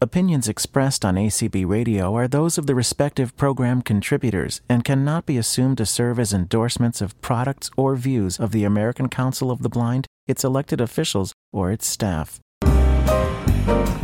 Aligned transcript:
Opinions 0.00 0.48
expressed 0.48 1.04
on 1.04 1.16
ACB 1.16 1.66
Radio 1.66 2.14
are 2.14 2.28
those 2.28 2.56
of 2.56 2.68
the 2.68 2.74
respective 2.76 3.36
program 3.36 3.82
contributors 3.82 4.60
and 4.68 4.84
cannot 4.84 5.26
be 5.26 5.36
assumed 5.36 5.76
to 5.78 5.84
serve 5.84 6.20
as 6.20 6.32
endorsements 6.32 7.00
of 7.00 7.20
products 7.20 7.68
or 7.76 7.96
views 7.96 8.38
of 8.38 8.52
the 8.52 8.62
American 8.62 9.08
Council 9.08 9.50
of 9.50 9.62
the 9.62 9.68
Blind, 9.68 10.06
its 10.28 10.44
elected 10.44 10.80
officials, 10.80 11.32
or 11.52 11.72
its 11.72 11.84
staff. 11.84 12.38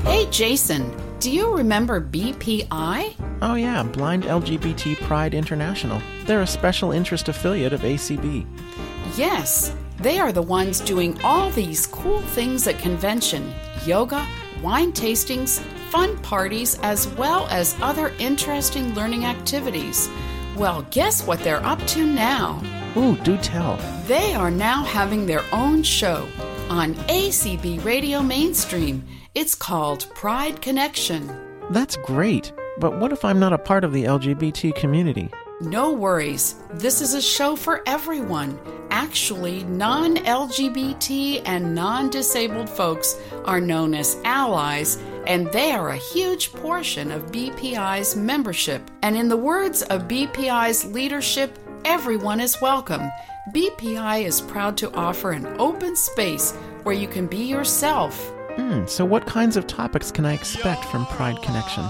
Hey, 0.03 0.27
Jason, 0.33 0.93
do 1.21 1.31
you 1.31 1.57
remember 1.57 2.01
BPI? 2.01 3.15
Oh, 3.41 3.55
yeah, 3.55 3.85
Blind 3.85 4.25
LGBT 4.25 4.97
Pride 4.97 5.33
International. 5.33 6.03
They're 6.25 6.43
a 6.43 6.47
special 6.47 6.91
interest 6.91 7.29
affiliate 7.29 7.73
of 7.73 7.83
ACB. 7.83 8.45
Yes, 9.17 9.77
they 9.99 10.19
are 10.19 10.33
the 10.33 10.43
ones 10.43 10.81
doing 10.81 11.23
all 11.23 11.51
these 11.51 11.87
cool 11.87 12.21
things 12.21 12.67
at 12.67 12.81
convention 12.81 13.55
yoga, 13.87 14.27
wine 14.61 14.93
tastings, 14.93 15.63
fun 15.95 16.19
parties, 16.23 16.77
as 16.83 17.07
well 17.11 17.47
as 17.51 17.77
other 17.81 18.13
interesting 18.19 18.93
learning 18.95 19.25
activities. 19.25 20.11
Well, 20.57 20.85
guess 20.91 21.25
what 21.25 21.39
they're 21.39 21.65
up 21.65 21.79
to 21.95 22.05
now? 22.05 22.61
Ooh, 22.97 23.17
do 23.19 23.37
tell. 23.37 23.77
They 24.09 24.35
are 24.35 24.51
now 24.51 24.83
having 24.83 25.25
their 25.25 25.45
own 25.53 25.85
show 25.85 26.27
on 26.69 26.95
ACB 27.07 27.85
Radio 27.85 28.23
Mainstream. 28.23 29.05
It's 29.37 29.55
called 29.55 30.09
Pride 30.17 30.61
Connection. 30.61 31.31
That's 31.71 31.97
great. 31.99 32.53
But 32.81 32.99
what 32.99 33.13
if 33.13 33.25
I'm 33.25 33.39
not 33.39 33.53
a 33.53 33.59
part 33.59 33.85
of 33.85 33.93
the 33.93 34.03
LGBT 34.03 34.75
community? 34.75 35.31
No 35.61 35.93
worries. 35.93 36.57
This 36.73 37.01
is 37.01 37.15
a 37.15 37.23
show 37.23 37.55
for 37.55 37.83
everyone. 37.87 38.59
Actually, 38.91 39.63
non 39.65 40.17
LGBT 40.17 41.43
and 41.47 41.75
non 41.75 42.11
disabled 42.11 42.69
folks 42.69 43.17
are 43.45 43.61
known 43.61 43.95
as 43.95 44.17
allies 44.25 44.99
and 45.27 45.47
they 45.53 45.71
are 45.71 45.91
a 45.91 45.97
huge 45.97 46.53
portion 46.53 47.11
of 47.13 47.31
BPI's 47.31 48.17
membership. 48.17 48.91
And 49.03 49.17
in 49.17 49.29
the 49.29 49.37
words 49.37 49.83
of 49.83 50.09
BPI's 50.09 50.87
leadership, 50.87 51.57
everyone 51.85 52.41
is 52.41 52.61
welcome. 52.61 53.03
BPI 53.55 54.25
is 54.25 54.41
proud 54.41 54.77
to 54.79 54.93
offer 54.95 55.31
an 55.31 55.47
open 55.61 55.95
space 55.95 56.53
where 56.83 56.95
you 56.95 57.07
can 57.07 57.27
be 57.27 57.45
yourself. 57.45 58.33
Hmm, 58.57 58.87
so 58.87 59.05
what 59.05 59.27
kinds 59.27 59.57
of 59.57 59.67
topics 59.67 60.11
can 60.11 60.27
I 60.27 60.35
expect 60.35 60.85
from 60.87 61.07
Pride 61.07 61.41
Connection? 61.43 61.85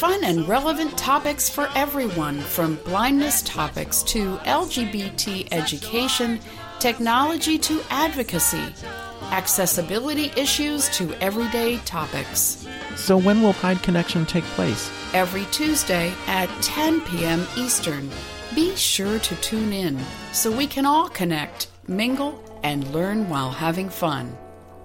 Fun 0.00 0.24
and 0.24 0.48
relevant 0.48 0.96
topics 0.96 1.50
for 1.50 1.68
everyone, 1.74 2.40
from 2.40 2.76
blindness 2.86 3.42
topics 3.42 4.02
to 4.04 4.38
LGBT 4.38 5.48
education, 5.52 6.40
technology 6.78 7.58
to 7.58 7.82
advocacy 7.90 8.72
accessibility 9.30 10.32
issues 10.40 10.88
to 10.96 11.12
everyday 11.22 11.76
topics. 11.84 12.66
So, 12.96 13.18
when 13.18 13.42
will 13.42 13.52
Pride 13.52 13.82
Connection 13.82 14.24
take 14.24 14.44
place? 14.56 14.90
Every 15.12 15.44
Tuesday 15.52 16.14
at 16.26 16.48
10 16.62 17.02
p.m. 17.02 17.46
Eastern. 17.58 18.10
Be 18.54 18.74
sure 18.76 19.18
to 19.18 19.36
tune 19.42 19.74
in 19.74 20.00
so 20.32 20.50
we 20.50 20.66
can 20.66 20.86
all 20.86 21.10
connect, 21.10 21.68
mingle, 21.86 22.42
and 22.62 22.90
learn 22.94 23.28
while 23.28 23.50
having 23.50 23.90
fun. 23.90 24.34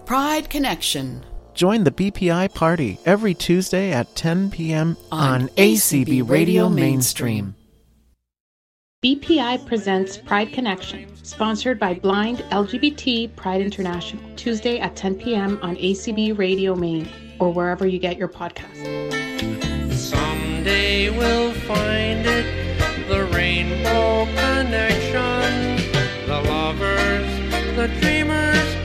Pride 0.05 0.49
Connection. 0.49 1.23
Join 1.55 1.85
the 1.85 1.91
BPI 1.91 2.53
party 2.53 2.99
every 3.05 3.33
Tuesday 3.33 3.93
at 3.93 4.13
10 4.17 4.51
p.m. 4.51 4.97
on, 5.09 5.43
on 5.43 5.47
ACB, 5.49 6.05
ACB 6.05 6.29
Radio 6.29 6.67
Mainstream. 6.67 7.55
BPI 9.01 9.65
presents 9.65 10.17
Pride 10.17 10.51
Connection, 10.51 11.07
sponsored 11.23 11.79
by 11.79 11.93
Blind 11.93 12.39
LGBT 12.51 13.33
Pride 13.37 13.61
International, 13.61 14.21
Tuesday 14.35 14.79
at 14.79 14.97
10 14.97 15.15
p.m. 15.15 15.57
on 15.61 15.77
ACB 15.77 16.37
Radio 16.37 16.75
Maine 16.75 17.07
or 17.39 17.53
wherever 17.53 17.87
you 17.87 17.99
get 17.99 18.17
your 18.17 18.27
podcasts. 18.27 19.13
Someday 19.93 21.09
we'll 21.09 21.53
find 21.53 22.25
it, 22.25 23.07
the 23.07 23.23
rainbow 23.33 24.25
connection, 24.25 25.77
the 26.27 26.41
lovers, 26.49 27.75
the 27.77 27.87
dreamers 28.01 28.84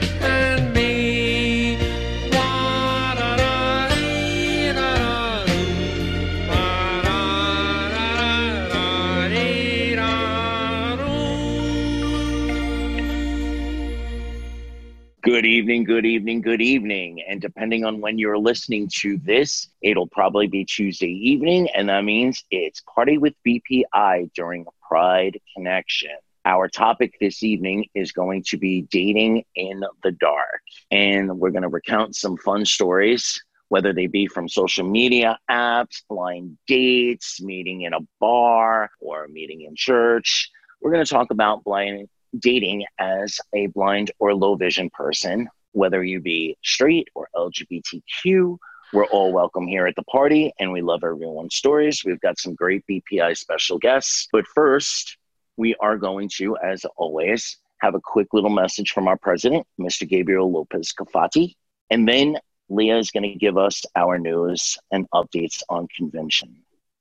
Good 15.23 15.45
evening, 15.45 15.83
good 15.83 16.07
evening, 16.07 16.41
good 16.41 16.61
evening. 16.61 17.21
And 17.27 17.39
depending 17.39 17.85
on 17.85 18.01
when 18.01 18.17
you're 18.17 18.39
listening 18.39 18.89
to 19.01 19.19
this, 19.19 19.67
it'll 19.83 20.07
probably 20.07 20.47
be 20.47 20.65
Tuesday 20.65 21.11
evening. 21.11 21.69
And 21.75 21.89
that 21.89 22.03
means 22.03 22.43
it's 22.49 22.81
Party 22.95 23.19
with 23.19 23.35
BPI 23.45 24.33
during 24.33 24.65
Pride 24.87 25.39
Connection. 25.55 26.17
Our 26.43 26.67
topic 26.67 27.17
this 27.21 27.43
evening 27.43 27.85
is 27.93 28.11
going 28.11 28.45
to 28.47 28.57
be 28.57 28.87
dating 28.89 29.43
in 29.53 29.83
the 30.01 30.11
dark. 30.13 30.63
And 30.89 31.37
we're 31.37 31.51
going 31.51 31.61
to 31.61 31.67
recount 31.69 32.15
some 32.15 32.35
fun 32.37 32.65
stories, 32.65 33.39
whether 33.69 33.93
they 33.93 34.07
be 34.07 34.25
from 34.25 34.49
social 34.49 34.89
media 34.89 35.37
apps, 35.51 36.01
blind 36.09 36.57
dates, 36.65 37.39
meeting 37.39 37.81
in 37.81 37.93
a 37.93 37.99
bar, 38.19 38.89
or 38.99 39.27
meeting 39.27 39.61
in 39.61 39.75
church. 39.75 40.49
We're 40.81 40.91
going 40.91 41.05
to 41.05 41.13
talk 41.13 41.29
about 41.29 41.63
blind 41.63 42.09
dating 42.39 42.85
as 42.99 43.39
a 43.53 43.67
blind 43.67 44.11
or 44.19 44.33
low 44.33 44.55
vision 44.55 44.89
person, 44.89 45.47
whether 45.71 46.03
you 46.03 46.19
be 46.19 46.57
straight 46.63 47.07
or 47.15 47.27
LGBTQ. 47.35 48.57
We're 48.93 49.05
all 49.05 49.31
welcome 49.31 49.67
here 49.67 49.87
at 49.87 49.95
the 49.95 50.03
party 50.03 50.51
and 50.59 50.71
we 50.71 50.81
love 50.81 51.03
everyone's 51.03 51.55
stories. 51.55 52.03
We've 52.05 52.19
got 52.19 52.39
some 52.39 52.55
great 52.55 52.83
BPI 52.89 53.37
special 53.37 53.77
guests. 53.77 54.27
But 54.31 54.45
first, 54.53 55.17
we 55.55 55.75
are 55.75 55.97
going 55.97 56.29
to, 56.37 56.57
as 56.57 56.85
always, 56.97 57.57
have 57.79 57.95
a 57.95 58.01
quick 58.01 58.27
little 58.33 58.49
message 58.49 58.91
from 58.91 59.07
our 59.07 59.17
president, 59.17 59.65
Mr. 59.79 60.07
Gabriel 60.07 60.51
Lopez 60.51 60.93
Cafati. 60.93 61.55
And 61.89 62.07
then 62.07 62.37
Leah 62.69 62.97
is 62.97 63.11
going 63.11 63.23
to 63.23 63.37
give 63.37 63.57
us 63.57 63.81
our 63.95 64.17
news 64.17 64.77
and 64.91 65.09
updates 65.13 65.61
on 65.69 65.87
convention. 65.95 66.55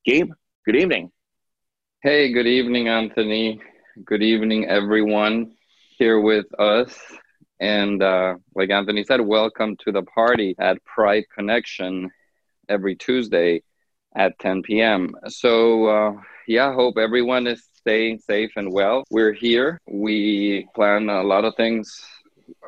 Gabe, 0.04 0.30
good 0.64 0.76
evening. 0.76 1.10
Hey, 2.02 2.32
good 2.32 2.46
evening, 2.46 2.88
Anthony. 2.88 3.60
Good 3.98 4.22
evening, 4.22 4.66
everyone 4.68 5.56
here 5.98 6.20
with 6.20 6.46
us. 6.60 6.96
And 7.58 8.00
uh, 8.00 8.36
like 8.54 8.70
Anthony 8.70 9.02
said, 9.02 9.20
welcome 9.20 9.76
to 9.84 9.90
the 9.90 10.02
party 10.02 10.54
at 10.60 10.82
Pride 10.84 11.24
Connection 11.36 12.08
every 12.68 12.94
Tuesday 12.94 13.62
at 14.14 14.38
10 14.38 14.62
p.m. 14.62 15.10
So, 15.26 15.86
uh, 15.86 16.12
yeah, 16.46 16.68
I 16.68 16.74
hope 16.74 16.98
everyone 16.98 17.48
is 17.48 17.64
staying 17.74 18.20
safe 18.20 18.52
and 18.54 18.72
well. 18.72 19.02
We're 19.10 19.32
here. 19.32 19.80
We 19.88 20.68
plan 20.76 21.08
a 21.08 21.24
lot 21.24 21.44
of 21.44 21.56
things 21.56 22.00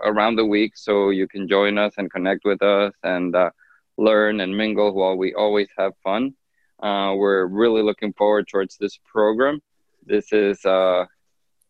around 0.02 0.34
the 0.34 0.46
week, 0.46 0.72
so 0.76 1.10
you 1.10 1.28
can 1.28 1.46
join 1.46 1.78
us 1.78 1.94
and 1.98 2.10
connect 2.10 2.44
with 2.44 2.62
us 2.62 2.92
and 3.04 3.34
uh, 3.36 3.50
learn 3.96 4.40
and 4.40 4.56
mingle 4.56 4.92
while 4.92 5.16
we 5.16 5.34
always 5.34 5.68
have 5.78 5.92
fun. 6.02 6.34
Uh, 6.82 7.14
we're 7.16 7.46
really 7.46 7.82
looking 7.82 8.12
forward 8.12 8.48
towards 8.48 8.76
this 8.76 8.98
program. 9.06 9.60
This 10.04 10.32
is 10.32 10.64
uh, 10.64 11.06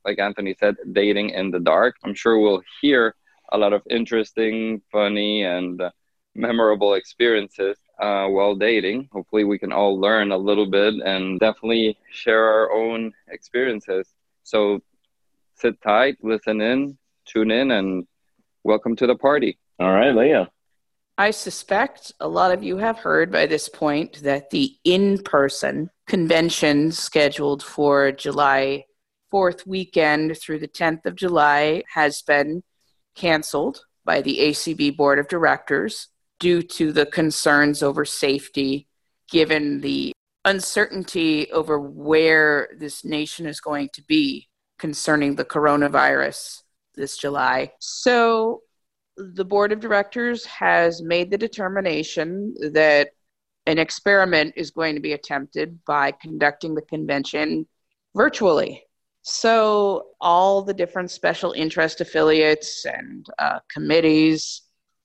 like 0.04 0.18
Anthony 0.18 0.54
said, 0.58 0.76
dating 0.92 1.30
in 1.30 1.50
the 1.50 1.60
dark. 1.60 1.96
I'm 2.04 2.14
sure 2.14 2.38
we'll 2.38 2.62
hear 2.80 3.14
a 3.52 3.58
lot 3.58 3.72
of 3.72 3.82
interesting, 3.90 4.80
funny, 4.90 5.44
and 5.44 5.80
uh, 5.80 5.90
memorable 6.34 6.94
experiences 6.94 7.76
uh, 8.00 8.26
while 8.26 8.54
dating. 8.54 9.08
Hopefully, 9.12 9.44
we 9.44 9.58
can 9.58 9.72
all 9.72 10.00
learn 10.00 10.32
a 10.32 10.36
little 10.36 10.66
bit 10.66 10.94
and 11.04 11.38
definitely 11.38 11.96
share 12.10 12.44
our 12.44 12.72
own 12.72 13.12
experiences. 13.28 14.08
So 14.42 14.80
sit 15.54 15.80
tight, 15.82 16.16
listen 16.22 16.60
in, 16.60 16.98
tune 17.26 17.50
in, 17.50 17.70
and 17.70 18.06
welcome 18.64 18.96
to 18.96 19.06
the 19.06 19.16
party. 19.16 19.58
All 19.78 19.92
right, 19.92 20.14
Leah. 20.14 20.50
I 21.18 21.30
suspect 21.30 22.12
a 22.20 22.26
lot 22.26 22.52
of 22.52 22.62
you 22.62 22.78
have 22.78 22.98
heard 22.98 23.30
by 23.30 23.46
this 23.46 23.68
point 23.68 24.22
that 24.22 24.50
the 24.50 24.74
in 24.82 25.22
person 25.22 25.90
convention 26.06 26.92
scheduled 26.92 27.62
for 27.62 28.12
July 28.12 28.84
fourth 29.30 29.66
weekend 29.66 30.36
through 30.38 30.58
the 30.58 30.68
10th 30.68 31.06
of 31.06 31.16
July 31.16 31.82
has 31.94 32.22
been 32.22 32.62
canceled 33.14 33.84
by 34.04 34.20
the 34.20 34.38
ACB 34.38 34.96
Board 34.96 35.18
of 35.18 35.26
Directors 35.28 36.08
due 36.38 36.60
to 36.60 36.92
the 36.92 37.06
concerns 37.06 37.82
over 37.82 38.04
safety, 38.04 38.86
given 39.30 39.80
the 39.80 40.12
uncertainty 40.44 41.50
over 41.50 41.78
where 41.80 42.68
this 42.78 43.04
nation 43.04 43.46
is 43.46 43.60
going 43.60 43.88
to 43.94 44.02
be 44.02 44.48
concerning 44.78 45.36
the 45.36 45.44
coronavirus 45.44 46.62
this 46.94 47.16
July. 47.16 47.72
So, 47.78 48.62
the 49.16 49.44
Board 49.44 49.72
of 49.72 49.80
Directors 49.80 50.44
has 50.46 51.00
made 51.02 51.30
the 51.30 51.38
determination 51.38 52.54
that 52.72 53.10
an 53.66 53.78
experiment 53.78 54.54
is 54.56 54.70
going 54.70 54.94
to 54.94 55.00
be 55.00 55.12
attempted 55.12 55.78
by 55.84 56.12
conducting 56.12 56.74
the 56.74 56.82
convention 56.82 57.66
virtually. 58.14 58.82
So, 59.22 60.06
all 60.20 60.62
the 60.62 60.74
different 60.74 61.10
special 61.10 61.52
interest 61.52 62.00
affiliates 62.00 62.84
and 62.84 63.24
uh, 63.38 63.60
committees 63.72 64.62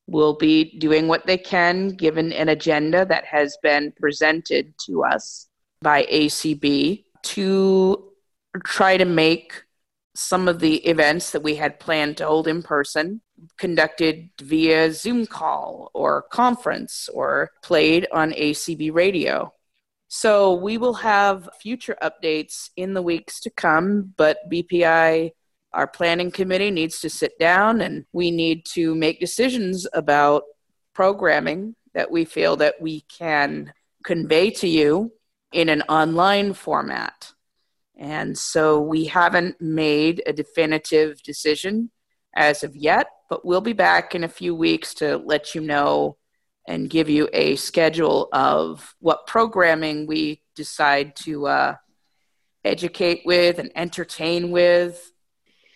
will 0.07 0.35
be 0.35 0.77
doing 0.79 1.07
what 1.07 1.27
they 1.27 1.37
can 1.37 1.89
given 1.89 2.33
an 2.33 2.49
agenda 2.49 3.05
that 3.05 3.25
has 3.25 3.57
been 3.61 3.93
presented 3.99 4.73
to 4.87 5.03
us 5.03 5.47
by 5.81 6.03
ACB 6.05 7.03
to 7.23 8.11
try 8.65 8.97
to 8.97 9.05
make 9.05 9.63
some 10.17 10.47
of 10.47 10.59
the 10.59 10.77
events 10.77 11.29
that 11.29 11.43
we 11.43 11.53
had 11.55 11.79
planned 11.79 12.17
to 12.17 12.25
hold 12.25 12.47
in 12.47 12.63
person 12.63 13.21
conducted 13.59 14.27
via 14.41 14.91
Zoom 14.91 15.27
call 15.27 15.91
or 15.93 16.23
conference 16.23 17.07
or 17.13 17.51
played 17.61 18.07
on 18.11 18.31
ACB 18.31 18.91
radio. 18.91 19.53
So 20.07 20.55
we 20.55 20.79
will 20.79 20.95
have 20.95 21.47
future 21.61 21.95
updates 22.01 22.71
in 22.75 22.95
the 22.95 23.01
weeks 23.03 23.39
to 23.41 23.51
come, 23.51 24.13
but 24.17 24.37
BPI, 24.49 25.33
our 25.73 25.87
planning 25.87 26.31
committee, 26.31 26.71
needs 26.71 26.99
to 27.01 27.11
sit 27.11 27.37
down 27.37 27.81
and 27.81 28.05
we 28.11 28.31
need 28.31 28.65
to 28.73 28.95
make 28.95 29.19
decisions 29.19 29.85
about 29.93 30.43
programming 30.95 31.75
that 31.93 32.09
we 32.09 32.25
feel 32.25 32.55
that 32.55 32.81
we 32.81 33.01
can 33.01 33.71
convey 34.03 34.49
to 34.49 34.67
you 34.67 35.11
in 35.51 35.69
an 35.69 35.83
online 35.83 36.53
format. 36.53 37.33
And 37.97 38.37
so 38.37 38.79
we 38.79 39.05
haven't 39.05 39.59
made 39.59 40.21
a 40.25 40.33
definitive 40.33 41.21
decision 41.23 41.91
as 42.35 42.63
of 42.63 42.75
yet, 42.75 43.07
but 43.29 43.43
we'll 43.43 43.61
be 43.61 43.73
back 43.73 44.13
in 44.13 44.23
a 44.23 44.29
few 44.29 44.53
weeks 44.53 44.93
to 44.95 45.17
let 45.17 45.55
you 45.55 45.61
know 45.61 46.17
and 46.67 46.89
give 46.89 47.09
you 47.09 47.27
a 47.33 47.55
schedule 47.55 48.29
of 48.31 48.95
what 48.99 49.25
programming 49.25 50.05
we 50.05 50.41
decide 50.55 51.15
to 51.15 51.47
uh, 51.47 51.75
educate 52.63 53.21
with 53.25 53.57
and 53.57 53.71
entertain 53.75 54.51
with 54.51 55.11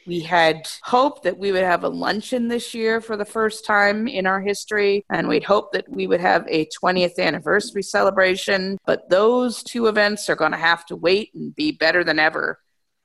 we 0.06 0.20
had 0.22 0.68
hoped 0.84 1.24
that 1.24 1.38
we 1.38 1.52
would 1.52 1.64
have 1.64 1.84
a 1.84 1.90
luncheon 1.90 2.48
this 2.48 2.74
year 2.74 3.02
for 3.02 3.18
the 3.18 3.26
first 3.26 3.66
time 3.66 4.08
in 4.08 4.26
our 4.26 4.42
history, 4.42 5.06
and 5.10 5.28
we'd 5.28 5.44
hoped 5.44 5.74
that 5.74 5.90
we 5.90 6.08
would 6.08 6.22
have 6.22 6.46
a 6.48 6.68
20th 6.82 7.20
anniversary 7.20 7.84
celebration. 7.84 8.78
But 8.86 9.10
those 9.10 9.64
two 9.64 9.88
events 9.88 10.30
are 10.30 10.36
going 10.36 10.52
to 10.52 10.58
have 10.58 10.86
to 10.88 10.96
wait 10.96 11.32
and 11.34 11.56
be 11.56 11.72
better 11.72 12.04
than 12.04 12.20
ever 12.20 12.60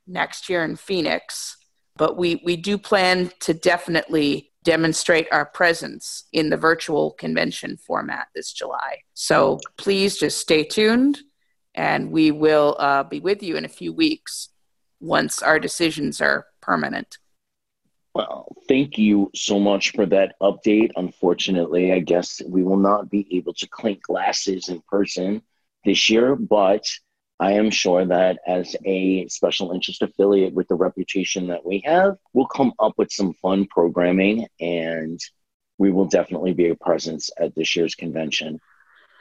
next 0.06 0.48
year 0.48 0.64
in 0.64 0.76
Phoenix. 0.76 1.56
But 1.96 2.16
we, 2.16 2.42
we 2.44 2.56
do 2.56 2.78
plan 2.78 3.30
to 3.40 3.54
definitely 3.54 4.52
demonstrate 4.64 5.28
our 5.30 5.46
presence 5.46 6.24
in 6.32 6.50
the 6.50 6.56
virtual 6.56 7.12
convention 7.12 7.76
format 7.76 8.26
this 8.34 8.52
July. 8.52 8.98
So 9.14 9.60
please 9.78 10.18
just 10.18 10.38
stay 10.38 10.64
tuned, 10.64 11.20
and 11.74 12.10
we 12.10 12.32
will 12.32 12.76
uh, 12.78 13.04
be 13.04 13.20
with 13.20 13.42
you 13.42 13.56
in 13.56 13.64
a 13.64 13.68
few 13.68 13.92
weeks 13.92 14.48
once 15.00 15.42
our 15.42 15.58
decisions 15.58 16.20
are 16.20 16.46
permanent. 16.66 17.16
Well, 18.14 18.56
thank 18.66 18.98
you 18.98 19.30
so 19.34 19.60
much 19.60 19.92
for 19.92 20.06
that 20.06 20.36
update. 20.40 20.90
Unfortunately, 20.96 21.92
I 21.92 22.00
guess 22.00 22.42
we 22.46 22.62
will 22.62 22.78
not 22.78 23.10
be 23.10 23.26
able 23.36 23.54
to 23.54 23.68
clink 23.68 24.02
glasses 24.02 24.68
in 24.68 24.82
person 24.88 25.42
this 25.84 26.10
year, 26.10 26.34
but 26.34 26.86
I 27.38 27.52
am 27.52 27.70
sure 27.70 28.06
that 28.06 28.38
as 28.46 28.74
a 28.86 29.28
special 29.28 29.72
interest 29.72 30.00
affiliate 30.00 30.54
with 30.54 30.66
the 30.68 30.74
reputation 30.74 31.48
that 31.48 31.64
we 31.64 31.82
have, 31.84 32.16
we'll 32.32 32.46
come 32.46 32.72
up 32.78 32.94
with 32.96 33.12
some 33.12 33.34
fun 33.34 33.66
programming 33.66 34.46
and 34.58 35.20
we 35.76 35.92
will 35.92 36.06
definitely 36.06 36.54
be 36.54 36.70
a 36.70 36.74
presence 36.74 37.28
at 37.38 37.54
this 37.54 37.76
year's 37.76 37.94
convention. 37.94 38.58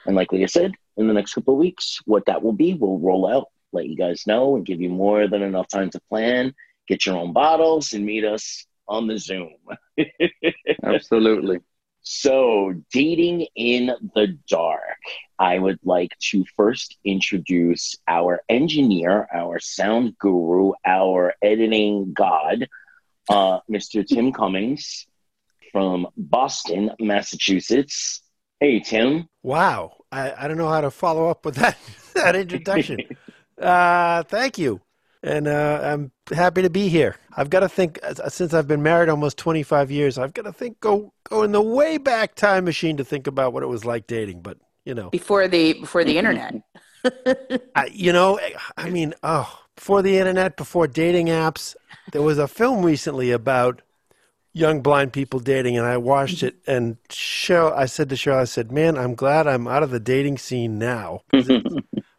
And 0.05 0.15
like 0.15 0.31
Leah 0.31 0.47
said, 0.47 0.71
in 0.95 1.07
the 1.07 1.13
next 1.13 1.33
couple 1.33 1.55
of 1.55 1.59
weeks, 1.59 1.99
what 2.05 2.25
that 2.27 2.41
will 2.41 2.53
be, 2.53 2.73
we'll 2.75 2.99
roll 2.99 3.27
out, 3.27 3.47
let 3.73 3.87
you 3.87 3.97
guys 3.97 4.25
know, 4.25 4.55
and 4.55 4.65
give 4.65 4.79
you 4.79 4.89
more 4.89 5.27
than 5.27 5.41
enough 5.41 5.67
time 5.67 5.89
to 5.89 5.99
plan 6.09 6.53
get 6.87 7.05
your 7.05 7.17
own 7.17 7.33
bottles 7.33 7.93
and 7.93 8.05
meet 8.05 8.23
us 8.23 8.65
on 8.87 9.07
the 9.07 9.17
Zoom. 9.17 9.53
Absolutely. 10.83 11.59
So, 12.01 12.73
dating 12.93 13.47
in 13.55 13.91
the 14.13 14.37
dark. 14.47 14.99
I 15.39 15.57
would 15.57 15.79
like 15.83 16.11
to 16.29 16.45
first 16.55 16.97
introduce 17.03 17.95
our 18.07 18.41
engineer, 18.47 19.27
our 19.33 19.59
sound 19.59 20.15
guru, 20.19 20.73
our 20.85 21.33
editing 21.41 22.13
god, 22.13 22.67
uh, 23.27 23.59
Mr. 23.69 24.05
Tim 24.05 24.31
Cummings 24.31 25.07
from 25.71 26.07
Boston, 26.15 26.91
Massachusetts. 26.99 28.21
Hey, 28.59 28.79
Tim. 28.79 29.27
Wow. 29.41 29.93
I, 30.11 30.31
I 30.37 30.47
don't 30.47 30.57
know 30.57 30.69
how 30.69 30.81
to 30.81 30.91
follow 30.91 31.27
up 31.27 31.43
with 31.43 31.55
that, 31.55 31.77
that 32.13 32.35
introduction. 32.35 32.99
uh, 33.59 34.23
thank 34.23 34.59
you 34.59 34.79
and 35.25 35.47
uh, 35.47 35.79
I'm 35.83 36.11
happy 36.31 36.61
to 36.61 36.69
be 36.69 36.87
here. 36.87 37.15
I've 37.35 37.49
got 37.49 37.61
to 37.61 37.69
think 37.69 37.99
uh, 38.03 38.29
since 38.29 38.53
I've 38.53 38.67
been 38.67 38.83
married 38.83 39.09
almost 39.09 39.37
25 39.37 39.89
years. 39.89 40.17
I've 40.17 40.33
got 40.33 40.43
to 40.43 40.53
think 40.53 40.79
go 40.79 41.11
go 41.23 41.43
in 41.43 41.51
the 41.51 41.61
way 41.61 41.97
back 41.97 42.35
time 42.35 42.63
machine 42.63 42.97
to 42.97 43.03
think 43.03 43.25
about 43.25 43.51
what 43.51 43.63
it 43.63 43.67
was 43.67 43.83
like 43.83 44.07
dating. 44.07 44.41
But 44.41 44.59
you 44.85 44.93
know, 44.93 45.09
before 45.09 45.47
the 45.47 45.73
before 45.73 46.03
the 46.03 46.15
mm-hmm. 46.15 46.27
internet. 46.27 47.61
I, 47.75 47.89
you 47.91 48.13
know, 48.13 48.35
eh, 48.35 48.51
I 48.77 48.89
mean, 48.89 49.13
oh, 49.21 49.61
before 49.75 50.01
the 50.01 50.17
internet, 50.17 50.57
before 50.57 50.87
dating 50.87 51.27
apps, 51.27 51.75
there 52.11 52.23
was 52.23 52.39
a 52.39 52.47
film 52.47 52.83
recently 52.83 53.29
about 53.29 53.81
young 54.53 54.81
blind 54.81 55.13
people 55.13 55.39
dating, 55.39 55.77
and 55.77 55.85
I 55.85 55.97
watched 55.97 56.41
it. 56.43 56.61
Mm-hmm. 56.63 56.71
And 56.71 56.97
Cheryl, 57.09 57.73
I 57.73 57.87
said 57.87 58.09
to 58.09 58.15
Cheryl, 58.15 58.37
I 58.37 58.45
said, 58.45 58.71
"Man, 58.71 58.95
I'm 58.95 59.15
glad 59.15 59.47
I'm 59.47 59.67
out 59.67 59.81
of 59.81 59.89
the 59.89 59.99
dating 59.99 60.37
scene 60.37 60.77
now." 60.77 61.21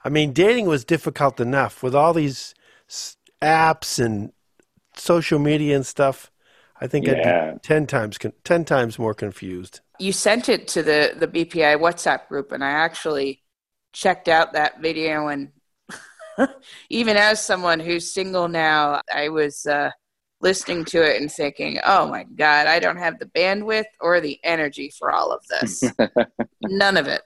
I 0.05 0.09
mean, 0.09 0.33
dating 0.33 0.67
was 0.67 0.85
difficult 0.85 1.41
enough 1.41 1.83
with 1.83 1.95
all 1.95 2.13
these 2.13 2.55
apps 3.43 4.05
and 4.05 4.33
social 4.97 5.39
media 5.39 5.77
and 5.77 5.87
stuff, 5.87 6.31
I 6.81 6.87
think 6.87 7.07
yeah. 7.07 7.51
I'd 7.51 7.55
be 7.55 7.59
ten 7.61 7.87
times 7.87 8.19
ten 8.45 8.65
times 8.65 8.99
more 8.99 9.15
confused. 9.15 9.81
You 9.99 10.13
sent 10.13 10.49
it 10.49 10.69
to 10.69 10.83
the 10.83 11.15
the 11.17 11.29
BPI 11.29 11.79
WhatsApp 11.79 12.29
group, 12.29 12.53
and 12.53 12.63
I 12.63 12.71
actually 12.71 13.43
checked 13.93 14.29
out 14.29 14.53
that 14.53 14.81
video. 14.81 15.29
And 15.29 15.53
even 16.91 17.17
as 17.17 17.45
someone 17.45 17.81
who's 17.81 18.13
single 18.13 18.49
now, 18.49 19.01
I 19.13 19.31
was 19.31 19.65
uh, 19.65 19.91
listening 20.41 20.85
to 20.87 21.03
it 21.03 21.21
and 21.21 21.33
thinking, 21.33 21.81
"Oh 21.85 22.07
my 22.09 22.25
God, 22.25 22.67
I 22.67 22.79
don't 22.79 22.99
have 22.99 23.19
the 23.19 23.27
bandwidth 23.27 23.85
or 24.01 24.21
the 24.21 24.39
energy 24.45 24.93
for 24.99 25.11
all 25.11 25.33
of 25.33 25.43
this. 25.49 25.85
None 26.63 26.97
of 26.97 27.07
it." 27.07 27.23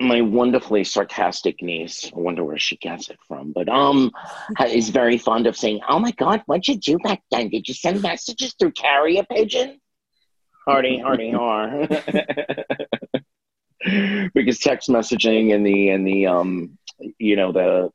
My 0.00 0.20
wonderfully 0.20 0.84
sarcastic 0.84 1.62
niece, 1.62 2.10
I 2.14 2.18
wonder 2.18 2.44
where 2.44 2.58
she 2.58 2.76
gets 2.76 3.08
it 3.08 3.18
from, 3.26 3.52
but 3.52 3.68
um, 3.68 4.12
is 4.68 4.90
very 4.90 5.16
fond 5.16 5.46
of 5.46 5.56
saying, 5.56 5.80
"Oh 5.88 5.98
my 5.98 6.10
God, 6.12 6.42
what'd 6.46 6.68
you 6.68 6.76
do 6.76 6.98
back 6.98 7.22
then? 7.30 7.48
Did 7.48 7.66
you 7.66 7.74
send 7.74 8.02
messages 8.02 8.54
through 8.58 8.72
carrier 8.72 9.24
pigeon?" 9.30 9.80
Hardy, 10.66 10.98
hardy, 10.98 11.30
har. 11.30 11.88
because 14.34 14.58
text 14.58 14.88
messaging 14.88 15.54
and 15.54 15.64
the 15.64 15.90
and 15.90 16.06
the 16.06 16.26
um, 16.26 16.76
you 17.18 17.36
know 17.36 17.52
the 17.52 17.90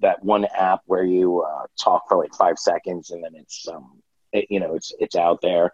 that 0.00 0.24
one 0.24 0.44
app 0.46 0.80
where 0.86 1.04
you 1.04 1.42
uh, 1.42 1.66
talk 1.80 2.08
for 2.08 2.18
like 2.18 2.34
five 2.34 2.58
seconds 2.58 3.10
and 3.10 3.22
then 3.22 3.32
it's 3.34 3.68
um, 3.68 4.02
it, 4.32 4.46
you 4.50 4.60
know 4.60 4.74
it's 4.74 4.92
it's 4.98 5.16
out 5.16 5.40
there. 5.40 5.70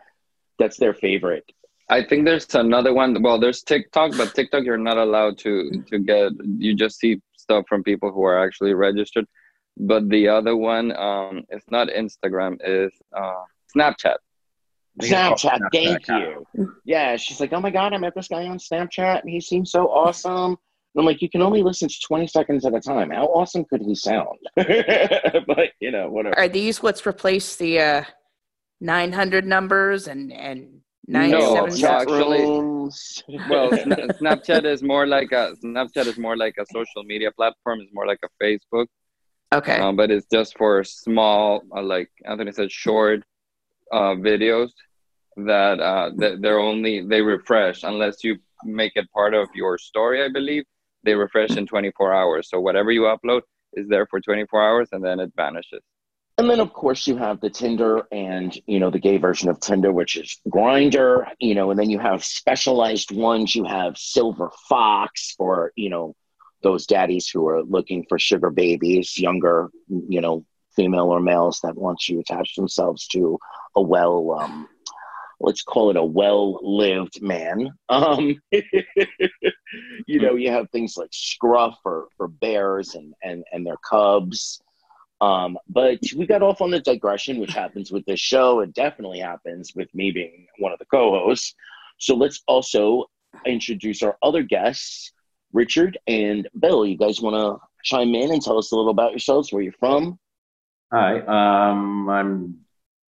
That's 0.59 0.77
their 0.77 0.95
favorite 0.95 1.51
I 1.91 2.05
think 2.05 2.25
there's 2.25 2.55
another 2.55 2.93
one. 2.93 3.23
Well, 3.23 3.39
there's 3.39 3.63
TikTok, 3.63 4.13
but 4.17 4.35
TikTok 4.35 4.65
you're 4.65 4.77
not 4.77 4.99
allowed 4.99 5.39
to 5.39 5.71
to 5.89 5.99
get. 5.99 6.33
You 6.59 6.75
just 6.75 6.99
see 6.99 7.21
stuff 7.37 7.65
from 7.69 7.83
people 7.83 8.13
who 8.13 8.23
are 8.25 8.45
actually 8.45 8.75
registered. 8.75 9.27
But 9.79 10.09
the 10.09 10.29
other 10.29 10.57
one, 10.57 10.95
um, 10.97 11.45
it's 11.51 11.71
not 11.71 11.89
Instagram, 11.89 12.59
is 12.65 12.93
uh, 13.17 13.45
Snapchat. 13.75 14.17
Snapchat, 15.01 15.61
thank 15.73 16.09
you. 16.09 16.45
Yeah, 16.85 17.17
she's 17.17 17.41
like, 17.41 17.53
oh 17.53 17.61
my 17.61 17.71
god, 17.71 17.95
I 17.95 17.99
met 17.99 18.15
this 18.15 18.29
guy 18.29 18.47
on 18.47 18.59
Snapchat, 18.59 19.21
and 19.21 19.31
he 19.31 19.41
seems 19.41 19.71
so 19.71 19.87
awesome. 19.87 20.59
And 20.95 21.01
I'm 21.01 21.05
like, 21.05 21.23
you 21.23 21.31
can 21.31 21.43
only 21.43 21.63
listen 21.63 21.89
to 21.89 21.95
20 22.07 22.27
seconds 22.27 22.67
at 22.67 22.75
a 22.75 22.81
time. 22.81 23.11
How 23.11 23.27
awesome 23.27 23.65
could 23.65 23.83
he 23.83 23.95
sound? 23.95 24.39
but 24.57 25.69
you 25.81 25.93
know, 25.93 26.11
whatever. 26.11 26.37
Are 26.37 26.49
these 26.49 26.83
what's 26.83 27.07
replaced 27.07 27.61
the 27.61 27.81
uh, 27.81 28.03
900 28.81 29.47
numbers 29.47 30.09
and 30.09 30.33
and 30.33 30.81
no, 31.09 31.67
actually, 31.67 32.45
well, 33.49 33.71
Snapchat 34.21 34.65
is 34.65 34.83
more 34.83 35.07
like 35.07 35.33
a 35.33 35.55
Snapchat 35.65 36.07
is 36.07 36.19
more 36.19 36.37
like 36.37 36.55
a 36.59 36.67
social 36.73 37.03
media 37.05 37.31
platform. 37.33 37.81
It's 37.81 37.93
more 37.95 38.07
like 38.07 38.21
a 38.23 38.45
Facebook. 38.45 38.87
Okay. 39.53 39.79
Um, 39.79 39.97
but 39.97 40.11
it's 40.11 40.27
just 40.31 40.59
for 40.59 40.85
small, 40.85 41.63
uh, 41.75 41.83
like 41.83 42.11
Anthony 42.27 42.53
said, 42.53 42.71
short 42.71 43.23
uh, 43.91 44.15
videos 44.17 44.69
that 45.37 45.81
uh, 45.81 46.11
that 46.17 46.43
they're 46.43 46.61
only 46.61 47.01
they 47.07 47.23
refresh 47.23 47.85
unless 47.85 48.23
you 48.23 48.37
make 48.65 48.93
it 48.97 49.11
part 49.13 49.33
of 49.33 49.49
your 49.55 49.79
story. 49.79 50.23
I 50.23 50.29
believe 50.29 50.65
they 51.05 51.15
refresh 51.15 51.57
in 51.57 51.67
24 51.67 52.13
hours. 52.13 52.51
So 52.51 52.61
whatever 52.61 52.91
you 52.91 53.03
upload 53.03 53.43
is 53.73 53.89
there 53.89 54.07
for 54.07 54.21
24 54.21 54.63
hours, 54.63 54.89
and 54.93 55.03
then 55.03 55.21
it 55.21 55.33
vanishes. 55.37 55.83
And 56.39 56.49
then, 56.49 56.61
of 56.61 56.73
course, 56.73 57.09
you 57.09 57.17
have 57.17 57.41
the 57.41 57.51
Tinder 57.51 58.07
and, 58.13 58.57
you 58.67 58.79
know, 58.79 58.91
the 58.91 59.01
gay 59.01 59.17
version 59.17 59.51
of 59.51 59.59
Tinder, 59.59 59.93
which 59.93 60.17
is 60.17 60.41
Grindr, 60.49 61.27
you 61.41 61.57
know, 61.57 61.73
and 61.73 61.79
then 61.79 61.91
you 61.91 61.99
have 61.99 62.25
specialized 62.25 63.11
ones. 63.11 63.57
You 63.57 63.65
have 63.65 63.99
Silver 63.99 64.53
Fox 64.69 65.35
for, 65.37 65.73
you 65.75 65.91
know, 65.91 66.15
those 66.63 66.87
daddies 66.87 67.29
who 67.29 67.49
are 67.49 67.65
looking 67.65 68.05
for 68.09 68.21
sugar 68.21 68.51
babies, 68.51 69.19
younger, 69.19 69.69
you 69.89 70.21
know, 70.21 70.45
female 70.77 71.07
or 71.07 71.21
males 71.21 71.59
that 71.65 71.77
want 71.77 71.99
to 71.99 72.21
attach 72.21 72.55
themselves 72.55 73.09
to 73.09 73.37
a 73.75 73.83
well, 73.83 74.39
um, 74.39 74.69
let's 75.41 75.63
call 75.63 75.91
it 75.91 75.97
a 75.97 76.05
well-lived 76.05 77.21
man. 77.21 77.73
Um, 77.89 78.41
you 78.53 80.21
know, 80.21 80.37
you 80.37 80.53
have 80.53 80.71
things 80.71 80.97
like 80.97 81.11
scruff 81.13 81.79
for, 81.83 82.07
for 82.17 82.29
bears 82.29 82.95
and, 82.95 83.13
and, 83.25 83.45
and 83.53 83.67
their 83.67 83.77
cubs. 83.89 84.63
Um, 85.21 85.59
but 85.69 85.99
we 86.17 86.27
got 86.27 86.43
off 86.43 86.61
on 86.61 86.71
the 86.71 86.81
digression, 86.81 87.41
which 87.41 87.53
happens 87.53 87.91
with 87.91 88.05
this 88.07 88.21
show. 88.21 88.61
It 88.61 88.73
definitely 88.75 89.19
happens 89.19 89.73
with 89.75 89.93
me 89.95 90.11
being 90.13 90.47
one 90.59 90.73
of 90.73 90.79
the 90.79 90.85
co-hosts. 90.87 91.55
So 91.99 92.15
let's 92.15 92.43
also 92.47 93.07
introduce 93.45 94.03
our 94.03 94.17
other 94.23 94.43
guests, 94.43 95.13
Richard 95.53 95.99
and 96.07 96.49
Bill. 96.61 96.87
You 96.87 96.97
guys 96.97 97.21
want 97.21 97.35
to 97.35 97.67
chime 97.83 98.15
in 98.15 98.33
and 98.33 98.43
tell 98.43 98.59
us 98.59 98.71
a 98.71 98.77
little 98.77 98.91
about 98.91 99.11
yourselves, 99.11 99.53
where 99.53 99.63
you're 99.63 99.73
from? 99.73 100.19
Hi, 100.93 101.21
um, 101.21 102.09
I'm 102.09 102.61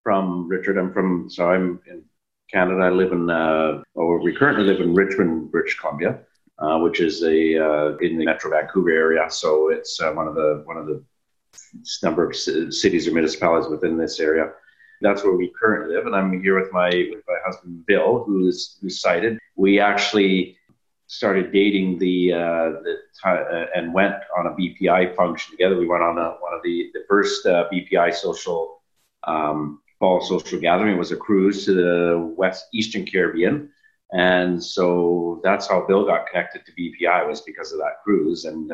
from 0.02 0.48
Richard. 0.48 0.78
I'm 0.78 0.92
from 0.92 1.30
so 1.30 1.50
I'm 1.50 1.80
in 1.86 2.02
Canada. 2.52 2.82
I 2.82 2.90
live 2.90 3.12
in 3.12 3.30
uh, 3.30 3.82
or 3.94 4.20
we 4.20 4.34
currently 4.34 4.64
live 4.64 4.80
in 4.80 4.94
Richmond, 4.94 5.50
British 5.50 5.78
Columbia, 5.78 6.20
uh, 6.58 6.78
which 6.80 7.00
is 7.00 7.22
a 7.22 7.56
uh, 7.56 7.96
in 7.98 8.18
the 8.18 8.24
Metro 8.24 8.50
Vancouver 8.50 8.90
area. 8.90 9.30
So 9.30 9.70
it's 9.70 10.00
uh, 10.00 10.12
one 10.12 10.28
of 10.28 10.34
the 10.34 10.62
one 10.66 10.76
of 10.76 10.86
the 10.86 11.02
number 12.02 12.28
of 12.28 12.36
cities 12.36 13.08
or 13.08 13.12
municipalities 13.12 13.70
within 13.70 13.96
this 13.96 14.20
area. 14.20 14.52
That's 15.00 15.24
where 15.24 15.34
we 15.34 15.52
currently 15.58 15.94
live, 15.94 16.06
and 16.06 16.14
I'm 16.14 16.42
here 16.42 16.60
with 16.60 16.72
my 16.72 16.88
with 17.10 17.22
my 17.26 17.36
husband 17.44 17.86
Bill, 17.86 18.22
who's 18.24 18.76
who's 18.80 19.00
sighted. 19.00 19.38
We 19.56 19.80
actually 19.80 20.58
started 21.06 21.52
dating 21.52 21.98
the, 21.98 22.32
uh, 22.32 22.70
the 22.84 22.98
uh, 23.24 23.66
and 23.74 23.92
went 23.92 24.14
on 24.38 24.46
a 24.46 24.50
BPI 24.50 25.16
function 25.16 25.52
together. 25.52 25.76
We 25.76 25.88
went 25.88 26.02
on 26.02 26.18
a, 26.18 26.36
one 26.40 26.54
of 26.54 26.62
the 26.62 26.90
the 26.92 27.04
first 27.08 27.46
uh, 27.46 27.66
BPI 27.72 28.14
social 28.14 28.82
um, 29.26 29.80
fall 29.98 30.20
social 30.20 30.60
gathering. 30.60 30.96
It 30.96 30.98
was 30.98 31.12
a 31.12 31.16
cruise 31.16 31.64
to 31.64 31.72
the 31.72 32.34
west 32.36 32.66
eastern 32.74 33.06
Caribbean, 33.06 33.70
and 34.12 34.62
so 34.62 35.40
that's 35.42 35.66
how 35.66 35.86
Bill 35.86 36.04
got 36.04 36.26
connected 36.26 36.66
to 36.66 36.72
BPI 36.72 37.26
was 37.26 37.40
because 37.40 37.72
of 37.72 37.78
that 37.78 38.02
cruise 38.04 38.44
and. 38.44 38.70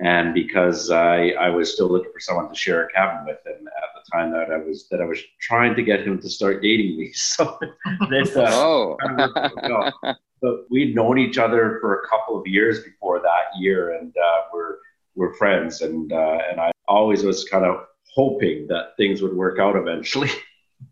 And 0.00 0.32
because 0.32 0.90
I, 0.90 1.30
I 1.30 1.48
was 1.48 1.72
still 1.72 1.88
looking 1.88 2.12
for 2.12 2.20
someone 2.20 2.48
to 2.48 2.54
share 2.54 2.84
a 2.84 2.92
cabin 2.92 3.26
with, 3.26 3.38
and 3.46 3.66
at 3.66 3.90
the 3.96 4.10
time 4.12 4.30
that 4.30 4.52
I 4.52 4.58
was 4.58 4.88
that 4.90 5.00
I 5.00 5.04
was 5.04 5.18
trying 5.40 5.74
to 5.74 5.82
get 5.82 6.06
him 6.06 6.20
to 6.20 6.30
start 6.30 6.62
dating 6.62 6.96
me, 6.96 7.10
so 7.14 7.58
that, 7.84 8.32
uh, 8.36 8.48
oh. 8.52 8.96
but 10.40 10.70
we'd 10.70 10.94
known 10.94 11.18
each 11.18 11.36
other 11.36 11.78
for 11.80 12.00
a 12.00 12.08
couple 12.08 12.40
of 12.40 12.46
years 12.46 12.84
before 12.84 13.20
that 13.20 13.58
year, 13.58 13.98
and 13.98 14.14
uh, 14.16 14.42
we're 14.52 14.76
we're 15.16 15.34
friends, 15.34 15.80
and 15.80 16.12
uh, 16.12 16.38
and 16.48 16.60
I 16.60 16.70
always 16.86 17.24
was 17.24 17.44
kind 17.44 17.64
of 17.64 17.84
hoping 18.14 18.68
that 18.68 18.96
things 18.96 19.20
would 19.20 19.34
work 19.34 19.58
out 19.58 19.74
eventually. 19.74 20.30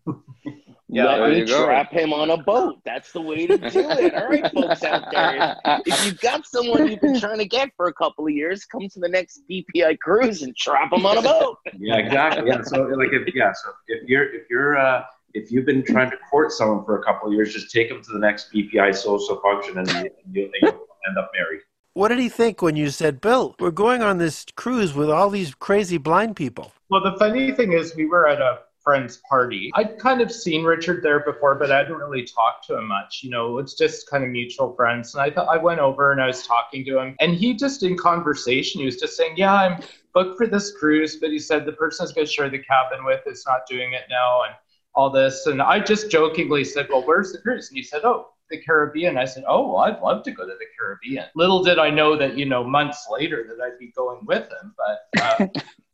Yeah, 0.88 1.16
Let 1.16 1.30
me 1.30 1.44
trap 1.44 1.90
him 1.90 2.12
on 2.12 2.30
a 2.30 2.36
boat. 2.36 2.80
That's 2.84 3.10
the 3.12 3.20
way 3.20 3.46
to 3.48 3.58
do 3.58 3.90
it. 3.90 4.14
All 4.14 4.28
right, 4.28 4.52
folks 4.52 4.84
out 4.84 5.10
there. 5.10 5.56
If 5.84 6.06
you've 6.06 6.20
got 6.20 6.46
someone 6.46 6.88
you've 6.88 7.00
been 7.00 7.18
trying 7.18 7.38
to 7.38 7.44
get 7.44 7.70
for 7.76 7.88
a 7.88 7.92
couple 7.92 8.24
of 8.24 8.32
years, 8.32 8.64
come 8.64 8.88
to 8.88 9.00
the 9.00 9.08
next 9.08 9.42
BPI 9.50 9.98
cruise 9.98 10.42
and 10.42 10.56
trap 10.56 10.90
them 10.90 11.04
on 11.04 11.18
a 11.18 11.22
boat. 11.22 11.58
Yeah, 11.76 11.96
exactly. 11.96 12.48
Yeah. 12.48 12.62
So 12.62 12.82
like 12.82 13.08
if 13.12 13.34
yeah, 13.34 13.52
so 13.52 13.70
if 13.88 14.08
you're 14.08 14.32
if 14.32 14.48
you're 14.48 14.78
uh 14.78 15.02
if 15.34 15.50
you've 15.50 15.66
been 15.66 15.84
trying 15.84 16.10
to 16.10 16.16
court 16.30 16.52
someone 16.52 16.84
for 16.84 17.00
a 17.00 17.04
couple 17.04 17.28
of 17.28 17.34
years, 17.34 17.52
just 17.52 17.70
take 17.70 17.88
them 17.88 18.02
to 18.02 18.12
the 18.12 18.18
next 18.18 18.52
BPI 18.52 18.94
social 18.94 19.40
function 19.40 19.78
and 19.78 20.10
you, 20.32 20.50
will 20.62 20.68
end 21.08 21.18
up 21.18 21.30
married. 21.34 21.60
What 21.94 22.08
did 22.08 22.18
he 22.18 22.28
think 22.28 22.62
when 22.62 22.76
you 22.76 22.90
said, 22.90 23.20
Bill, 23.20 23.54
we're 23.58 23.70
going 23.70 24.02
on 24.02 24.18
this 24.18 24.44
cruise 24.54 24.94
with 24.94 25.10
all 25.10 25.30
these 25.30 25.54
crazy 25.54 25.96
blind 25.98 26.36
people? 26.36 26.72
Well, 26.90 27.02
the 27.02 27.18
funny 27.18 27.52
thing 27.52 27.72
is, 27.72 27.96
we 27.96 28.06
were 28.06 28.28
at 28.28 28.40
a 28.40 28.60
friend's 28.86 29.20
party. 29.28 29.72
I'd 29.74 29.98
kind 29.98 30.20
of 30.20 30.30
seen 30.30 30.62
Richard 30.62 31.02
there 31.02 31.18
before, 31.18 31.56
but 31.56 31.72
I 31.72 31.78
hadn't 31.78 31.96
really 31.96 32.22
talked 32.22 32.68
to 32.68 32.78
him 32.78 32.86
much. 32.86 33.20
You 33.24 33.30
know, 33.30 33.58
it's 33.58 33.74
just 33.74 34.08
kind 34.08 34.22
of 34.22 34.30
mutual 34.30 34.76
friends. 34.76 35.12
And 35.12 35.22
I 35.22 35.28
thought 35.28 35.48
I 35.48 35.56
went 35.56 35.80
over 35.80 36.12
and 36.12 36.22
I 36.22 36.28
was 36.28 36.46
talking 36.46 36.84
to 36.84 37.00
him, 37.00 37.16
and 37.18 37.34
he 37.34 37.54
just 37.54 37.82
in 37.82 37.96
conversation, 37.96 38.78
he 38.78 38.86
was 38.86 39.00
just 39.00 39.16
saying, 39.16 39.34
"Yeah, 39.36 39.52
I'm 39.52 39.82
booked 40.14 40.38
for 40.38 40.46
this 40.46 40.72
cruise," 40.78 41.16
but 41.16 41.30
he 41.30 41.40
said 41.40 41.66
the 41.66 41.72
person 41.72 42.04
I 42.04 42.04
was 42.04 42.12
going 42.12 42.26
to 42.28 42.32
share 42.32 42.48
the 42.48 42.60
cabin 42.60 43.04
with 43.04 43.22
is 43.26 43.44
not 43.44 43.66
doing 43.68 43.92
it 43.92 44.04
now, 44.08 44.42
and 44.44 44.54
all 44.94 45.10
this. 45.10 45.46
And 45.46 45.60
I 45.60 45.80
just 45.80 46.08
jokingly 46.08 46.62
said, 46.62 46.86
"Well, 46.88 47.02
where's 47.02 47.32
the 47.32 47.38
cruise?" 47.38 47.68
And 47.68 47.76
he 47.76 47.82
said, 47.82 48.02
"Oh." 48.04 48.28
The 48.48 48.62
Caribbean. 48.62 49.18
I 49.18 49.24
said, 49.24 49.42
"Oh, 49.48 49.66
well, 49.66 49.78
I'd 49.78 50.00
love 50.00 50.22
to 50.22 50.30
go 50.30 50.46
to 50.46 50.52
the 50.52 50.66
Caribbean." 50.78 51.24
Little 51.34 51.64
did 51.64 51.80
I 51.80 51.90
know 51.90 52.16
that 52.16 52.38
you 52.38 52.46
know 52.46 52.62
months 52.62 53.04
later 53.10 53.44
that 53.48 53.60
I'd 53.60 53.76
be 53.76 53.88
going 53.88 54.24
with 54.24 54.44
him, 54.44 54.72
but 54.76 55.20
uh, 55.20 55.46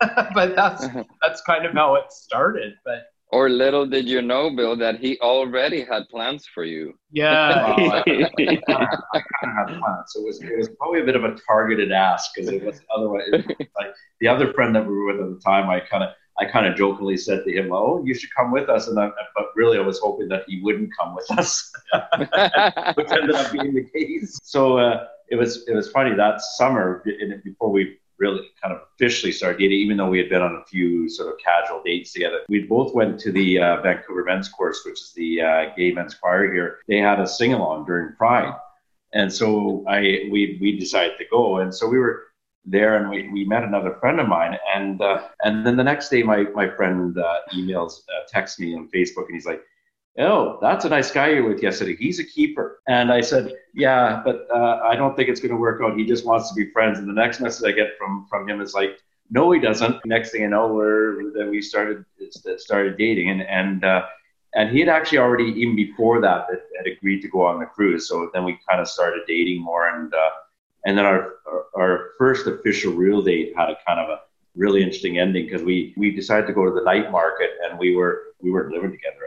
but 0.34 0.56
that's 0.56 0.84
that's 1.32 1.42
kind 1.42 1.64
of 1.64 1.72
how 1.72 1.94
it 1.94 2.12
started. 2.12 2.74
But 2.84 3.06
or 3.28 3.48
little 3.48 3.86
did 3.86 4.06
you 4.06 4.20
know, 4.20 4.54
Bill, 4.54 4.76
that 4.76 5.00
he 5.00 5.18
already 5.20 5.82
had 5.82 6.02
plans 6.10 6.46
for 6.54 6.64
you. 6.64 6.92
Yeah, 7.10 7.74
well, 7.76 7.92
I, 7.92 8.02
I, 8.06 8.62
kind 8.66 8.88
of 8.88 9.56
had 9.56 9.66
plans. 9.80 10.06
So 10.08 10.20
it 10.20 10.26
was 10.26 10.42
it 10.42 10.58
was 10.58 10.68
probably 10.78 11.00
a 11.00 11.04
bit 11.04 11.16
of 11.16 11.24
a 11.24 11.34
targeted 11.46 11.92
ask 11.92 12.32
because 12.34 12.50
it 12.52 12.62
was 12.62 12.80
otherwise 12.94 13.24
it 13.28 13.46
like 13.78 13.94
the 14.20 14.28
other 14.28 14.52
friend 14.52 14.74
that 14.76 14.86
we 14.86 14.94
were 14.94 15.06
with 15.06 15.20
at 15.20 15.30
the 15.30 15.40
time. 15.40 15.70
I 15.70 15.80
kind 15.80 16.04
of 16.04 16.10
I 16.38 16.44
kind 16.44 16.66
of 16.66 16.76
jokingly 16.76 17.16
said 17.16 17.44
to 17.44 17.52
him, 17.52 17.72
"Oh, 17.72 18.02
you 18.04 18.12
should 18.12 18.30
come 18.36 18.52
with 18.52 18.68
us," 18.68 18.88
and 18.88 18.98
I, 18.98 19.10
but 19.34 19.46
really 19.56 19.78
I 19.78 19.82
was 19.82 19.98
hoping 19.98 20.28
that 20.28 20.44
he 20.46 20.60
wouldn't 20.62 20.90
come 20.98 21.14
with 21.14 21.30
us, 21.38 21.72
which 22.94 23.10
ended 23.10 23.34
up 23.34 23.50
being 23.52 23.74
the 23.74 23.88
case. 23.94 24.38
So 24.42 24.76
uh, 24.76 25.06
it 25.30 25.36
was 25.36 25.66
it 25.68 25.74
was 25.74 25.90
funny 25.90 26.14
that 26.14 26.42
summer 26.42 27.02
before 27.44 27.70
we 27.70 27.98
really 28.22 28.46
kind 28.62 28.72
of 28.74 28.80
officially 28.94 29.32
started 29.32 29.58
dating, 29.58 29.78
even 29.78 29.96
though 29.96 30.08
we 30.08 30.18
had 30.18 30.30
been 30.30 30.40
on 30.42 30.54
a 30.54 30.64
few 30.64 31.08
sort 31.08 31.28
of 31.28 31.40
casual 31.48 31.82
dates 31.84 32.12
together. 32.12 32.40
We 32.48 32.60
both 32.60 32.94
went 32.94 33.18
to 33.20 33.32
the 33.32 33.58
uh, 33.58 33.82
Vancouver 33.82 34.24
Men's 34.24 34.48
Chorus, 34.48 34.82
which 34.86 35.00
is 35.00 35.12
the 35.14 35.42
uh, 35.42 35.62
gay 35.76 35.90
men's 35.92 36.14
choir 36.14 36.52
here. 36.52 36.78
They 36.88 36.98
had 36.98 37.20
a 37.20 37.26
sing 37.26 37.52
along 37.52 37.86
during 37.86 38.14
Pride. 38.16 38.54
And 39.12 39.30
so 39.30 39.84
I 39.88 40.28
we 40.32 40.58
we 40.62 40.78
decided 40.78 41.18
to 41.18 41.24
go. 41.30 41.58
And 41.58 41.74
so 41.74 41.88
we 41.88 41.98
were 41.98 42.16
there 42.64 42.96
and 42.96 43.10
we, 43.10 43.28
we 43.32 43.44
met 43.44 43.64
another 43.64 43.96
friend 44.00 44.20
of 44.20 44.28
mine 44.28 44.56
and 44.74 45.02
uh, 45.02 45.20
and 45.42 45.66
then 45.66 45.76
the 45.76 45.82
next 45.82 46.08
day 46.10 46.22
my 46.22 46.44
my 46.54 46.68
friend 46.68 47.18
uh, 47.18 47.38
emails 47.56 47.92
uh, 48.12 48.22
texts 48.28 48.60
me 48.60 48.74
on 48.76 48.88
Facebook 48.94 49.26
and 49.26 49.34
he's 49.34 49.46
like 49.46 49.62
oh, 50.18 50.58
that's 50.60 50.84
a 50.84 50.88
nice 50.88 51.10
guy 51.10 51.30
you're 51.30 51.48
with 51.48 51.62
yesterday. 51.62 51.96
He's 51.96 52.18
a 52.18 52.24
keeper. 52.24 52.80
And 52.86 53.12
I 53.12 53.20
said, 53.20 53.52
yeah, 53.74 54.20
but 54.24 54.46
uh, 54.54 54.80
I 54.84 54.96
don't 54.96 55.16
think 55.16 55.28
it's 55.28 55.40
going 55.40 55.52
to 55.52 55.56
work 55.56 55.80
out. 55.82 55.96
He 55.96 56.04
just 56.04 56.26
wants 56.26 56.48
to 56.50 56.54
be 56.54 56.70
friends. 56.70 56.98
And 56.98 57.08
the 57.08 57.12
next 57.14 57.40
message 57.40 57.66
I 57.66 57.72
get 57.72 57.96
from 57.98 58.26
from 58.28 58.48
him 58.48 58.60
is 58.60 58.74
like, 58.74 58.98
no, 59.30 59.50
he 59.50 59.60
doesn't. 59.60 60.04
Next 60.04 60.32
thing 60.32 60.44
I 60.44 60.48
know, 60.48 60.74
we're 60.74 61.32
then 61.32 61.50
we 61.50 61.62
started 61.62 62.04
started 62.58 62.98
dating, 62.98 63.30
and 63.30 63.42
and 63.42 63.84
uh, 63.84 64.02
and 64.54 64.70
he 64.70 64.80
had 64.80 64.90
actually 64.90 65.18
already 65.18 65.44
even 65.44 65.74
before 65.74 66.20
that 66.20 66.46
had 66.50 66.86
agreed 66.86 67.22
to 67.22 67.28
go 67.28 67.46
on 67.46 67.60
the 67.60 67.66
cruise. 67.66 68.08
So 68.08 68.30
then 68.34 68.44
we 68.44 68.58
kind 68.68 68.80
of 68.80 68.88
started 68.88 69.22
dating 69.26 69.62
more, 69.62 69.88
and 69.88 70.12
uh, 70.12 70.30
and 70.84 70.98
then 70.98 71.06
our, 71.06 71.36
our 71.46 71.64
our 71.74 72.10
first 72.18 72.46
official 72.46 72.92
real 72.92 73.22
date 73.22 73.54
had 73.56 73.70
a 73.70 73.76
kind 73.86 73.98
of 73.98 74.10
a 74.10 74.20
really 74.54 74.82
interesting 74.82 75.18
ending 75.18 75.46
because 75.46 75.62
we 75.62 75.94
we 75.96 76.10
decided 76.10 76.46
to 76.48 76.52
go 76.52 76.66
to 76.66 76.72
the 76.72 76.84
night 76.84 77.10
market, 77.10 77.52
and 77.64 77.78
we 77.78 77.96
were 77.96 78.34
we 78.42 78.50
weren't 78.50 78.70
living 78.70 78.90
together 78.90 79.22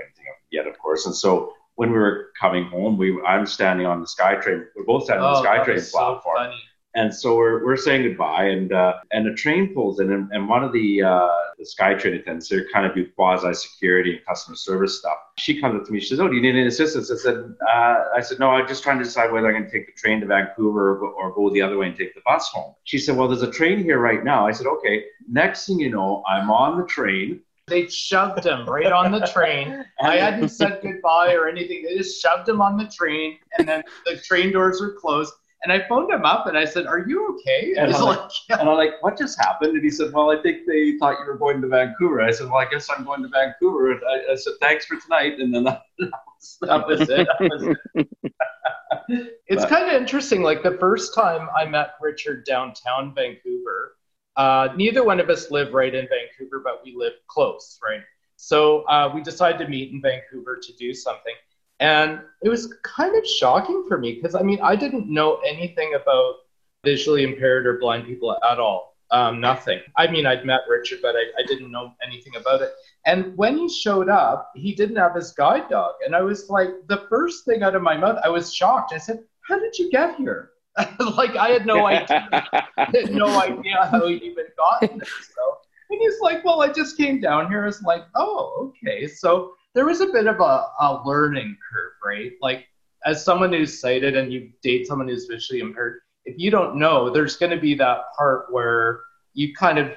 yet, 0.55 0.67
of 0.67 0.77
course. 0.79 1.05
And 1.05 1.15
so 1.15 1.53
when 1.75 1.91
we 1.91 1.97
were 1.97 2.31
coming 2.39 2.65
home, 2.65 2.97
we 2.97 3.21
I'm 3.21 3.45
standing 3.45 3.85
on 3.85 4.01
the 4.01 4.07
SkyTrain. 4.07 4.65
We're 4.75 4.85
both 4.85 5.03
standing 5.05 5.23
oh, 5.23 5.35
on 5.35 5.43
the 5.43 5.49
oh, 5.49 5.53
SkyTrain 5.53 5.91
platform. 5.91 6.51
So 6.51 6.57
and 6.95 7.13
so 7.13 7.35
we're, 7.35 7.65
we're 7.65 7.75
saying 7.75 8.03
goodbye, 8.03 8.45
and 8.45 8.71
uh, 8.71 8.93
and 9.11 9.27
a 9.27 9.33
train 9.33 9.73
pulls 9.73 9.99
in, 9.99 10.13
and, 10.13 10.31
and 10.31 10.47
one 10.47 10.63
of 10.63 10.71
the 10.71 11.03
uh, 11.03 11.27
the 11.57 11.65
SkyTrain 11.65 12.21
attendants, 12.21 12.47
they 12.47 12.61
kind 12.71 12.85
of 12.85 12.95
do 12.95 13.05
quasi 13.11 13.53
security 13.53 14.15
and 14.15 14.25
customer 14.25 14.55
service 14.55 14.97
stuff. 14.97 15.17
She 15.37 15.59
comes 15.59 15.75
up 15.75 15.85
to 15.85 15.91
me, 15.91 15.99
she 15.99 16.07
says, 16.07 16.21
"Oh, 16.21 16.29
do 16.29 16.35
you 16.35 16.41
need 16.41 16.55
any 16.55 16.67
assistance?" 16.67 17.11
I 17.11 17.17
said, 17.17 17.53
uh, 17.69 17.95
"I 18.15 18.21
said 18.21 18.39
no, 18.39 18.51
I'm 18.51 18.65
just 18.65 18.81
trying 18.81 18.97
to 18.99 19.03
decide 19.03 19.33
whether 19.33 19.47
I'm 19.47 19.53
going 19.53 19.65
to 19.65 19.71
take 19.71 19.87
the 19.87 19.99
train 19.99 20.21
to 20.21 20.25
Vancouver 20.25 20.97
or 20.97 21.09
or 21.09 21.35
go 21.35 21.53
the 21.53 21.61
other 21.61 21.77
way 21.77 21.87
and 21.87 21.97
take 21.97 22.15
the 22.15 22.21
bus 22.25 22.47
home." 22.47 22.73
She 22.85 22.97
said, 22.97 23.17
"Well, 23.17 23.27
there's 23.27 23.41
a 23.41 23.51
train 23.51 23.83
here 23.83 23.99
right 23.99 24.23
now." 24.23 24.47
I 24.47 24.51
said, 24.51 24.65
"Okay." 24.65 25.03
Next 25.27 25.67
thing 25.67 25.79
you 25.79 25.89
know, 25.89 26.23
I'm 26.25 26.49
on 26.49 26.79
the 26.79 26.85
train. 26.85 27.41
They 27.67 27.87
shoved 27.87 28.45
him 28.45 28.65
right 28.65 28.91
on 28.91 29.11
the 29.11 29.25
train. 29.33 29.83
I 29.99 30.17
hadn't 30.17 30.49
said 30.49 30.79
goodbye 30.83 31.33
or 31.33 31.47
anything. 31.47 31.83
They 31.83 31.97
just 31.97 32.21
shoved 32.21 32.47
him 32.47 32.61
on 32.61 32.77
the 32.77 32.85
train, 32.85 33.39
and 33.57 33.67
then 33.67 33.83
the 34.05 34.17
train 34.17 34.51
doors 34.51 34.81
were 34.81 34.93
closed. 34.93 35.33
And 35.63 35.73
I 35.73 35.87
phoned 35.87 36.11
him 36.11 36.25
up 36.25 36.45
and 36.45 36.55
I 36.55 36.65
said, 36.65 36.85
"Are 36.85 36.99
you 36.99 37.27
okay?" 37.33 37.69
And, 37.71 37.87
and 37.87 37.91
he's 37.91 37.99
like, 37.99 38.29
yeah. 38.49 38.59
and 38.59 38.69
I'm 38.69 38.77
like, 38.77 39.01
"What 39.01 39.17
just 39.17 39.39
happened?" 39.39 39.73
And 39.73 39.83
he 39.83 39.89
said, 39.89 40.13
"Well, 40.13 40.29
I 40.29 40.39
think 40.43 40.67
they 40.67 40.95
thought 40.99 41.17
you 41.19 41.25
were 41.25 41.37
going 41.37 41.59
to 41.61 41.67
Vancouver." 41.67 42.21
I 42.21 42.29
said, 42.29 42.47
"Well, 42.47 42.57
I 42.57 42.69
guess 42.69 42.87
I'm 42.95 43.03
going 43.03 43.23
to 43.23 43.29
Vancouver." 43.29 43.93
And 43.93 44.01
I, 44.07 44.33
I 44.33 44.35
said, 44.35 44.53
"Thanks 44.61 44.85
for 44.85 44.97
tonight." 44.99 45.39
And 45.39 45.51
then 45.51 45.63
that, 45.63 45.81
that, 45.97 46.11
was, 46.27 46.57
that 46.61 46.87
was 46.87 47.01
it. 47.09 47.27
That 47.39 47.49
was 47.49 47.77
it. 47.95 48.07
it's 49.47 49.65
kind 49.65 49.89
of 49.89 49.99
interesting. 49.99 50.43
Like 50.43 50.61
the 50.61 50.77
first 50.77 51.15
time 51.15 51.49
I 51.57 51.65
met 51.65 51.95
Richard 51.99 52.45
downtown 52.45 53.15
Vancouver, 53.15 53.94
uh, 54.37 54.69
neither 54.75 55.03
one 55.03 55.19
of 55.19 55.29
us 55.29 55.51
live 55.51 55.73
right 55.73 55.93
in 55.93 56.07
Vancouver, 56.07 56.61
but 56.63 56.81
we 56.83 56.93
live 56.95 57.13
close, 57.27 57.79
right? 57.83 58.01
So 58.37 58.83
uh, 58.83 59.11
we 59.13 59.21
decided 59.21 59.59
to 59.59 59.67
meet 59.69 59.91
in 59.91 60.01
Vancouver 60.01 60.57
to 60.61 60.73
do 60.73 60.93
something. 60.93 61.33
And 61.79 62.21
it 62.43 62.49
was 62.49 62.73
kind 62.83 63.15
of 63.17 63.25
shocking 63.27 63.85
for 63.87 63.97
me 63.97 64.15
because 64.15 64.35
I 64.35 64.41
mean, 64.43 64.59
I 64.63 64.75
didn't 64.75 65.07
know 65.11 65.37
anything 65.45 65.93
about 65.95 66.35
visually 66.83 67.23
impaired 67.23 67.65
or 67.67 67.79
blind 67.79 68.05
people 68.05 68.37
at 68.49 68.59
all. 68.59 68.95
um, 69.11 69.39
nothing. 69.39 69.79
I 69.97 70.07
mean, 70.07 70.25
I'd 70.25 70.45
met 70.45 70.61
Richard, 70.69 70.99
but 71.01 71.15
I, 71.15 71.23
I 71.39 71.43
didn't 71.45 71.71
know 71.71 71.93
anything 72.05 72.35
about 72.35 72.61
it. 72.61 72.73
And 73.05 73.37
when 73.37 73.57
he 73.57 73.69
showed 73.69 74.09
up, 74.09 74.51
he 74.55 74.73
didn't 74.73 74.95
have 74.97 75.15
his 75.15 75.31
guide 75.31 75.69
dog. 75.69 75.93
And 76.05 76.15
I 76.15 76.21
was 76.23 76.49
like, 76.49 76.69
the 76.87 77.05
first 77.09 77.45
thing 77.45 77.63
out 77.63 77.75
of 77.75 77.83
my 77.83 77.97
mouth, 77.97 78.19
I 78.23 78.29
was 78.29 78.53
shocked. 78.53 78.93
I 78.93 78.97
said, 78.97 79.19
How 79.41 79.59
did 79.59 79.77
you 79.77 79.91
get 79.91 80.15
here? 80.17 80.51
like, 81.15 81.35
I 81.35 81.49
had 81.49 81.65
no 81.65 81.85
idea. 81.85 82.27
Had 82.77 83.11
no 83.11 83.39
idea 83.39 83.87
how 83.89 84.07
he 84.07 84.15
even 84.15 84.45
got 84.57 84.81
there. 84.81 84.89
So, 84.89 85.57
and 85.89 86.01
he's 86.01 86.19
like, 86.19 86.43
Well, 86.43 86.61
I 86.61 86.71
just 86.71 86.97
came 86.97 87.21
down 87.21 87.49
here. 87.49 87.65
It's 87.65 87.81
like, 87.81 88.03
Oh, 88.15 88.73
okay. 88.83 89.07
So 89.07 89.53
there 89.73 89.85
was 89.85 90.01
a 90.01 90.07
bit 90.07 90.27
of 90.27 90.39
a, 90.39 90.67
a 90.79 91.01
learning 91.05 91.57
curve, 91.71 91.93
right? 92.05 92.33
Like, 92.41 92.65
as 93.05 93.23
someone 93.23 93.53
who's 93.53 93.79
sighted 93.79 94.17
and 94.17 94.33
you 94.33 94.51
date 94.61 94.87
someone 94.87 95.07
who's 95.07 95.25
visually 95.25 95.61
impaired, 95.61 96.01
if 96.25 96.35
you 96.37 96.51
don't 96.51 96.75
know, 96.75 97.09
there's 97.09 97.37
going 97.37 97.51
to 97.51 97.59
be 97.59 97.75
that 97.75 97.99
part 98.17 98.51
where 98.51 99.01
you 99.33 99.53
kind 99.53 99.77
of 99.77 99.91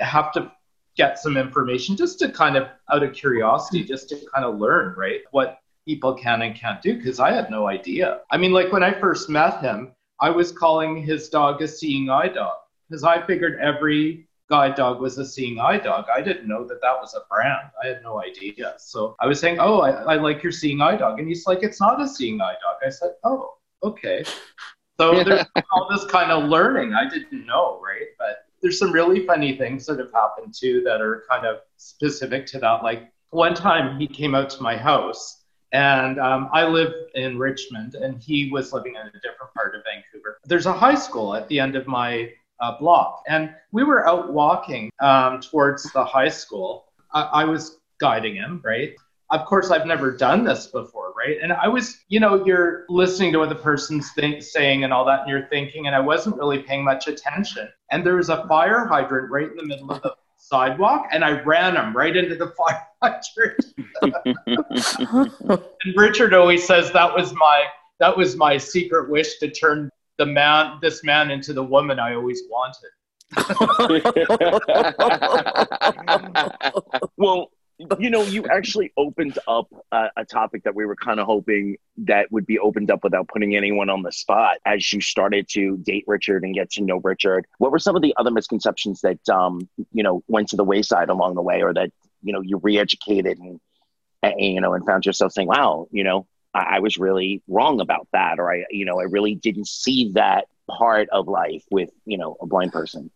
have 0.00 0.32
to 0.32 0.52
get 0.96 1.18
some 1.18 1.36
information 1.36 1.96
just 1.96 2.18
to 2.18 2.30
kind 2.30 2.56
of 2.56 2.68
out 2.92 3.02
of 3.02 3.14
curiosity, 3.14 3.84
just 3.84 4.08
to 4.08 4.16
kind 4.34 4.44
of 4.44 4.58
learn, 4.58 4.94
right? 4.96 5.20
What 5.30 5.60
people 5.86 6.12
can 6.14 6.42
and 6.42 6.54
can't 6.54 6.82
do 6.82 6.96
because 6.96 7.20
I 7.20 7.32
had 7.32 7.50
no 7.50 7.68
idea. 7.68 8.20
I 8.30 8.36
mean, 8.36 8.52
like 8.52 8.72
when 8.72 8.82
I 8.82 8.92
first 8.92 9.30
met 9.30 9.60
him, 9.62 9.92
I 10.20 10.30
was 10.30 10.52
calling 10.52 11.02
his 11.02 11.28
dog 11.28 11.62
a 11.62 11.68
seeing 11.68 12.10
eye 12.10 12.28
dog 12.28 12.56
because 12.88 13.04
I 13.04 13.24
figured 13.24 13.58
every 13.60 14.26
guide 14.48 14.74
dog 14.74 15.00
was 15.00 15.18
a 15.18 15.24
seeing 15.24 15.60
eye 15.60 15.78
dog. 15.78 16.06
I 16.14 16.22
didn't 16.22 16.48
know 16.48 16.66
that 16.66 16.80
that 16.80 16.98
was 17.00 17.14
a 17.14 17.20
brand. 17.28 17.70
I 17.82 17.88
had 17.88 18.02
no 18.02 18.20
idea. 18.22 18.74
So 18.78 19.14
I 19.20 19.26
was 19.26 19.38
saying, 19.38 19.58
Oh, 19.60 19.80
I, 19.80 19.90
I 19.90 20.14
like 20.16 20.42
your 20.42 20.52
seeing 20.52 20.80
eye 20.80 20.96
dog. 20.96 21.18
And 21.18 21.28
he's 21.28 21.46
like, 21.46 21.62
It's 21.62 21.80
not 21.80 22.00
a 22.00 22.08
seeing 22.08 22.40
eye 22.40 22.54
dog. 22.54 22.76
I 22.84 22.90
said, 22.90 23.12
Oh, 23.24 23.54
okay. 23.82 24.24
So 24.98 25.22
there's 25.24 25.44
all 25.70 25.88
this 25.90 26.04
kind 26.06 26.30
of 26.32 26.48
learning 26.48 26.94
I 26.94 27.08
didn't 27.08 27.46
know, 27.46 27.80
right? 27.80 28.08
But 28.18 28.46
there's 28.62 28.78
some 28.78 28.90
really 28.90 29.24
funny 29.26 29.56
things 29.56 29.86
that 29.86 29.98
have 29.98 30.12
happened 30.12 30.54
too 30.58 30.82
that 30.84 31.00
are 31.00 31.24
kind 31.30 31.46
of 31.46 31.58
specific 31.76 32.46
to 32.46 32.58
that. 32.58 32.82
Like 32.82 33.12
one 33.30 33.54
time 33.54 34.00
he 34.00 34.06
came 34.06 34.34
out 34.34 34.50
to 34.50 34.62
my 34.62 34.76
house 34.76 35.37
and 35.72 36.18
um, 36.18 36.48
I 36.52 36.66
live 36.66 36.92
in 37.14 37.38
Richmond 37.38 37.94
and 37.94 38.22
he 38.22 38.50
was 38.50 38.72
living 38.72 38.94
in 38.94 39.02
a 39.02 39.12
different 39.12 39.52
part 39.54 39.74
of 39.74 39.82
Vancouver. 39.84 40.38
There's 40.44 40.66
a 40.66 40.72
high 40.72 40.94
school 40.94 41.34
at 41.34 41.48
the 41.48 41.60
end 41.60 41.76
of 41.76 41.86
my 41.86 42.32
uh, 42.60 42.78
block 42.78 43.22
and 43.28 43.54
we 43.72 43.84
were 43.84 44.08
out 44.08 44.32
walking 44.32 44.90
um, 45.00 45.40
towards 45.40 45.90
the 45.92 46.04
high 46.04 46.28
school. 46.28 46.86
I-, 47.12 47.22
I 47.22 47.44
was 47.44 47.78
guiding 48.00 48.36
him, 48.36 48.60
right? 48.64 48.94
Of 49.30 49.44
course, 49.44 49.70
I've 49.70 49.86
never 49.86 50.10
done 50.10 50.42
this 50.42 50.68
before, 50.68 51.12
right? 51.12 51.36
And 51.42 51.52
I 51.52 51.68
was, 51.68 51.98
you 52.08 52.18
know, 52.18 52.46
you're 52.46 52.86
listening 52.88 53.30
to 53.32 53.40
what 53.40 53.50
the 53.50 53.54
person's 53.54 54.10
saying 54.40 54.84
and 54.84 54.92
all 54.92 55.04
that, 55.04 55.20
and 55.20 55.28
you're 55.28 55.48
thinking, 55.48 55.86
and 55.86 55.94
I 55.94 56.00
wasn't 56.00 56.36
really 56.36 56.60
paying 56.60 56.82
much 56.82 57.08
attention. 57.08 57.68
And 57.90 58.06
there 58.06 58.16
was 58.16 58.30
a 58.30 58.46
fire 58.48 58.86
hydrant 58.86 59.30
right 59.30 59.50
in 59.50 59.56
the 59.56 59.66
middle 59.66 59.90
of 59.90 60.00
the 60.00 60.14
sidewalk, 60.38 61.08
and 61.12 61.22
I 61.24 61.42
ran 61.42 61.76
him 61.76 61.94
right 61.94 62.16
into 62.16 62.34
the 62.34 62.46
fire 62.56 62.86
hydrant. 63.02 63.66
and 65.84 65.94
Richard 65.96 66.32
always 66.34 66.66
says 66.66 66.90
that 66.92 67.14
was 67.14 67.34
my 67.34 67.66
that 68.00 68.16
was 68.16 68.36
my 68.36 68.56
secret 68.56 69.10
wish 69.10 69.38
to 69.38 69.50
turn 69.50 69.90
the 70.16 70.26
man 70.26 70.78
this 70.80 71.04
man 71.04 71.30
into 71.30 71.52
the 71.52 71.62
woman 71.62 71.98
I 71.98 72.14
always 72.14 72.42
wanted. 72.48 72.88
well, 77.16 77.50
you 77.98 78.10
know, 78.10 78.22
you 78.22 78.44
actually 78.46 78.92
opened 78.96 79.38
up 79.46 79.68
a, 79.92 80.08
a 80.16 80.24
topic 80.24 80.64
that 80.64 80.74
we 80.74 80.84
were 80.84 80.96
kind 80.96 81.20
of 81.20 81.26
hoping 81.26 81.76
that 81.98 82.30
would 82.32 82.44
be 82.44 82.58
opened 82.58 82.90
up 82.90 83.04
without 83.04 83.28
putting 83.28 83.54
anyone 83.54 83.88
on 83.88 84.02
the 84.02 84.10
spot 84.10 84.58
as 84.64 84.92
you 84.92 85.00
started 85.00 85.48
to 85.50 85.76
date 85.76 86.04
Richard 86.06 86.42
and 86.42 86.54
get 86.54 86.70
to 86.72 86.82
know 86.82 86.96
Richard. 86.96 87.46
What 87.58 87.70
were 87.70 87.78
some 87.78 87.94
of 87.94 88.02
the 88.02 88.14
other 88.16 88.32
misconceptions 88.32 89.00
that, 89.02 89.26
um, 89.28 89.68
you 89.92 90.02
know, 90.02 90.24
went 90.26 90.48
to 90.48 90.56
the 90.56 90.64
wayside 90.64 91.08
along 91.08 91.36
the 91.36 91.42
way 91.42 91.62
or 91.62 91.72
that, 91.72 91.90
you 92.22 92.32
know, 92.32 92.40
you 92.40 92.58
re-educated 92.60 93.38
and, 93.38 93.60
and 94.22 94.34
you 94.40 94.60
know, 94.60 94.74
and 94.74 94.84
found 94.84 95.06
yourself 95.06 95.32
saying, 95.32 95.46
wow, 95.46 95.86
you 95.92 96.02
know, 96.02 96.26
I, 96.52 96.76
I 96.76 96.78
was 96.80 96.98
really 96.98 97.42
wrong 97.46 97.80
about 97.80 98.08
that. 98.12 98.40
Or 98.40 98.52
I, 98.52 98.64
you 98.70 98.86
know, 98.86 98.98
I 98.98 99.04
really 99.04 99.36
didn't 99.36 99.68
see 99.68 100.12
that 100.14 100.46
part 100.68 101.08
of 101.10 101.28
life 101.28 101.62
with, 101.70 101.90
you 102.04 102.18
know, 102.18 102.36
a 102.40 102.46
blind 102.46 102.72
person. 102.72 103.10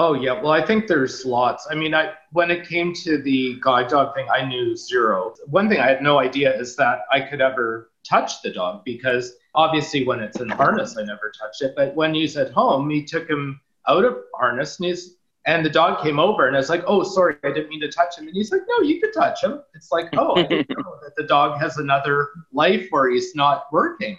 Oh 0.00 0.14
yeah, 0.14 0.40
well 0.40 0.52
I 0.52 0.64
think 0.64 0.86
there's 0.86 1.26
lots. 1.26 1.66
I 1.68 1.74
mean, 1.74 1.92
I 1.92 2.12
when 2.30 2.52
it 2.52 2.68
came 2.68 2.94
to 3.02 3.20
the 3.20 3.58
guide 3.60 3.88
dog 3.88 4.14
thing, 4.14 4.28
I 4.32 4.44
knew 4.44 4.76
zero. 4.76 5.34
One 5.46 5.68
thing 5.68 5.80
I 5.80 5.88
had 5.88 6.04
no 6.04 6.20
idea 6.20 6.56
is 6.56 6.76
that 6.76 7.00
I 7.10 7.20
could 7.20 7.40
ever 7.40 7.90
touch 8.08 8.40
the 8.42 8.52
dog 8.52 8.84
because 8.84 9.34
obviously 9.56 10.06
when 10.06 10.20
it's 10.20 10.38
in 10.38 10.50
harness, 10.50 10.96
I 10.96 11.02
never 11.02 11.32
touched 11.36 11.62
it. 11.62 11.74
But 11.74 11.96
when 11.96 12.14
he's 12.14 12.36
at 12.36 12.52
home, 12.52 12.88
he 12.88 13.04
took 13.04 13.28
him 13.28 13.60
out 13.88 14.04
of 14.04 14.18
harness 14.36 14.78
and 14.78 14.86
he's 14.86 15.16
and 15.46 15.66
the 15.66 15.70
dog 15.70 16.00
came 16.00 16.20
over 16.20 16.46
and 16.46 16.54
I 16.54 16.60
was 16.60 16.70
like, 16.70 16.84
oh 16.86 17.02
sorry, 17.02 17.34
I 17.42 17.48
didn't 17.48 17.68
mean 17.68 17.80
to 17.80 17.90
touch 17.90 18.18
him. 18.18 18.28
And 18.28 18.36
he's 18.36 18.52
like, 18.52 18.62
no, 18.68 18.86
you 18.86 19.00
could 19.00 19.12
touch 19.12 19.42
him. 19.42 19.60
It's 19.74 19.90
like, 19.90 20.10
oh, 20.12 20.36
I 20.36 20.44
didn't 20.44 20.68
know 20.78 20.94
that 21.02 21.16
the 21.16 21.24
dog 21.24 21.58
has 21.60 21.78
another 21.78 22.28
life 22.52 22.86
where 22.90 23.10
he's 23.10 23.34
not 23.34 23.64
working. 23.72 24.16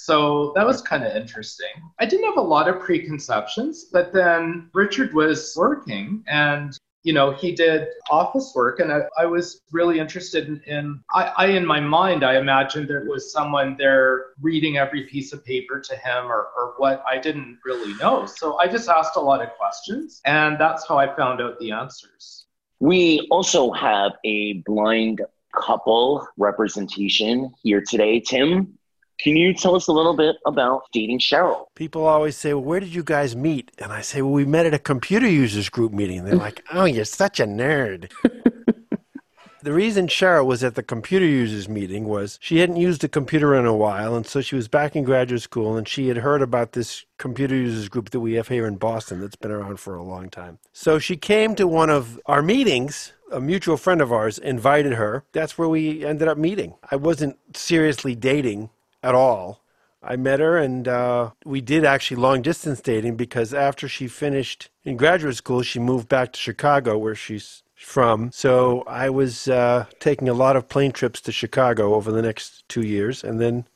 So 0.00 0.52
that 0.54 0.64
was 0.64 0.80
kind 0.80 1.04
of 1.04 1.14
interesting. 1.16 1.66
I 1.98 2.06
didn't 2.06 2.26
have 2.26 2.36
a 2.36 2.40
lot 2.40 2.68
of 2.68 2.80
preconceptions, 2.80 3.86
but 3.92 4.12
then 4.12 4.70
Richard 4.72 5.12
was 5.12 5.54
working 5.56 6.22
and 6.28 6.78
you 7.02 7.12
know 7.12 7.32
he 7.32 7.52
did 7.52 7.88
office 8.10 8.52
work 8.56 8.80
and 8.80 8.92
i, 8.92 9.02
I 9.16 9.24
was 9.24 9.62
really 9.70 10.00
interested 10.00 10.48
in, 10.48 10.60
in 10.66 11.00
I, 11.14 11.32
I, 11.36 11.46
in 11.46 11.64
my 11.64 11.78
mind 11.78 12.24
i 12.24 12.36
imagined 12.36 12.88
there 12.88 13.04
was 13.04 13.32
someone 13.32 13.76
there 13.78 14.26
reading 14.40 14.78
every 14.78 15.04
piece 15.04 15.32
of 15.32 15.44
paper 15.44 15.78
to 15.78 15.96
him 15.96 16.24
or, 16.26 16.48
or 16.56 16.74
what. 16.76 17.04
I 17.06 17.18
didn't 17.18 17.60
really 17.64 17.94
know. 17.94 18.26
So 18.26 18.58
i 18.58 18.66
just 18.66 18.88
asked 18.88 19.16
a 19.16 19.20
lot 19.20 19.42
of 19.42 19.50
questions 19.56 20.20
and 20.24 20.58
that's 20.60 20.86
how 20.86 20.98
i 20.98 21.06
found 21.14 21.40
out 21.40 21.58
the 21.60 21.70
answers. 21.70 22.46
We 22.80 23.26
also 23.30 23.72
have 23.72 24.12
a 24.24 24.54
blind 24.66 25.22
couple 25.54 26.26
representation 26.36 27.52
here 27.62 27.82
today. 27.82 28.20
Tim 28.20 28.77
can 29.18 29.36
you 29.36 29.52
tell 29.52 29.74
us 29.74 29.88
a 29.88 29.92
little 29.92 30.14
bit 30.14 30.36
about 30.46 30.82
dating 30.92 31.18
Cheryl? 31.18 31.66
People 31.74 32.06
always 32.06 32.36
say, 32.36 32.54
well, 32.54 32.62
where 32.62 32.80
did 32.80 32.94
you 32.94 33.02
guys 33.02 33.34
meet? 33.34 33.72
And 33.78 33.92
I 33.92 34.00
say, 34.00 34.22
well, 34.22 34.32
we 34.32 34.44
met 34.44 34.66
at 34.66 34.74
a 34.74 34.78
computer 34.78 35.28
users 35.28 35.68
group 35.68 35.92
meeting. 35.92 36.24
They're 36.24 36.36
like, 36.36 36.64
oh, 36.72 36.84
you're 36.84 37.04
such 37.04 37.40
a 37.40 37.44
nerd. 37.44 38.12
the 39.62 39.72
reason 39.72 40.06
Cheryl 40.06 40.46
was 40.46 40.62
at 40.62 40.76
the 40.76 40.84
computer 40.84 41.26
users 41.26 41.68
meeting 41.68 42.04
was 42.04 42.38
she 42.40 42.58
hadn't 42.58 42.76
used 42.76 43.02
a 43.02 43.08
computer 43.08 43.56
in 43.56 43.66
a 43.66 43.74
while. 43.74 44.14
And 44.14 44.24
so 44.24 44.40
she 44.40 44.54
was 44.54 44.68
back 44.68 44.94
in 44.94 45.02
graduate 45.02 45.42
school 45.42 45.76
and 45.76 45.88
she 45.88 46.06
had 46.06 46.18
heard 46.18 46.40
about 46.40 46.72
this 46.72 47.04
computer 47.18 47.56
users 47.56 47.88
group 47.88 48.10
that 48.10 48.20
we 48.20 48.34
have 48.34 48.46
here 48.46 48.68
in 48.68 48.76
Boston 48.76 49.20
that's 49.20 49.36
been 49.36 49.50
around 49.50 49.80
for 49.80 49.96
a 49.96 50.02
long 50.02 50.30
time. 50.30 50.60
So 50.72 51.00
she 51.00 51.16
came 51.16 51.56
to 51.56 51.66
one 51.66 51.90
of 51.90 52.20
our 52.26 52.42
meetings 52.42 53.14
a 53.30 53.40
mutual 53.40 53.76
friend 53.76 54.00
of 54.00 54.10
ours 54.10 54.38
invited 54.38 54.94
her. 54.94 55.22
That's 55.32 55.58
where 55.58 55.68
we 55.68 56.02
ended 56.02 56.28
up 56.28 56.38
meeting. 56.38 56.76
I 56.90 56.96
wasn't 56.96 57.36
seriously 57.54 58.14
dating 58.14 58.70
at 59.02 59.14
all. 59.14 59.62
I 60.02 60.16
met 60.16 60.40
her 60.40 60.56
and 60.56 60.86
uh, 60.86 61.30
we 61.44 61.60
did 61.60 61.84
actually 61.84 62.18
long 62.18 62.42
distance 62.42 62.80
dating 62.80 63.16
because 63.16 63.52
after 63.52 63.88
she 63.88 64.06
finished 64.06 64.70
in 64.84 64.96
graduate 64.96 65.34
school, 65.36 65.62
she 65.62 65.80
moved 65.80 66.08
back 66.08 66.32
to 66.32 66.38
Chicago 66.38 66.96
where 66.96 67.16
she's 67.16 67.64
from. 67.74 68.30
So 68.32 68.84
I 68.86 69.10
was 69.10 69.48
uh, 69.48 69.86
taking 69.98 70.28
a 70.28 70.34
lot 70.34 70.56
of 70.56 70.68
plane 70.68 70.92
trips 70.92 71.20
to 71.22 71.32
Chicago 71.32 71.94
over 71.94 72.12
the 72.12 72.22
next 72.22 72.68
two 72.68 72.82
years. 72.82 73.24
And 73.24 73.40
then 73.40 73.66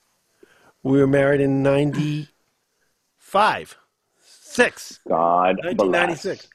we 0.83 0.99
were 0.99 1.07
married 1.07 1.41
in 1.41 1.63
95, 1.63 3.79
six. 4.21 5.01
God 5.09 5.57
1996. 5.65 6.49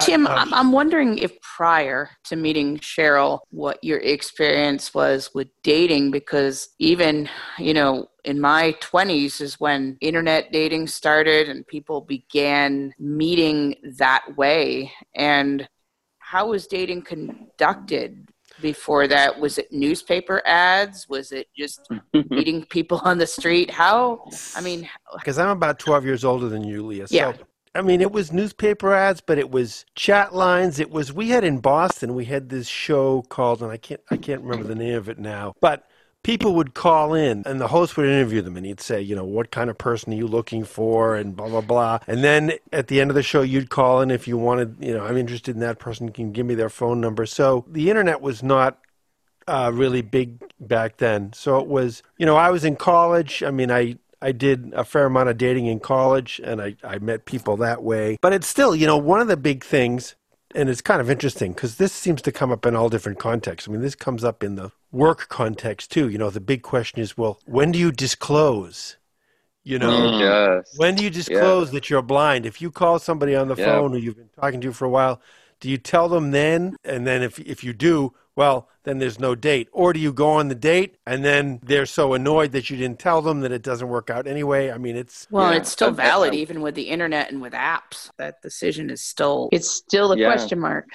Tim, 0.00 0.26
I'm, 0.26 0.54
I'm 0.54 0.72
wondering 0.72 1.18
if 1.18 1.40
prior 1.42 2.10
to 2.24 2.36
meeting 2.36 2.78
Cheryl, 2.78 3.40
what 3.50 3.82
your 3.82 3.98
experience 3.98 4.94
was 4.94 5.30
with 5.34 5.48
dating, 5.62 6.12
because 6.12 6.68
even, 6.78 7.28
you 7.58 7.74
know, 7.74 8.08
in 8.24 8.40
my 8.40 8.76
20s 8.80 9.40
is 9.40 9.58
when 9.58 9.96
internet 10.00 10.52
dating 10.52 10.86
started 10.86 11.48
and 11.48 11.66
people 11.66 12.00
began 12.00 12.94
meeting 12.98 13.74
that 13.96 14.24
way. 14.36 14.92
And 15.14 15.68
how 16.18 16.48
was 16.48 16.66
dating 16.66 17.02
conducted 17.02 18.28
before 18.60 19.08
that? 19.08 19.40
Was 19.40 19.58
it 19.58 19.72
newspaper 19.72 20.42
ads? 20.46 21.08
Was 21.08 21.32
it 21.32 21.48
just 21.56 21.88
meeting 22.30 22.64
people 22.66 23.00
on 23.04 23.18
the 23.18 23.26
street? 23.26 23.70
How, 23.70 24.28
I 24.54 24.60
mean, 24.60 24.88
because 25.16 25.38
I'm 25.38 25.48
about 25.48 25.78
12 25.78 26.04
years 26.04 26.24
older 26.24 26.48
than 26.48 26.62
you, 26.62 26.86
Leah. 26.86 27.08
So 27.08 27.16
yeah. 27.16 27.32
I 27.74 27.82
mean, 27.82 28.00
it 28.00 28.12
was 28.12 28.32
newspaper 28.32 28.94
ads, 28.94 29.20
but 29.20 29.38
it 29.38 29.50
was 29.50 29.84
chat 29.94 30.34
lines. 30.34 30.78
It 30.78 30.90
was 30.90 31.12
we 31.12 31.28
had 31.28 31.44
in 31.44 31.58
Boston. 31.58 32.14
We 32.14 32.24
had 32.24 32.48
this 32.48 32.68
show 32.68 33.22
called, 33.22 33.62
and 33.62 33.70
I 33.70 33.76
can't 33.76 34.00
I 34.10 34.16
can't 34.16 34.42
remember 34.42 34.66
the 34.66 34.74
name 34.74 34.96
of 34.96 35.08
it 35.08 35.18
now. 35.18 35.54
But 35.60 35.86
people 36.22 36.54
would 36.54 36.74
call 36.74 37.14
in, 37.14 37.42
and 37.46 37.60
the 37.60 37.68
host 37.68 37.96
would 37.96 38.06
interview 38.06 38.42
them, 38.42 38.56
and 38.56 38.66
he'd 38.66 38.80
say, 38.80 39.00
you 39.00 39.14
know, 39.14 39.24
what 39.24 39.50
kind 39.50 39.70
of 39.70 39.78
person 39.78 40.12
are 40.12 40.16
you 40.16 40.26
looking 40.26 40.64
for, 40.64 41.16
and 41.16 41.36
blah 41.36 41.48
blah 41.48 41.60
blah. 41.60 41.98
And 42.06 42.24
then 42.24 42.52
at 42.72 42.88
the 42.88 43.00
end 43.00 43.10
of 43.10 43.14
the 43.14 43.22
show, 43.22 43.42
you'd 43.42 43.70
call 43.70 44.00
in 44.00 44.10
if 44.10 44.26
you 44.26 44.36
wanted, 44.36 44.76
you 44.80 44.94
know, 44.94 45.04
I'm 45.04 45.16
interested 45.16 45.54
in 45.54 45.60
that 45.60 45.78
person. 45.78 46.10
Can 46.10 46.32
give 46.32 46.46
me 46.46 46.54
their 46.54 46.70
phone 46.70 47.00
number. 47.00 47.26
So 47.26 47.64
the 47.68 47.90
internet 47.90 48.20
was 48.20 48.42
not 48.42 48.78
uh, 49.46 49.70
really 49.72 50.02
big 50.02 50.42
back 50.60 50.98
then. 50.98 51.32
So 51.32 51.58
it 51.58 51.66
was, 51.66 52.02
you 52.18 52.26
know, 52.26 52.36
I 52.36 52.50
was 52.50 52.64
in 52.64 52.76
college. 52.76 53.42
I 53.42 53.50
mean, 53.50 53.70
I 53.70 53.98
I 54.20 54.32
did 54.32 54.72
a 54.74 54.84
fair 54.84 55.06
amount 55.06 55.28
of 55.28 55.38
dating 55.38 55.66
in 55.66 55.80
college 55.80 56.40
and 56.42 56.60
I, 56.60 56.76
I 56.82 56.98
met 56.98 57.24
people 57.24 57.56
that 57.58 57.82
way. 57.82 58.18
But 58.20 58.32
it's 58.32 58.48
still, 58.48 58.74
you 58.74 58.86
know, 58.86 58.96
one 58.96 59.20
of 59.20 59.28
the 59.28 59.36
big 59.36 59.64
things, 59.64 60.16
and 60.54 60.68
it's 60.68 60.80
kind 60.80 61.00
of 61.00 61.10
interesting 61.10 61.52
because 61.52 61.76
this 61.76 61.92
seems 61.92 62.20
to 62.22 62.32
come 62.32 62.50
up 62.50 62.66
in 62.66 62.74
all 62.74 62.88
different 62.88 63.18
contexts. 63.18 63.68
I 63.68 63.72
mean, 63.72 63.80
this 63.82 63.94
comes 63.94 64.24
up 64.24 64.42
in 64.42 64.56
the 64.56 64.72
work 64.90 65.28
context 65.28 65.92
too. 65.92 66.08
You 66.08 66.18
know, 66.18 66.30
the 66.30 66.40
big 66.40 66.62
question 66.62 67.00
is, 67.00 67.16
well, 67.16 67.38
when 67.44 67.70
do 67.72 67.78
you 67.78 67.92
disclose? 67.92 68.96
You 69.64 69.78
know, 69.78 69.90
Mm, 69.90 70.20
yes. 70.20 70.74
when 70.78 70.94
do 70.94 71.04
you 71.04 71.10
disclose 71.10 71.70
that 71.72 71.90
you're 71.90 72.02
blind? 72.02 72.46
If 72.46 72.62
you 72.62 72.70
call 72.70 72.98
somebody 72.98 73.36
on 73.36 73.48
the 73.48 73.54
Yeah. 73.56 73.66
phone 73.66 73.92
who 73.92 73.98
you've 73.98 74.16
been 74.16 74.30
talking 74.40 74.60
to 74.62 74.72
for 74.72 74.86
a 74.86 74.88
while, 74.90 75.20
do 75.60 75.68
you 75.68 75.76
tell 75.76 76.08
them 76.08 76.30
then? 76.30 76.76
And 76.84 77.06
then 77.06 77.22
if 77.22 77.38
if 77.40 77.62
you 77.62 77.72
do, 77.72 78.14
well, 78.38 78.68
then 78.84 79.00
there's 79.00 79.18
no 79.18 79.34
date. 79.34 79.68
Or 79.72 79.92
do 79.92 79.98
you 79.98 80.12
go 80.12 80.28
on 80.30 80.46
the 80.46 80.54
date 80.54 80.96
and 81.04 81.24
then 81.24 81.58
they're 81.64 81.86
so 81.86 82.14
annoyed 82.14 82.52
that 82.52 82.70
you 82.70 82.76
didn't 82.76 83.00
tell 83.00 83.20
them 83.20 83.40
that 83.40 83.50
it 83.50 83.62
doesn't 83.62 83.88
work 83.88 84.10
out 84.10 84.28
anyway? 84.28 84.70
I 84.70 84.78
mean, 84.78 84.94
it's 84.96 85.26
Well, 85.28 85.50
Yeah. 85.50 85.58
it's 85.58 85.72
still 85.72 85.90
valid 85.90 86.34
even 86.34 86.60
with 86.62 86.76
the 86.76 86.88
internet 86.94 87.32
and 87.32 87.42
with 87.42 87.52
apps. 87.52 88.10
That 88.16 88.40
decision 88.40 88.90
is 88.90 89.00
still 89.02 89.48
it's 89.50 89.68
still 89.68 90.12
a 90.12 90.16
Yeah. 90.16 90.28
question 90.30 90.60
mark. 90.60 90.86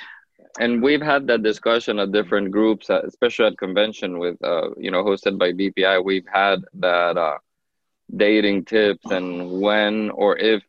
and 0.59 0.81
we've 0.85 1.01
had 1.13 1.25
that 1.27 1.41
discussion 1.51 1.93
at 2.03 2.11
different 2.19 2.47
groups 2.57 2.85
uh, 2.89 3.01
especially 3.11 3.45
at 3.51 3.57
convention 3.57 4.09
with 4.23 4.37
uh, 4.51 4.67
you 4.85 4.91
know 4.93 5.01
hosted 5.09 5.35
by 5.43 5.49
bpi 5.59 5.95
we've 6.09 6.29
had 6.41 6.57
that 6.87 7.17
uh, 7.27 7.37
dating 8.25 8.63
tips 8.73 9.05
and 9.17 9.27
when 9.65 9.93
or 10.21 10.31
if 10.37 10.61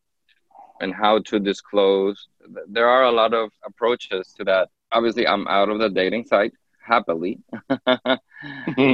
and 0.82 0.90
how 1.02 1.14
to 1.30 1.36
disclose 1.50 2.16
there 2.76 2.88
are 2.96 3.04
a 3.12 3.14
lot 3.20 3.32
of 3.42 3.46
approaches 3.70 4.24
to 4.36 4.42
that 4.50 4.66
obviously 4.96 5.24
i'm 5.32 5.46
out 5.58 5.68
of 5.72 5.76
the 5.82 5.90
dating 6.00 6.24
site 6.32 6.54
happily. 6.84 7.40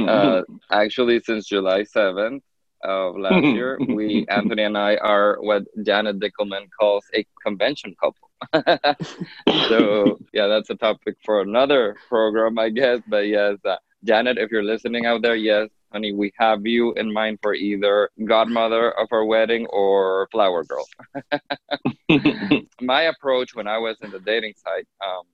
Uh, 0.07 0.41
actually 0.71 1.19
since 1.19 1.45
july 1.47 1.83
7th 1.83 2.41
of 2.83 3.17
last 3.17 3.47
year 3.53 3.81
we 3.87 4.25
anthony 4.29 4.63
and 4.63 4.77
i 4.77 4.95
are 4.97 5.37
what 5.41 5.63
janet 5.83 6.19
dickelman 6.19 6.67
calls 6.79 7.05
a 7.15 7.25
convention 7.43 7.95
couple. 8.01 8.29
So 9.67 10.19
yeah 10.33 10.47
that's 10.47 10.69
a 10.69 10.75
topic 10.75 11.17
for 11.25 11.41
another 11.41 11.97
program 12.09 12.57
i 12.59 12.69
guess. 12.69 12.99
But 13.07 13.27
yes 13.27 13.57
uh, 13.65 13.77
janet 14.03 14.37
if 14.37 14.51
you're 14.51 14.63
listening 14.63 15.05
out 15.05 15.21
there 15.21 15.35
yes 15.35 15.69
honey 15.91 16.13
we 16.13 16.31
have 16.37 16.65
you 16.65 16.93
in 16.93 17.11
mind 17.13 17.39
for 17.41 17.53
either 17.53 18.09
godmother 18.25 18.91
of 18.91 19.07
our 19.11 19.25
wedding 19.25 19.65
or 19.67 20.27
flower 20.31 20.63
girl. 20.63 20.85
My 22.81 23.03
approach 23.03 23.55
when 23.55 23.67
i 23.67 23.77
was 23.77 23.97
in 24.01 24.11
the 24.11 24.19
dating 24.19 24.53
site 24.55 24.87
um, 25.05 25.25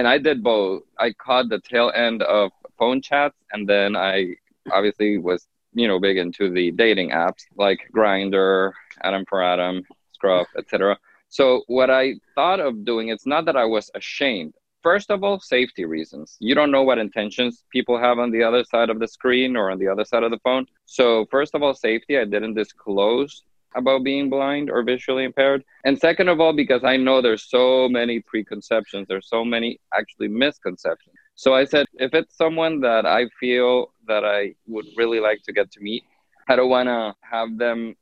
and 0.00 0.08
i 0.08 0.18
did 0.18 0.42
both 0.42 0.82
i 0.98 1.12
caught 1.24 1.48
the 1.48 1.60
tail 1.60 1.92
end 1.94 2.22
of 2.22 2.50
phone 2.78 3.00
chats 3.02 3.36
and 3.52 3.68
then 3.68 3.94
i 3.94 4.34
obviously 4.72 5.18
was 5.18 5.46
you 5.74 5.86
know 5.86 5.98
big 6.00 6.16
into 6.16 6.50
the 6.50 6.70
dating 6.72 7.10
apps 7.10 7.42
like 7.56 7.80
Grindr 7.94 8.72
adam 9.02 9.24
for 9.28 9.42
adam 9.42 9.82
scruff 10.12 10.48
etc 10.56 10.98
so 11.30 11.62
what 11.68 11.90
I 11.90 12.14
thought 12.34 12.58
of 12.58 12.84
doing, 12.84 13.08
it's 13.08 13.24
not 13.24 13.44
that 13.44 13.56
I 13.56 13.64
was 13.64 13.88
ashamed. 13.94 14.54
First 14.82 15.12
of 15.12 15.22
all, 15.22 15.38
safety 15.38 15.84
reasons. 15.84 16.36
You 16.40 16.56
don't 16.56 16.72
know 16.72 16.82
what 16.82 16.98
intentions 16.98 17.62
people 17.70 17.96
have 17.98 18.18
on 18.18 18.32
the 18.32 18.42
other 18.42 18.64
side 18.64 18.90
of 18.90 18.98
the 18.98 19.06
screen 19.06 19.56
or 19.56 19.70
on 19.70 19.78
the 19.78 19.86
other 19.86 20.04
side 20.04 20.24
of 20.24 20.32
the 20.32 20.40
phone. 20.40 20.66
So 20.86 21.26
first 21.30 21.54
of 21.54 21.62
all, 21.62 21.72
safety. 21.72 22.18
I 22.18 22.24
didn't 22.24 22.54
disclose 22.54 23.44
about 23.74 24.04
being 24.04 24.28
blind 24.28 24.70
or 24.70 24.82
visually 24.82 25.24
impaired. 25.24 25.64
And 25.84 25.98
second 25.98 26.28
of 26.28 26.40
all, 26.40 26.52
because 26.52 26.84
I 26.84 26.96
know 26.96 27.22
there's 27.22 27.48
so 27.48 27.88
many 27.88 28.20
preconceptions, 28.20 29.06
there's 29.08 29.28
so 29.28 29.44
many 29.44 29.80
actually 29.94 30.28
misconceptions. 30.28 31.14
So 31.34 31.54
I 31.54 31.64
said, 31.64 31.86
if 31.94 32.12
it's 32.14 32.36
someone 32.36 32.80
that 32.80 33.06
I 33.06 33.26
feel 33.38 33.92
that 34.06 34.24
I 34.24 34.54
would 34.66 34.86
really 34.96 35.20
like 35.20 35.42
to 35.44 35.52
get 35.52 35.70
to 35.72 35.80
meet, 35.80 36.04
I 36.48 36.56
don't 36.56 36.68
want 36.68 36.88
to 36.88 37.14
have 37.22 37.56
them 37.56 37.94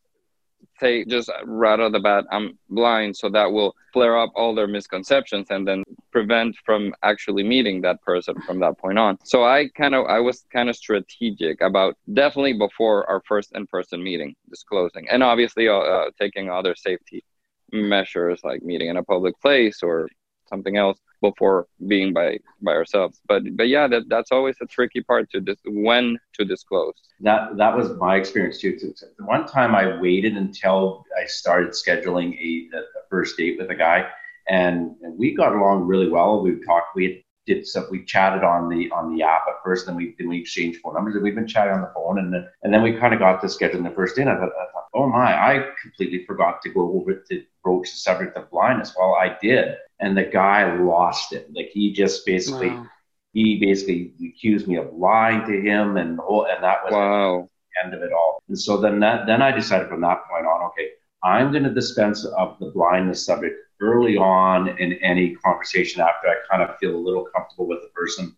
say 0.81 1.05
just 1.05 1.31
right 1.45 1.81
off 1.81 1.93
the 1.93 2.01
bat 2.01 2.25
i'm 2.31 2.59
blind 2.71 3.17
so 3.17 3.29
that 3.29 3.51
will 3.51 3.75
flare 3.93 4.19
up 4.19 4.31
all 4.37 4.55
their 4.55 4.69
misconceptions 4.69 5.49
and 5.51 5.67
then 5.67 5.83
prevent 6.13 6.57
from 6.65 6.95
actually 7.03 7.43
meeting 7.43 7.81
that 7.81 8.01
person 8.03 8.35
from 8.43 8.61
that 8.61 8.79
point 8.79 8.99
on. 8.99 9.19
So 9.25 9.45
i 9.45 9.69
kind 9.77 9.95
of 9.95 10.07
i 10.07 10.21
was 10.21 10.45
kind 10.53 10.69
of 10.69 10.77
strategic 10.77 11.61
about 11.61 11.97
definitely 12.13 12.55
before 12.55 13.09
our 13.11 13.23
first 13.27 13.53
in-person 13.55 14.03
meeting 14.03 14.35
disclosing. 14.51 15.09
And 15.11 15.23
obviously 15.23 15.69
uh, 15.69 15.79
uh, 15.79 16.11
taking 16.21 16.51
other 16.51 16.75
safety 16.77 17.25
measures 17.73 18.41
like 18.45 18.63
meeting 18.63 18.89
in 18.89 18.97
a 18.97 19.03
public 19.03 19.35
place 19.41 19.83
or 19.83 20.09
something 20.49 20.77
else 20.77 20.99
before 21.21 21.67
being 21.87 22.13
by 22.13 22.39
by 22.63 22.73
ourselves 22.73 23.21
but 23.27 23.43
but 23.57 23.69
yeah 23.69 23.87
that 23.87 24.03
that's 24.09 24.33
always 24.33 24.57
a 24.63 24.67
tricky 24.67 25.03
part 25.03 25.31
to 25.31 25.41
dis- 25.41 25.57
when 25.67 26.19
to 26.35 26.45
disclose 26.45 26.95
that 27.21 27.57
that 27.57 27.77
was 27.77 27.91
my 27.97 28.17
experience 28.17 28.59
too. 28.59 28.79
The 29.19 29.25
one 29.25 29.47
time 29.47 29.75
I 29.75 29.99
waited 30.01 30.37
until 30.37 31.05
I 31.21 31.27
started 31.27 31.71
scheduling 31.71 32.39
a, 32.39 32.77
a 32.77 32.83
first 33.11 33.37
date 33.37 33.59
with 33.59 33.71
a 33.71 33.75
guy, 33.75 34.09
and, 34.49 34.95
and 35.03 35.19
we 35.19 35.35
got 35.35 35.55
along 35.55 35.87
really 35.87 36.09
well. 36.09 36.43
We 36.43 36.61
talked, 36.65 36.95
we 36.95 37.25
did 37.47 37.67
stuff, 37.67 37.87
we 37.91 38.05
chatted 38.05 38.45
on 38.45 38.69
the 38.69 38.91
on 38.91 39.15
the 39.15 39.23
app 39.25 39.43
at 39.49 39.55
first, 39.65 39.87
then 39.87 39.97
we 39.97 40.15
then 40.19 40.29
we 40.29 40.39
exchanged 40.39 40.81
phone 40.81 40.95
numbers, 40.95 41.15
and 41.15 41.25
we've 41.25 41.35
been 41.35 41.47
chatting 41.47 41.75
on 41.75 41.81
the 41.81 41.91
phone, 41.95 42.19
and 42.19 42.33
then 42.33 42.49
and 42.63 42.73
then 42.73 42.83
we 42.83 42.97
kind 42.97 43.13
of 43.13 43.19
got 43.19 43.41
to 43.41 43.47
scheduling 43.49 43.85
the 43.85 43.95
first 43.95 44.15
date. 44.15 44.29
I 44.29 44.37
thought, 44.37 44.53
I 44.53 44.73
thought, 44.73 44.89
oh 44.95 45.09
my, 45.09 45.35
I 45.35 45.71
completely 45.83 46.25
forgot 46.25 46.63
to 46.63 46.71
go 46.71 46.93
over 46.93 47.15
to 47.15 47.43
broach 47.65 47.91
the 47.91 47.97
subject 47.97 48.37
of 48.37 48.49
blindness. 48.51 48.95
Well, 48.97 49.17
I 49.17 49.37
did, 49.43 49.77
and 50.01 50.17
the 50.17 50.25
guy 50.25 50.75
lost 50.79 51.33
it. 51.33 51.49
Like 51.55 51.71
he 51.73 51.93
just 51.93 52.25
basically. 52.27 52.71
Wow. 52.71 52.87
He 53.35 53.61
basically 53.61 54.15
accused 54.27 54.67
me 54.67 54.77
of 54.77 54.93
lying 54.95 55.47
to 55.47 55.61
him, 55.61 55.99
and 55.99 56.19
the 56.19 56.23
whole, 56.23 56.47
and 56.47 56.65
that 56.65 56.83
was 56.83 56.95
wow 56.95 57.49
end 57.83 57.95
of 57.95 58.03
it 58.03 58.13
all. 58.13 58.43
And 58.49 58.59
so 58.59 58.77
then 58.79 59.01
that 59.01 59.27
then 59.27 59.43
I 59.43 59.53
decided 59.53 59.89
from 59.89 60.01
that 60.03 60.23
point 60.31 60.47
on, 60.47 60.67
okay, 60.69 60.91
I'm 61.23 61.51
going 61.51 61.65
to 61.65 61.75
dispense 61.75 62.25
of 62.25 62.59
the 62.59 62.71
blindness 62.71 63.25
subject 63.25 63.57
early 63.81 64.17
on 64.17 64.69
in 64.79 64.95
any 64.95 65.35
conversation 65.37 66.01
after 66.01 66.29
I 66.29 66.37
kind 66.51 66.63
of 66.63 66.77
feel 66.79 66.97
a 66.97 66.99
little 66.99 67.27
comfortable 67.35 67.69
with 67.69 67.81
the 67.83 67.89
person, 67.89 68.37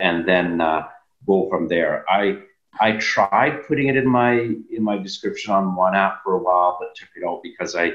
and 0.00 0.26
then 0.26 0.60
uh, 0.60 0.88
go 1.26 1.48
from 1.48 1.68
there. 1.68 2.04
I 2.08 2.42
I 2.80 2.92
tried 2.92 3.66
putting 3.66 3.88
it 3.88 3.96
in 3.96 4.08
my 4.08 4.32
in 4.70 4.82
my 4.82 4.96
description 4.96 5.52
on 5.52 5.76
one 5.76 5.94
app 5.94 6.22
for 6.22 6.34
a 6.34 6.42
while, 6.42 6.78
but 6.80 6.94
took 6.94 7.10
it 7.16 7.26
out 7.26 7.40
because 7.42 7.74
I 7.76 7.92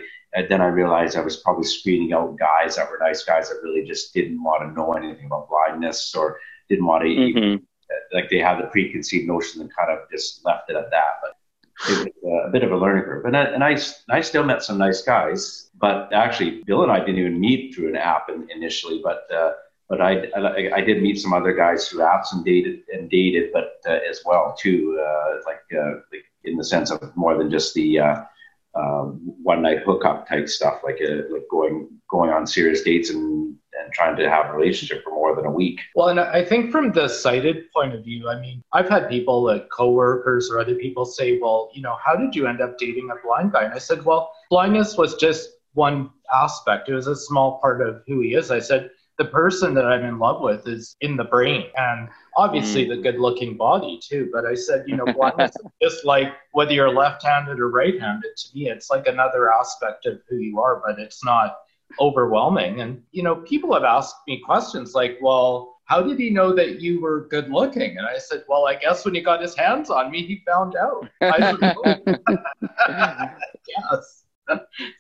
then 0.50 0.62
I 0.62 0.68
realized 0.68 1.18
I 1.18 1.22
was 1.22 1.38
probably 1.38 1.64
screening 1.66 2.14
out 2.14 2.38
guys 2.38 2.76
that 2.76 2.90
were 2.90 3.00
nice 3.02 3.24
guys 3.24 3.50
that 3.50 3.60
really 3.64 3.84
just 3.88 4.14
didn't 4.14 4.44
want 4.44 4.62
to 4.62 4.74
know 4.74 4.94
anything 4.94 5.26
about 5.26 5.50
blindness 5.50 6.14
or 6.16 6.40
didn't 6.70 6.86
want 6.86 7.04
to 7.04 7.10
Mhm. 7.10 7.64
like 8.14 8.30
they 8.30 8.38
had 8.38 8.60
the 8.60 8.68
preconceived 8.68 9.28
notion 9.28 9.62
and 9.62 9.74
kind 9.76 9.90
of 9.90 10.10
just 10.12 10.46
left 10.46 10.70
it 10.70 10.76
at 10.76 10.92
that. 10.92 11.14
But 11.22 11.34
it 11.90 12.14
was 12.22 12.48
a 12.48 12.52
bit 12.52 12.64
of 12.64 12.72
a 12.72 12.78
learning 12.78 13.04
curve. 13.04 13.26
And 13.26 13.38
I, 13.38 13.44
and 13.44 13.64
I, 13.64 13.78
I 14.10 14.22
still 14.22 14.44
met 14.44 14.64
some 14.64 14.78
nice 14.78 15.02
guys, 15.02 15.70
but 15.80 16.12
actually 16.14 16.64
Bill 16.66 16.84
and 16.84 16.92
I 16.92 17.00
didn't 17.00 17.20
even 17.20 17.40
meet 17.40 17.74
through 17.74 17.90
an 17.90 17.96
app 17.96 18.30
in, 18.30 18.48
initially, 18.50 19.00
but 19.04 19.32
uh, 19.34 19.54
but 19.90 20.02
I, 20.02 20.28
I 20.36 20.70
I 20.76 20.82
did 20.82 21.02
meet 21.02 21.20
some 21.20 21.34
other 21.34 21.54
guys 21.54 21.88
through 21.88 22.02
apps 22.02 22.34
and 22.34 22.44
dated 22.44 22.82
and 22.92 23.10
dated, 23.10 23.52
but 23.54 23.80
uh, 23.88 24.00
as 24.10 24.22
well 24.26 24.56
too, 24.58 25.02
uh, 25.02 25.36
like 25.46 25.62
uh, 25.74 26.02
like 26.12 26.26
in 26.44 26.58
the 26.58 26.64
sense 26.64 26.92
of 26.92 27.16
more 27.16 27.38
than 27.38 27.50
just 27.50 27.74
the 27.74 28.00
uh, 28.00 28.24
uh, 28.76 29.04
one 29.44 29.62
night 29.62 29.80
hookup 29.86 30.28
type 30.28 30.50
stuff, 30.50 30.82
like 30.84 31.00
uh, 31.02 31.24
like 31.32 31.48
going 31.50 31.90
going 32.10 32.30
on 32.30 32.46
serious 32.46 32.82
dates 32.82 33.10
and 33.10 33.56
and 33.80 33.94
trying 33.94 34.16
to 34.18 34.30
have 34.30 34.48
a 34.48 34.54
relationship 34.54 35.04
for 35.04 35.12
more 35.12 35.36
than 35.36 35.46
a 35.46 35.52
week. 35.52 35.80
Well, 35.96 36.10
and 36.10 36.20
I 36.20 36.44
think 36.44 36.72
from 36.72 36.92
the 36.92 37.08
sighted 37.08 37.72
point 37.72 37.94
of 37.94 38.04
view, 38.04 38.28
I 38.28 38.40
mean, 38.40 38.64
I've 38.74 38.90
had 38.90 39.08
people 39.08 39.44
like 39.44 39.70
coworkers 39.70 40.50
or 40.50 40.60
other 40.60 40.76
people 40.76 41.06
say, 41.06 41.40
well, 41.40 41.70
you 41.74 41.82
know, 41.82 41.96
how 42.04 42.16
did 42.16 42.36
you 42.36 42.48
end 42.48 42.60
up 42.60 42.78
dating 42.78 43.10
a 43.12 43.26
blind 43.26 43.52
guy? 43.54 43.64
And 43.64 43.74
I 43.74 43.78
said, 43.78 44.04
well, 44.04 44.32
blindness 44.50 44.98
was 44.98 45.16
just 45.16 45.50
one 45.74 46.10
aspect. 46.34 46.90
It 46.90 46.96
was 46.96 47.08
a 47.08 47.16
small 47.16 47.60
part 47.60 47.82
of 47.88 48.02
who 48.08 48.22
he 48.22 48.34
is. 48.34 48.50
I 48.52 48.60
said, 48.60 48.90
the 49.18 49.26
person 49.26 49.74
that 49.74 49.86
I'm 49.86 50.06
in 50.06 50.20
love 50.20 50.42
with 50.42 50.68
is 50.68 50.96
in 51.02 51.18
the 51.18 51.24
brain 51.24 51.66
and 51.76 52.08
obviously 52.36 52.86
mm. 52.86 52.90
the 52.90 52.98
good 52.98 53.20
looking 53.20 53.58
body 53.58 54.00
too. 54.02 54.30
But 54.32 54.46
I 54.46 54.54
said, 54.54 54.84
you 54.88 54.96
know, 54.96 55.06
blindness 55.06 55.56
just 55.82 56.06
like 56.06 56.34
whether 56.52 56.72
you're 56.72 56.94
left 56.94 57.24
handed 57.24 57.60
or 57.60 57.70
right 57.70 58.00
handed, 58.00 58.36
to 58.38 58.48
me, 58.56 58.70
it's 58.70 58.90
like 58.90 59.08
another 59.08 59.52
aspect 59.52 60.06
of 60.06 60.22
who 60.30 60.38
you 60.38 60.60
are, 60.60 60.84
but 60.86 61.00
it's 61.00 61.26
not 61.26 61.58
overwhelming. 62.00 62.82
And, 62.82 63.02
you 63.12 63.24
know, 63.24 63.38
people 63.38 63.74
have 63.74 63.84
asked 63.84 64.16
me 64.28 64.40
questions 64.46 64.94
like, 64.94 65.18
well, 65.22 65.78
how 65.86 66.04
did 66.04 66.20
he 66.20 66.30
know 66.30 66.54
that 66.54 66.82
you 66.82 67.02
were 67.02 67.28
good 67.30 67.50
looking? 67.50 67.98
And 67.98 68.06
I 68.06 68.18
said, 68.20 68.44
well, 68.48 68.68
I 68.68 68.76
guess 68.76 69.06
when 69.06 69.16
he 69.16 69.22
got 69.22 69.42
his 69.42 69.56
hands 69.56 69.90
on 69.90 70.12
me, 70.12 70.26
he 70.26 70.44
found 70.46 70.76
out. 70.76 71.10
I 71.22 71.38
yes. 73.92 74.26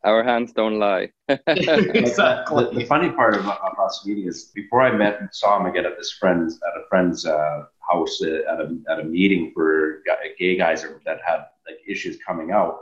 Our 0.03 0.23
hands 0.23 0.51
don't 0.51 0.79
lie 0.79 1.09
exactly. 1.47 2.65
The, 2.65 2.71
the 2.79 2.85
funny 2.85 3.09
part 3.09 3.35
of, 3.35 3.45
of 3.47 3.79
us 3.79 4.05
meeting 4.05 4.27
is 4.27 4.45
before 4.55 4.81
I 4.81 4.91
met 4.91 5.19
and 5.19 5.29
saw 5.31 5.59
him 5.59 5.65
again 5.65 5.85
at 5.85 5.97
this 5.97 6.11
friend's 6.11 6.55
at 6.55 6.81
a 6.81 6.83
friend's 6.89 7.25
uh, 7.25 7.65
house 7.89 8.21
uh, 8.21 8.51
at 8.51 8.61
a 8.61 8.77
at 8.89 8.99
a 8.99 9.03
meeting 9.03 9.51
for 9.53 10.03
gay 10.39 10.55
guys 10.57 10.85
that 11.05 11.19
had 11.25 11.45
like 11.67 11.79
issues 11.87 12.17
coming 12.25 12.51
out. 12.51 12.81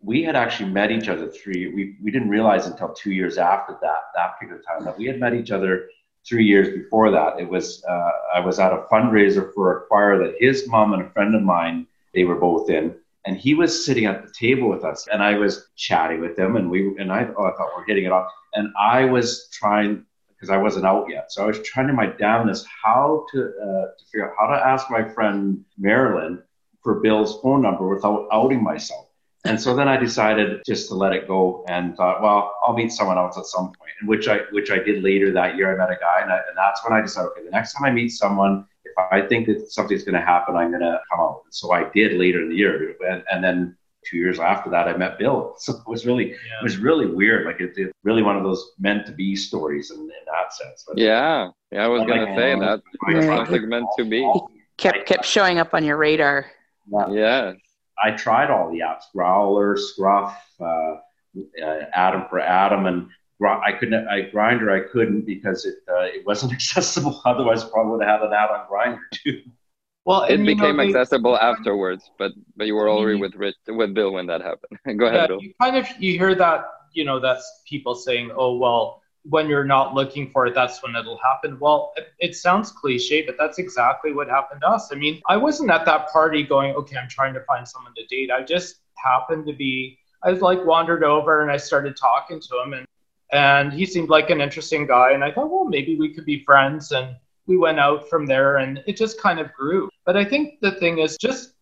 We 0.00 0.22
had 0.22 0.36
actually 0.36 0.70
met 0.70 0.92
each 0.92 1.08
other 1.08 1.28
three. 1.28 1.66
We 1.74 1.96
we 2.02 2.10
didn't 2.10 2.28
realize 2.28 2.66
until 2.66 2.90
two 2.90 3.12
years 3.12 3.38
after 3.38 3.76
that 3.82 4.02
that 4.14 4.38
particular 4.38 4.62
time 4.62 4.84
that 4.84 4.96
we 4.96 5.06
had 5.06 5.18
met 5.18 5.34
each 5.34 5.50
other 5.50 5.88
three 6.26 6.44
years 6.44 6.68
before 6.68 7.10
that. 7.10 7.40
It 7.40 7.48
was 7.48 7.84
uh, 7.84 8.10
I 8.34 8.40
was 8.40 8.60
at 8.60 8.72
a 8.72 8.84
fundraiser 8.90 9.52
for 9.52 9.78
a 9.78 9.86
choir 9.86 10.18
that 10.18 10.36
his 10.38 10.68
mom 10.68 10.92
and 10.92 11.02
a 11.02 11.10
friend 11.10 11.34
of 11.34 11.42
mine 11.42 11.86
they 12.14 12.24
were 12.24 12.36
both 12.36 12.70
in, 12.70 12.94
and 13.28 13.36
he 13.36 13.52
was 13.52 13.84
sitting 13.84 14.06
at 14.06 14.24
the 14.24 14.32
table 14.32 14.70
with 14.70 14.84
us, 14.84 15.06
and 15.12 15.22
I 15.22 15.34
was 15.34 15.68
chatting 15.76 16.20
with 16.22 16.38
him, 16.38 16.56
and 16.56 16.70
we 16.70 16.96
and 16.98 17.12
I, 17.12 17.28
oh, 17.36 17.44
I 17.44 17.52
thought 17.52 17.68
we 17.76 17.82
are 17.82 17.86
hitting 17.86 18.04
it 18.04 18.10
off, 18.10 18.32
and 18.54 18.72
I 18.80 19.04
was 19.04 19.50
trying 19.52 20.06
because 20.30 20.48
I 20.48 20.56
wasn't 20.56 20.86
out 20.86 21.10
yet, 21.10 21.30
so 21.30 21.44
I 21.44 21.46
was 21.46 21.60
trying 21.62 21.88
to 21.88 21.92
my 21.92 22.06
damnness 22.06 22.64
how 22.82 23.26
to 23.32 23.38
uh, 23.38 23.86
to 23.98 24.04
figure 24.10 24.30
out 24.30 24.34
how 24.40 24.46
to 24.46 24.66
ask 24.66 24.90
my 24.90 25.06
friend 25.06 25.62
Marilyn 25.76 26.42
for 26.82 27.00
Bill's 27.00 27.38
phone 27.42 27.60
number 27.60 27.86
without 27.94 28.28
outing 28.32 28.62
myself. 28.62 29.04
And 29.44 29.60
so 29.60 29.76
then 29.76 29.88
I 29.88 29.98
decided 29.98 30.62
just 30.66 30.88
to 30.88 30.94
let 30.94 31.12
it 31.12 31.28
go 31.28 31.64
and 31.68 31.96
thought, 31.96 32.22
well, 32.22 32.54
I'll 32.66 32.74
meet 32.74 32.92
someone 32.92 33.18
else 33.18 33.36
at 33.36 33.44
some 33.44 33.66
point, 33.66 33.92
and 34.00 34.08
which 34.08 34.26
I 34.26 34.38
which 34.52 34.70
I 34.70 34.78
did 34.78 35.02
later 35.02 35.32
that 35.32 35.54
year. 35.56 35.70
I 35.70 35.76
met 35.76 35.90
a 35.90 36.00
guy, 36.00 36.22
and, 36.22 36.32
I, 36.32 36.36
and 36.36 36.56
that's 36.56 36.82
when 36.82 36.98
I 36.98 37.02
decided, 37.02 37.28
okay, 37.32 37.44
the 37.44 37.50
next 37.50 37.74
time 37.74 37.84
I 37.84 37.90
meet 37.90 38.08
someone, 38.08 38.64
I 39.10 39.22
think 39.22 39.46
that 39.46 39.70
something's 39.70 40.04
going 40.04 40.14
to 40.14 40.20
happen, 40.20 40.56
I'm 40.56 40.70
going 40.70 40.82
to 40.82 41.00
come 41.10 41.20
out. 41.20 41.42
So 41.50 41.72
I 41.72 41.88
did 41.90 42.18
later 42.18 42.42
in 42.42 42.48
the 42.48 42.56
year, 42.56 42.96
and, 43.08 43.22
and 43.30 43.42
then 43.42 43.76
two 44.04 44.16
years 44.16 44.38
after 44.38 44.70
that, 44.70 44.88
I 44.88 44.96
met 44.96 45.18
Bill. 45.18 45.54
So 45.58 45.74
it 45.74 45.86
was 45.86 46.06
really, 46.06 46.30
yeah. 46.30 46.60
it 46.60 46.62
was 46.62 46.78
really 46.78 47.06
weird. 47.06 47.46
Like 47.46 47.60
it's 47.60 47.78
it, 47.78 47.92
really 48.02 48.22
one 48.22 48.36
of 48.36 48.42
those 48.42 48.72
meant 48.78 49.06
to 49.06 49.12
be 49.12 49.36
stories 49.36 49.90
in, 49.90 50.00
in 50.00 50.08
that 50.08 50.52
sense. 50.52 50.84
But 50.86 50.98
yeah, 50.98 51.50
yeah, 51.70 51.84
I 51.84 51.88
was 51.88 52.06
gonna 52.06 52.34
say 52.36 52.54
that. 52.58 52.82
Something 53.22 53.68
meant 53.68 53.86
to 53.98 54.04
be. 54.04 54.30
Kept 54.76 55.06
kept 55.06 55.24
showing 55.24 55.58
up 55.58 55.74
on 55.74 55.84
your 55.84 55.96
radar. 55.96 56.46
Yeah. 56.90 57.08
Yes. 57.10 57.56
I 58.02 58.12
tried 58.12 58.50
all 58.50 58.70
the 58.70 58.78
apps, 58.78 59.02
Growlr, 59.14 59.76
Scruff, 59.76 60.40
uh, 60.60 60.64
uh, 60.64 61.80
Adam 61.92 62.26
for 62.30 62.38
Adam, 62.38 62.86
and 62.86 63.08
I 63.46 63.72
couldn't. 63.72 64.08
I 64.08 64.22
Grindr 64.22 64.70
I 64.70 64.88
couldn't 64.88 65.22
because 65.22 65.64
it 65.64 65.76
uh, 65.88 66.02
it 66.02 66.26
wasn't 66.26 66.52
accessible. 66.58 67.20
Otherwise, 67.24 67.64
probably 67.64 67.92
would 67.92 68.06
have 68.06 68.20
had 68.20 68.28
an 68.28 68.34
ad 68.34 68.50
on 68.50 68.66
Grindr 68.70 69.00
too. 69.12 69.42
Well, 70.04 70.22
it 70.22 70.38
became 70.38 70.76
know, 70.76 70.84
accessible 70.84 71.32
they, 71.32 71.40
afterwards, 71.40 72.10
but 72.18 72.32
but 72.56 72.66
you 72.66 72.74
were 72.74 72.88
already 72.88 73.20
with 73.20 73.34
Rich, 73.34 73.56
with 73.66 73.94
Bill 73.94 74.12
when 74.12 74.26
that 74.26 74.40
happened. 74.40 74.78
Go 74.98 75.06
ahead, 75.06 75.20
yeah, 75.20 75.26
Bill. 75.26 75.42
You 75.42 75.52
kind 75.60 75.76
of 75.76 75.86
you 75.98 76.12
hear 76.12 76.34
that 76.34 76.64
you 76.94 77.04
know 77.04 77.20
that's 77.20 77.62
people 77.68 77.94
saying, 77.94 78.30
oh 78.34 78.56
well, 78.56 79.02
when 79.24 79.48
you're 79.48 79.64
not 79.64 79.94
looking 79.94 80.30
for 80.30 80.46
it, 80.46 80.54
that's 80.54 80.82
when 80.82 80.96
it'll 80.96 81.18
happen. 81.18 81.58
Well, 81.60 81.92
it, 81.96 82.08
it, 82.18 82.36
sounds 82.36 82.72
cliche, 82.72 83.24
but 83.26 83.36
that's 83.38 83.58
exactly 83.58 84.12
what 84.12 84.28
happened 84.28 84.62
to 84.62 84.68
us. 84.68 84.90
I 84.92 84.96
mean, 84.96 85.20
I 85.28 85.36
wasn't 85.36 85.70
at 85.70 85.84
that 85.84 86.08
party 86.10 86.42
going, 86.42 86.74
okay, 86.74 86.96
I'm 86.96 87.08
trying 87.08 87.34
to 87.34 87.40
find 87.40 87.68
someone 87.68 87.92
to 87.96 88.06
date. 88.06 88.30
I 88.30 88.42
just 88.42 88.76
happened 88.96 89.46
to 89.46 89.52
be, 89.52 89.98
I 90.22 90.32
was 90.32 90.40
like 90.40 90.64
wandered 90.64 91.04
over 91.04 91.42
and 91.42 91.50
I 91.50 91.56
started 91.58 91.96
talking 91.96 92.40
to 92.40 92.62
him 92.62 92.72
and, 92.72 92.86
and 93.32 93.72
he 93.72 93.84
seemed 93.86 94.08
like 94.08 94.30
an 94.30 94.40
interesting 94.40 94.86
guy. 94.86 95.12
And 95.12 95.22
I 95.22 95.32
thought, 95.32 95.50
well, 95.50 95.64
maybe 95.64 95.96
we 95.96 96.14
could 96.14 96.24
be 96.24 96.44
friends. 96.44 96.92
And 96.92 97.16
we 97.46 97.56
went 97.56 97.80
out 97.80 98.08
from 98.08 98.26
there 98.26 98.58
and 98.58 98.82
it 98.86 98.96
just 98.96 99.20
kind 99.20 99.38
of 99.38 99.52
grew. 99.52 99.88
But 100.04 100.16
I 100.16 100.24
think 100.24 100.60
the 100.60 100.72
thing 100.72 100.98
is 100.98 101.16
just 101.20 101.52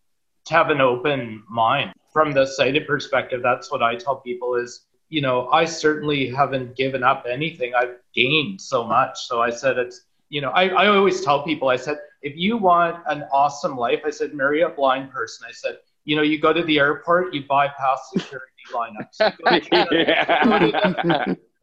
to 0.45 0.53
have 0.53 0.69
an 0.69 0.81
open 0.81 1.43
mind 1.49 1.93
from 2.13 2.31
the 2.31 2.45
sighted 2.45 2.87
perspective. 2.87 3.41
That's 3.43 3.71
what 3.71 3.83
I 3.83 3.95
tell 3.95 4.17
people 4.17 4.55
is 4.55 4.87
you 5.09 5.21
know, 5.21 5.47
I 5.49 5.65
certainly 5.65 6.29
haven't 6.29 6.75
given 6.75 7.03
up 7.03 7.25
anything. 7.29 7.73
I've 7.73 7.95
gained 8.13 8.59
so 8.59 8.83
much. 8.83 9.27
So 9.27 9.41
I 9.41 9.49
said, 9.49 9.77
it's, 9.77 10.01
you 10.29 10.41
know, 10.41 10.49
I, 10.49 10.67
I 10.67 10.87
always 10.87 11.21
tell 11.21 11.43
people, 11.43 11.69
I 11.69 11.77
said, 11.77 11.97
if 12.21 12.35
you 12.35 12.57
want 12.57 13.01
an 13.07 13.23
awesome 13.31 13.77
life, 13.77 14.01
I 14.05 14.09
said, 14.09 14.33
marry 14.33 14.61
a 14.61 14.69
blind 14.69 15.11
person. 15.11 15.47
I 15.47 15.53
said, 15.53 15.77
you 16.03 16.15
know, 16.15 16.23
you 16.23 16.39
go 16.39 16.51
to 16.51 16.63
the 16.63 16.79
airport, 16.79 17.33
you 17.33 17.43
bypass 17.47 18.09
security 18.13 18.47
lineups. 18.73 19.37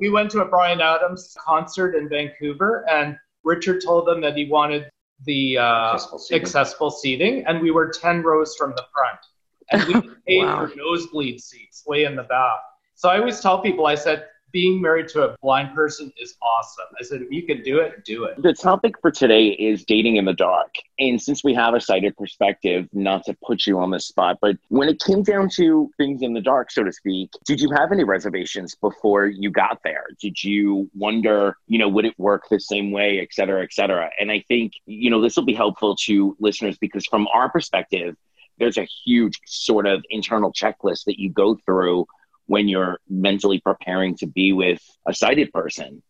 We 0.01 0.11
went 0.11 0.31
to 0.33 0.41
a 0.41 0.45
Bryan 0.45 0.81
Adams 0.81 1.37
concert 1.39 1.95
in 1.95 2.09
Vancouver, 2.09 2.85
and 2.91 3.17
Richard 3.45 3.83
told 3.85 4.07
them 4.07 4.21
that 4.23 4.37
he 4.37 4.49
wanted 4.49 4.91
the 5.25 5.59
uh, 5.59 5.95
accessible, 5.95 6.19
seating. 6.19 6.43
accessible 6.43 6.91
seating, 6.91 7.47
and 7.47 7.61
we 7.61 7.71
were 7.71 7.89
10 7.89 8.23
rows 8.23 8.57
from 8.57 8.71
the 8.71 8.85
front. 8.93 9.19
And 9.71 9.85
we 9.85 10.11
paid 10.27 10.45
wow. 10.45 10.67
for 10.67 10.77
nosebleed 10.77 11.41
seats 11.41 11.85
way 11.87 12.05
in 12.05 12.17
the 12.17 12.25
back. 12.25 12.61
So 12.95 13.09
I 13.09 13.19
always 13.19 13.41
tell 13.41 13.61
people, 13.61 13.87
I 13.87 13.95
said, 13.95 14.27
being 14.55 14.81
married 14.81 15.09
to 15.09 15.21
a 15.29 15.37
blind 15.43 15.75
person 15.75 16.13
is 16.17 16.37
awesome. 16.41 16.87
I 16.99 17.03
said, 17.03 17.23
if 17.23 17.31
you 17.33 17.43
can 17.43 17.61
do 17.63 17.81
it, 17.81 18.05
do 18.05 18.25
it. 18.25 18.41
The 18.41 18.53
topic 18.53 18.95
for 19.01 19.11
today 19.11 19.49
is 19.49 19.85
dating 19.85 20.15
in 20.15 20.25
the 20.25 20.33
dark. 20.33 20.73
And 21.01 21.21
since 21.21 21.43
we 21.43 21.53
have 21.55 21.75
a 21.75 21.81
sighted 21.81 22.17
perspective, 22.17 22.89
not 22.93 23.25
to 23.25 23.37
put 23.45 23.67
you 23.67 23.81
on 23.81 23.91
the 23.91 23.99
spot, 23.99 24.39
but 24.41 24.57
when 24.69 24.89
it 24.89 25.03
came 25.05 25.25
down 25.25 25.49
to 25.57 25.91
things 25.97 26.23
in 26.23 26.35
the 26.35 26.41
dark, 26.41 26.71
so 26.71 26.85
to 26.85 26.93
speak, 26.93 27.33
did 27.45 27.61
you 27.61 27.69
have 27.77 27.91
any 27.91 28.05
reservations 28.05 28.77
before 28.77 29.27
you 29.27 29.51
got 29.51 29.81
there? 29.83 30.05
Did 30.21 30.43
you 30.45 30.89
wonder, 30.95 31.57
you 31.67 31.81
know, 31.81 31.89
would 31.89 32.05
it 32.05 32.15
work 32.17 32.45
the 32.49 32.61
same 32.61 32.93
way, 32.93 33.19
et 33.19 33.29
cetera, 33.33 33.61
et 33.65 33.73
cetera? 33.73 34.09
And 34.21 34.31
I 34.31 34.45
think, 34.47 34.75
you 34.87 35.11
know, 35.11 35.21
this 35.21 35.35
will 35.35 35.45
be 35.45 35.55
helpful 35.55 35.97
to 36.05 36.37
listeners 36.39 36.79
because 36.79 37.05
from 37.07 37.27
our 37.35 37.51
perspective, 37.51 38.17
there's 38.61 38.79
a 38.79 38.87
huge 39.05 39.41
sort 39.47 39.85
of 39.85 40.05
internal 40.11 40.53
checklist 40.53 41.07
that 41.07 41.19
you 41.19 41.29
go 41.29 41.59
through 41.67 42.07
when 42.47 42.69
you're 42.69 42.99
mentally 43.09 43.61
preparing 43.61 44.17
to 44.17 44.27
be 44.27 44.53
with 44.53 44.83
a 45.07 45.15
sighted 45.15 45.53
person. 45.53 46.03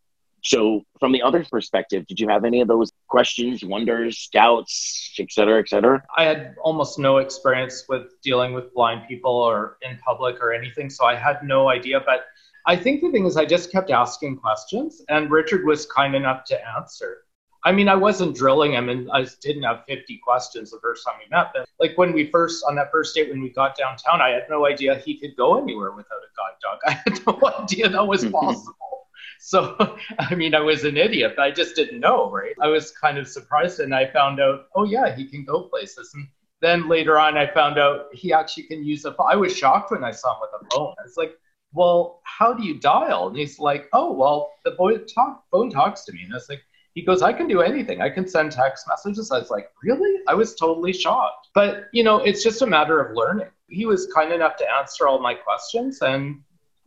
So, 0.45 0.83
from 1.01 1.13
the 1.13 1.23
other 1.23 1.43
perspective, 1.51 2.07
did 2.07 2.21
you 2.21 2.29
have 2.29 2.45
any 2.45 2.61
of 2.61 2.69
those 2.69 2.93
questions, 3.09 3.65
wonders, 3.65 4.29
doubts, 4.31 5.15
et 5.19 5.33
cetera, 5.33 5.59
et 5.59 5.69
cetera? 5.71 6.03
I 6.19 6.25
had 6.25 6.55
almost 6.63 6.99
no 6.99 7.17
experience 7.17 7.87
with 7.89 8.09
dealing 8.23 8.53
with 8.53 8.75
blind 8.75 9.09
people 9.09 9.33
or 9.33 9.79
in 9.81 9.99
public 10.05 10.43
or 10.43 10.53
anything, 10.53 10.91
so 10.91 11.07
I 11.07 11.15
had 11.15 11.39
no 11.45 11.71
idea. 11.71 12.01
But 12.05 12.27
I 12.67 12.77
think 12.77 13.01
the 13.01 13.11
thing 13.11 13.25
is, 13.25 13.39
I 13.39 13.47
just 13.47 13.73
kept 13.73 13.91
asking 13.91 14.37
questions, 14.37 15.01
and 15.09 15.31
Richard 15.31 15.65
was 15.65 15.87
kind 15.87 16.15
enough 16.15 16.45
to 16.47 16.69
answer. 16.77 17.24
I 17.67 17.73
mean, 17.73 17.89
I 17.89 17.95
wasn't 17.95 18.37
drilling 18.37 18.73
him, 18.73 18.91
and 18.91 19.11
I 19.11 19.27
didn't 19.41 19.63
have 19.63 19.85
50 19.89 20.19
questions 20.19 20.71
the 20.71 20.79
first 20.83 21.05
time 21.05 21.15
we 21.19 21.35
met. 21.35 21.51
But 21.55 21.67
like 21.81 21.97
when 21.97 22.13
we 22.13 22.31
first 22.31 22.63
on 22.69 22.75
that 22.77 22.91
first 22.91 23.15
date 23.15 23.31
when 23.31 23.41
we 23.41 23.49
got 23.49 23.77
downtown, 23.77 24.21
I 24.21 24.31
had 24.31 24.45
no 24.51 24.67
idea 24.67 24.97
he 24.97 25.19
could 25.19 25.35
go 25.35 25.59
anywhere 25.59 25.93
without 25.93 26.19
a 26.19 26.31
guide 26.37 26.59
dog. 26.63 26.79
I 26.87 26.91
had 26.93 27.27
no 27.27 27.63
idea 27.63 27.89
that 27.89 28.07
was 28.07 28.25
possible. 28.31 29.09
so, 29.41 29.97
I 30.19 30.35
mean, 30.35 30.55
I 30.55 30.61
was 30.61 30.85
an 30.85 30.99
idiot. 30.99 31.39
I 31.39 31.51
just 31.51 31.75
didn't 31.75 32.01
know, 32.01 32.31
right? 32.31 32.55
I 32.61 32.69
was 32.69 32.91
kind 32.91 33.17
of 33.17 33.27
surprised, 33.27 33.81
and 33.81 33.95
I 33.95 34.11
found 34.11 34.41
out, 34.41 34.67
oh 34.77 34.85
yeah, 34.85 35.17
he 35.17 35.25
can 35.25 35.47
go 35.47 35.63
places. 35.63 36.13
And 36.15 36.29
then 36.61 36.87
later 36.87 37.19
on, 37.19 37.39
I 37.39 37.47
found 37.47 37.79
out 37.79 38.09
he 38.13 38.35
actually 38.35 38.65
can 38.65 38.85
use 38.85 39.07
a 39.07 39.15
phone. 39.15 39.29
I 39.31 39.37
was 39.37 39.57
shocked 39.57 39.91
when 39.91 40.05
I 40.05 40.11
saw 40.11 40.35
him 40.35 40.41
with 40.43 40.63
a 40.63 40.75
phone. 40.75 40.95
I 40.99 41.03
was 41.03 41.17
like, 41.17 41.33
well, 41.73 42.21
how 42.25 42.53
do 42.53 42.63
you 42.63 42.79
dial? 42.79 43.29
And 43.29 43.37
he's 43.37 43.59
like, 43.59 43.89
oh, 43.95 44.13
well, 44.13 44.53
the 44.65 44.73
boy 44.73 44.99
talk, 44.99 45.45
phone 45.51 45.71
talks 45.71 46.05
to 46.05 46.13
me. 46.13 46.23
And 46.23 46.33
I 46.33 46.37
was 46.37 46.49
like 46.49 46.63
he 46.95 47.03
goes, 47.03 47.23
I 47.23 47.33
can 47.33 47.49
do 47.49 47.61
anything. 47.61 48.01
I 48.01 48.09
can 48.09 48.27
send 48.27 48.53
text 48.53 48.87
messages. 48.89 49.31
I 49.31 49.39
was 49.39 49.51
like, 49.51 49.69
really? 49.83 50.23
I 50.29 50.35
was 50.35 50.55
totally 50.55 50.93
shocked. 50.93 51.49
But, 51.55 51.89
you 51.93 52.05
know, 52.05 52.19
it's 52.19 52.43
just 52.43 52.63
a 52.63 52.67
matter 52.67 53.01
of 53.01 53.17
learning. 53.17 53.49
He 53.69 53.85
was 53.85 54.07
kind 54.15 54.33
enough 54.33 54.57
to 54.57 54.71
answer 54.79 55.09
all 55.09 55.21
my 55.21 55.35
questions, 55.35 56.01
and 56.03 56.41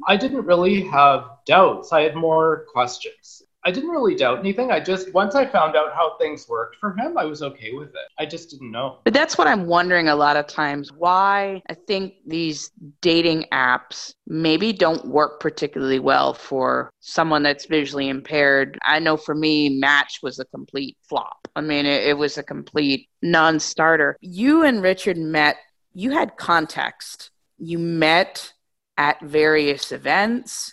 I 0.07 0.15
didn't 0.15 0.45
really 0.45 0.81
have 0.83 1.25
doubts. 1.45 1.91
I 1.91 2.01
had 2.01 2.15
more 2.15 2.65
questions. 2.71 3.43
I 3.67 3.71
didn't 3.71 3.89
really 3.89 4.15
doubt 4.15 4.39
anything. 4.39 4.71
I 4.71 4.79
just, 4.79 5.13
once 5.13 5.35
I 5.35 5.45
found 5.45 5.75
out 5.75 5.93
how 5.93 6.15
things 6.17 6.47
worked 6.47 6.77
for 6.77 6.93
him, 6.93 7.17
I 7.17 7.25
was 7.25 7.43
okay 7.43 7.73
with 7.73 7.89
it. 7.89 8.07
I 8.17 8.25
just 8.25 8.49
didn't 8.49 8.71
know. 8.71 8.99
But 9.03 9.13
that's 9.13 9.37
what 9.37 9.45
I'm 9.45 9.65
wondering 9.65 10.07
a 10.07 10.15
lot 10.15 10.37
of 10.37 10.47
times 10.47 10.93
why 10.93 11.61
I 11.69 11.73
think 11.73 12.13
these 12.25 12.71
dating 13.01 13.43
apps 13.51 14.13
maybe 14.25 14.71
don't 14.71 15.09
work 15.09 15.41
particularly 15.41 15.99
well 15.99 16.33
for 16.33 16.89
someone 17.01 17.43
that's 17.43 17.65
visually 17.65 18.07
impaired. 18.07 18.79
I 18.83 18.99
know 18.99 19.17
for 19.17 19.35
me, 19.35 19.67
Match 19.67 20.19
was 20.23 20.39
a 20.39 20.45
complete 20.45 20.95
flop. 21.01 21.49
I 21.53 21.59
mean, 21.59 21.85
it, 21.85 22.05
it 22.05 22.17
was 22.17 22.37
a 22.37 22.43
complete 22.43 23.09
non 23.21 23.59
starter. 23.59 24.15
You 24.21 24.63
and 24.63 24.81
Richard 24.81 25.17
met, 25.17 25.57
you 25.93 26.11
had 26.11 26.37
context. 26.37 27.31
You 27.57 27.79
met 27.79 28.53
at 28.97 29.21
various 29.21 29.91
events 29.91 30.71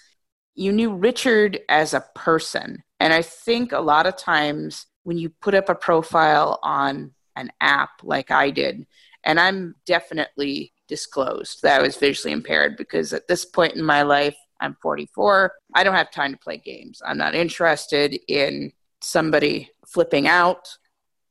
you 0.54 0.72
knew 0.72 0.94
Richard 0.94 1.58
as 1.68 1.94
a 1.94 2.04
person. 2.14 2.83
And 3.04 3.12
I 3.12 3.20
think 3.20 3.72
a 3.72 3.80
lot 3.80 4.06
of 4.06 4.16
times 4.16 4.86
when 5.02 5.18
you 5.18 5.28
put 5.28 5.54
up 5.54 5.68
a 5.68 5.74
profile 5.74 6.58
on 6.62 7.12
an 7.36 7.52
app 7.60 7.90
like 8.02 8.30
I 8.30 8.48
did, 8.48 8.86
and 9.24 9.38
I'm 9.38 9.74
definitely 9.84 10.72
disclosed 10.88 11.60
that 11.62 11.80
I 11.80 11.82
was 11.82 11.96
visually 11.96 12.32
impaired 12.32 12.78
because 12.78 13.12
at 13.12 13.28
this 13.28 13.44
point 13.44 13.74
in 13.74 13.84
my 13.84 14.00
life, 14.00 14.36
I'm 14.58 14.74
44. 14.80 15.52
I 15.74 15.84
don't 15.84 15.94
have 15.94 16.10
time 16.10 16.32
to 16.32 16.38
play 16.38 16.56
games. 16.56 17.02
I'm 17.04 17.18
not 17.18 17.34
interested 17.34 18.18
in 18.26 18.72
somebody 19.02 19.68
flipping 19.86 20.26
out 20.26 20.66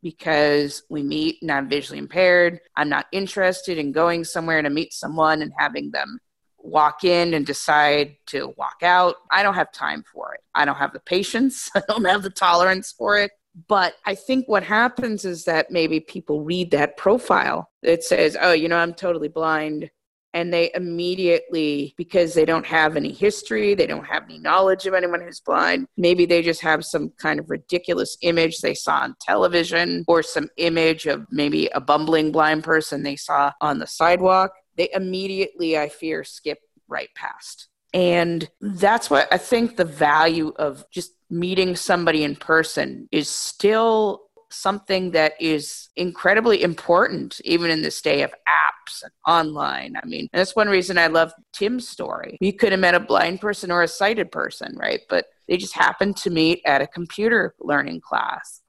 because 0.04 0.84
we 0.92 1.02
meet 1.02 1.40
and 1.42 1.52
I'm 1.52 1.70
visually 1.70 1.98
impaired. 1.98 2.60
I'm 2.76 2.90
not 2.90 3.08
interested 3.12 3.80
in 3.80 3.94
going 3.94 4.26
somewhere 4.26 4.62
to 4.62 4.70
meet 4.70 4.94
someone 4.94 5.42
and 5.42 5.52
having 5.58 5.90
them 5.90 6.20
walk 6.64 7.04
in 7.04 7.34
and 7.34 7.46
decide 7.46 8.16
to 8.28 8.54
walk 8.58 8.82
out. 8.82 9.18
I 9.30 9.44
don't 9.44 9.54
have 9.54 9.72
time 9.72 10.04
for 10.12 10.34
it. 10.34 10.42
I 10.56 10.66
don't 10.66 10.78
have 10.78 10.94
the 10.94 11.00
patience. 11.00 11.70
I 11.76 11.82
don't 11.88 12.06
have 12.06 12.24
the 12.24 12.30
tolerance 12.30 12.92
for 12.92 13.18
it. 13.18 13.32
But 13.68 13.96
I 14.06 14.16
think 14.16 14.48
what 14.48 14.64
happens 14.64 15.26
is 15.26 15.46
that 15.46 15.70
maybe 15.70 16.00
people 16.00 16.44
read 16.44 16.72
that 16.72 16.98
profile. 16.98 17.70
It 17.84 18.04
says, 18.04 18.36
oh, 18.42 18.54
you 18.54 18.68
know, 18.68 18.78
I'm 18.78 18.94
totally 18.94 19.28
blind. 19.28 19.92
And 20.36 20.52
they 20.52 20.72
immediately, 20.74 21.94
because 21.96 22.34
they 22.34 22.46
don't 22.46 22.66
have 22.66 22.96
any 22.96 23.12
history, 23.12 23.76
they 23.76 23.86
don't 23.86 24.08
have 24.08 24.24
any 24.24 24.40
knowledge 24.40 24.88
of 24.88 24.96
anyone 24.96 25.22
who's 25.22 25.40
blind, 25.40 25.86
maybe 25.96 26.26
they 26.26 26.42
just 26.42 26.62
have 26.62 26.84
some 26.84 27.12
kind 27.20 27.40
of 27.40 27.52
ridiculous 27.52 28.18
image 28.22 28.58
they 28.58 28.74
saw 28.74 29.02
on 29.02 29.16
television 29.22 30.04
or 30.08 30.24
some 30.24 30.50
image 30.58 31.06
of 31.06 31.28
maybe 31.30 31.68
a 31.76 31.80
bumbling 31.80 32.32
blind 32.32 32.64
person 32.64 33.04
they 33.04 33.16
saw 33.16 33.52
on 33.62 33.78
the 33.78 33.86
sidewalk 33.86 34.52
they 34.78 34.90
immediately, 34.94 35.78
I 35.78 35.90
fear, 35.90 36.24
skip 36.24 36.60
right 36.88 37.10
past. 37.16 37.68
And 37.94 38.50
that's 38.60 39.10
what 39.10 39.32
I 39.32 39.38
think 39.38 39.78
the 39.78 39.86
value 39.86 40.54
of 40.58 40.86
just 40.92 41.12
meeting 41.30 41.76
somebody 41.76 42.24
in 42.24 42.36
person 42.36 43.08
is 43.12 43.30
still 43.30 44.24
something 44.50 45.12
that 45.12 45.34
is 45.40 45.90
incredibly 45.96 46.62
important, 46.64 47.42
even 47.44 47.70
in 47.72 47.82
this 47.82 48.02
day 48.02 48.22
of 48.22 48.32
apps 48.32 49.04
and 49.04 49.12
online. 49.28 49.96
I 50.02 50.06
mean, 50.06 50.28
that's 50.32 50.56
one 50.56 50.70
reason 50.70 50.98
I 50.98 51.08
love 51.08 51.34
Tim's 51.54 51.88
story. 51.88 52.38
You 52.40 52.54
could 52.54 52.72
have 52.72 52.82
met 52.82 52.96
a 52.96 53.00
blind 53.00 53.42
person 53.42 53.72
or 53.72 53.82
a 53.82 53.88
sighted 53.88 54.32
person, 54.32 54.76
right? 54.78 55.02
But 55.10 55.26
they 55.48 55.58
just 55.58 55.74
happened 55.74 56.18
to 56.18 56.30
meet 56.30 56.62
at 56.66 56.82
a 56.82 56.88
computer 56.88 57.56
learning 57.60 58.02
class. 58.02 58.62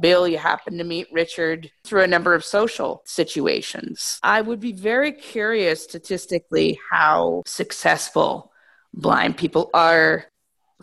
Bill, 0.00 0.28
you 0.28 0.38
happen 0.38 0.78
to 0.78 0.84
meet 0.84 1.08
Richard 1.12 1.70
through 1.84 2.02
a 2.02 2.08
number 2.08 2.34
of 2.34 2.44
social 2.44 3.02
situations. 3.04 4.18
I 4.22 4.40
would 4.40 4.60
be 4.60 4.72
very 4.72 5.12
curious 5.12 5.82
statistically 5.82 6.78
how 6.90 7.42
successful 7.46 8.52
blind 8.92 9.36
people 9.36 9.70
are 9.74 10.26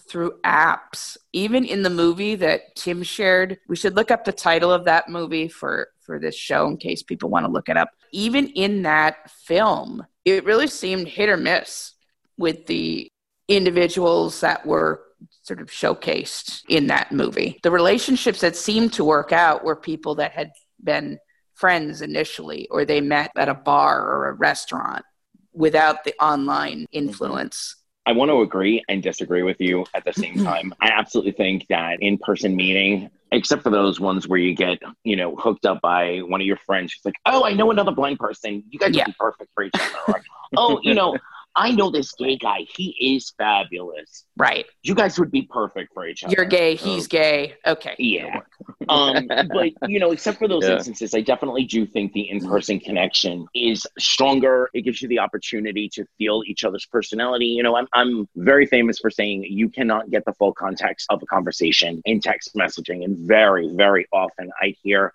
through 0.10 0.40
apps. 0.44 1.18
Even 1.34 1.66
in 1.66 1.84
the 1.84 1.90
movie 1.90 2.36
that 2.36 2.76
Tim 2.76 3.04
shared, 3.04 3.60
we 3.68 3.76
should 3.76 3.96
look 3.96 4.12
up 4.12 4.26
the 4.26 4.32
title 4.32 4.72
of 4.72 4.86
that 4.86 5.10
movie 5.10 5.48
for 5.48 5.90
for 6.02 6.20
this 6.20 6.36
show 6.36 6.68
in 6.68 6.78
case 6.78 7.02
people 7.02 7.30
want 7.30 7.46
to 7.46 7.52
look 7.52 7.70
it 7.70 7.78
up. 7.78 7.90
Even 8.12 8.48
in 8.50 8.82
that 8.82 9.32
film, 9.32 10.06
it 10.26 10.44
really 10.44 10.68
seemed 10.68 11.08
hit 11.08 11.30
or 11.30 11.38
miss 11.38 11.94
with 12.38 12.66
the 12.66 13.08
individuals 13.48 14.42
that 14.42 14.66
were 14.66 15.02
sort 15.44 15.62
of 15.62 15.68
showcased 15.68 16.62
in 16.70 16.88
that 16.88 17.12
movie. 17.12 17.60
The 17.64 17.72
relationships 17.72 18.42
that 18.42 18.56
seemed 18.56 18.94
to 18.94 19.04
work 19.04 19.32
out 19.32 19.64
were 19.64 19.76
people 19.76 20.16
that 20.16 20.32
had 20.32 20.52
been 20.84 21.20
friends 21.54 22.02
initially 22.02 22.68
or 22.72 22.84
they 22.84 23.02
met 23.02 23.32
at 23.38 23.50
a 23.50 23.54
bar 23.54 24.02
or 24.02 24.30
a 24.30 24.34
restaurant 24.34 25.06
without 25.54 26.04
the 26.04 26.14
online 26.20 26.82
mm-hmm. 26.82 26.98
influence. 26.98 27.76
I 28.06 28.12
want 28.12 28.32
to 28.32 28.42
agree 28.42 28.84
and 28.90 29.02
disagree 29.02 29.44
with 29.44 29.62
you 29.62 29.86
at 29.94 30.04
the 30.04 30.14
same 30.14 30.36
mm-hmm. 30.36 30.46
time. 30.46 30.74
I 30.82 30.88
absolutely 30.90 31.32
think 31.34 31.68
that 31.70 31.98
in 32.02 32.18
person 32.18 32.56
meeting, 32.56 33.10
except 33.32 33.64
for 33.64 33.70
those 33.70 34.00
ones 34.00 34.28
where 34.28 34.40
you 34.40 34.56
get, 34.56 34.80
you 35.04 35.16
know, 35.16 35.36
hooked 35.36 35.66
up 35.66 35.82
by 35.82 36.20
one 36.20 36.42
of 36.42 36.48
your 36.48 36.58
friends 36.58 36.94
who's 36.94 37.06
like, 37.06 37.16
oh, 37.26 37.46
I 37.46 37.54
know 37.54 37.72
another 37.72 37.92
blind 37.92 38.20
person. 38.20 38.64
You 38.70 38.80
guys 38.80 38.94
yeah. 38.94 39.04
would 39.04 39.12
be 39.12 39.16
perfect 39.20 39.52
for 39.54 39.64
each 39.64 39.74
other. 39.76 40.22
oh, 40.58 40.80
you 40.84 40.94
know, 40.94 41.18
I 41.56 41.72
know 41.72 41.92
this 41.92 42.14
gay 42.14 42.38
guy. 42.38 42.66
He 42.76 43.16
is 43.16 43.32
fabulous. 43.38 44.26
Right. 44.36 44.66
You 44.82 44.96
guys 44.96 45.20
would 45.20 45.30
be 45.30 45.44
perfect 45.44 45.94
for 45.94 46.08
each 46.08 46.24
other. 46.24 46.34
You're 46.36 46.46
gay. 46.46 46.76
He's 46.76 47.08
gay. 47.08 47.56
Okay. 47.66 47.96
Yeah. 48.00 48.40
um, 48.90 49.28
but 49.28 49.72
you 49.88 50.00
know, 50.00 50.12
except 50.12 50.40
for 50.40 50.48
those 50.48 50.64
yeah. 50.64 50.76
instances, 50.76 51.14
I 51.14 51.22
definitely 51.22 51.66
do 51.66 51.86
think 51.86 52.14
the 52.14 52.30
in-person 52.30 52.80
connection 52.80 53.46
is 53.54 53.86
stronger. 54.00 54.70
It 54.74 54.82
gives 54.82 55.02
you 55.02 55.08
the 55.08 55.20
opportunity 55.20 55.90
to 55.90 56.06
feel 56.18 56.44
each 56.48 56.64
other's 56.64 56.86
personality. 56.86 57.46
You 57.46 57.62
know, 57.62 57.76
I'm 57.76 57.88
I'm 57.94 58.28
very 58.36 58.66
famous 58.66 58.98
for 59.00 59.12
saying 59.12 59.44
you 59.44 59.70
cannot 59.70 60.10
get 60.10 60.26
the 60.26 60.34
full 60.34 60.54
context 60.54 61.06
of 61.12 61.22
a 61.22 61.26
conversation 61.28 62.02
in 62.06 62.20
text 62.20 62.56
messaging, 62.56 63.04
and 63.04 63.18
very 63.28 63.70
very 63.76 64.08
often 64.12 64.50
I 64.60 64.76
hear, 64.82 65.14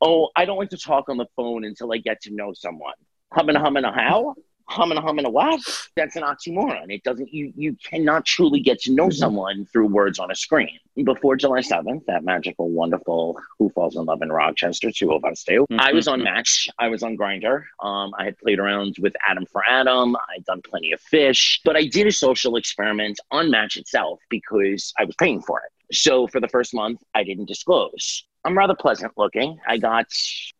"Oh, 0.00 0.28
I 0.36 0.44
don't 0.44 0.58
like 0.58 0.70
to 0.70 0.78
talk 0.78 1.08
on 1.08 1.16
the 1.16 1.26
phone 1.34 1.64
until 1.64 1.92
I 1.92 1.98
get 1.98 2.22
to 2.22 2.30
know 2.32 2.52
someone." 2.54 2.94
Hum 3.32 3.48
and 3.48 3.58
Humming, 3.58 3.84
humming, 3.84 3.98
how? 3.98 4.34
Humming 4.70 4.98
a 4.98 5.04
and 5.04 5.26
a 5.26 5.30
what? 5.30 5.60
That's 5.96 6.14
an 6.14 6.22
oxymoron. 6.22 6.94
It 6.94 7.02
doesn't 7.02 7.32
you 7.32 7.52
you 7.56 7.76
cannot 7.84 8.24
truly 8.24 8.60
get 8.60 8.80
to 8.82 8.92
know 8.92 9.08
mm-hmm. 9.08 9.18
someone 9.18 9.66
through 9.66 9.88
words 9.88 10.20
on 10.20 10.30
a 10.30 10.34
screen. 10.34 10.78
Before 11.04 11.34
July 11.34 11.60
7th, 11.60 12.04
that 12.06 12.24
magical, 12.24 12.70
wonderful 12.70 13.36
Who 13.58 13.70
Falls 13.70 13.96
in 13.96 14.04
Love 14.04 14.22
in 14.22 14.30
Rochester, 14.30 14.92
two 14.92 15.12
of 15.12 15.24
us 15.24 15.42
do. 15.44 15.62
Mm-hmm. 15.62 15.80
I 15.80 15.92
was 15.92 16.06
on 16.06 16.22
Match. 16.22 16.68
I 16.78 16.88
was 16.88 17.02
on 17.02 17.16
Grindr. 17.16 17.64
Um, 17.82 18.12
I 18.16 18.24
had 18.24 18.38
played 18.38 18.60
around 18.60 18.96
with 19.00 19.14
Adam 19.26 19.44
for 19.46 19.62
Adam. 19.68 20.16
I'd 20.16 20.44
done 20.44 20.62
plenty 20.62 20.92
of 20.92 21.00
fish, 21.00 21.60
but 21.64 21.76
I 21.76 21.86
did 21.86 22.06
a 22.06 22.12
social 22.12 22.56
experiment 22.56 23.18
on 23.32 23.50
Match 23.50 23.76
itself 23.76 24.20
because 24.28 24.92
I 24.98 25.04
was 25.04 25.16
paying 25.16 25.42
for 25.42 25.58
it. 25.58 25.72
So 25.92 26.28
for 26.28 26.38
the 26.40 26.48
first 26.48 26.74
month, 26.74 27.00
I 27.14 27.24
didn't 27.24 27.46
disclose. 27.46 28.24
I'm 28.44 28.56
rather 28.56 28.74
pleasant 28.74 29.12
looking. 29.16 29.58
I 29.66 29.78
got 29.78 30.06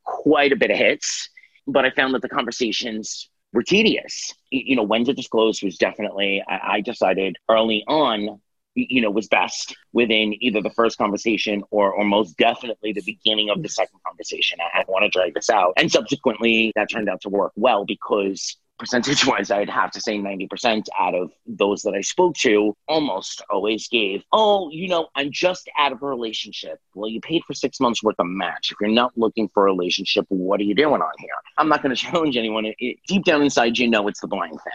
quite 0.04 0.52
a 0.52 0.56
bit 0.56 0.70
of 0.70 0.76
hits, 0.76 1.30
but 1.66 1.84
I 1.84 1.90
found 1.90 2.14
that 2.14 2.22
the 2.22 2.28
conversations 2.28 3.29
were 3.52 3.62
tedious. 3.62 4.34
You 4.50 4.76
know, 4.76 4.82
when 4.82 5.04
to 5.04 5.12
disclose 5.12 5.62
was 5.62 5.78
definitely, 5.78 6.42
I, 6.46 6.60
I 6.74 6.80
decided 6.80 7.36
early 7.48 7.84
on, 7.86 8.40
you 8.74 9.00
know, 9.00 9.10
was 9.10 9.28
best 9.28 9.76
within 9.92 10.34
either 10.42 10.62
the 10.62 10.70
first 10.70 10.96
conversation 10.96 11.64
or, 11.70 11.92
or 11.92 12.04
most 12.04 12.36
definitely 12.36 12.92
the 12.92 13.02
beginning 13.02 13.50
of 13.50 13.62
the 13.62 13.68
second 13.68 13.98
conversation. 14.06 14.58
I, 14.60 14.80
I 14.80 14.84
want 14.88 15.02
to 15.04 15.08
drag 15.08 15.34
this 15.34 15.50
out. 15.50 15.74
And 15.76 15.90
subsequently, 15.90 16.72
that 16.76 16.90
turned 16.90 17.08
out 17.08 17.22
to 17.22 17.28
work 17.28 17.52
well 17.56 17.84
because 17.84 18.56
percentage 18.80 19.24
wise, 19.26 19.50
I'd 19.50 19.70
have 19.70 19.92
to 19.92 20.00
say 20.00 20.18
90% 20.18 20.88
out 20.98 21.14
of 21.14 21.30
those 21.46 21.82
that 21.82 21.94
I 21.94 22.00
spoke 22.00 22.34
to 22.38 22.74
almost 22.88 23.42
always 23.50 23.86
gave, 23.86 24.24
Oh, 24.32 24.70
you 24.70 24.88
know, 24.88 25.08
I'm 25.14 25.30
just 25.30 25.70
out 25.78 25.92
of 25.92 26.02
a 26.02 26.06
relationship. 26.06 26.80
Well, 26.94 27.08
you 27.08 27.20
paid 27.20 27.42
for 27.46 27.54
six 27.54 27.78
months 27.78 28.02
worth 28.02 28.18
of 28.18 28.26
match. 28.26 28.72
If 28.72 28.78
you're 28.80 28.90
not 28.90 29.12
looking 29.16 29.48
for 29.48 29.62
a 29.62 29.66
relationship, 29.66 30.24
what 30.28 30.58
are 30.58 30.64
you 30.64 30.74
doing 30.74 31.00
on 31.00 31.12
here? 31.18 31.30
I'm 31.58 31.68
not 31.68 31.82
going 31.82 31.94
to 31.94 32.02
challenge 32.02 32.36
anyone. 32.36 32.72
It, 32.78 32.96
deep 33.06 33.24
down 33.24 33.42
inside, 33.42 33.78
you 33.78 33.88
know, 33.88 34.08
it's 34.08 34.20
the 34.20 34.26
blind 34.26 34.58
thing. 34.64 34.72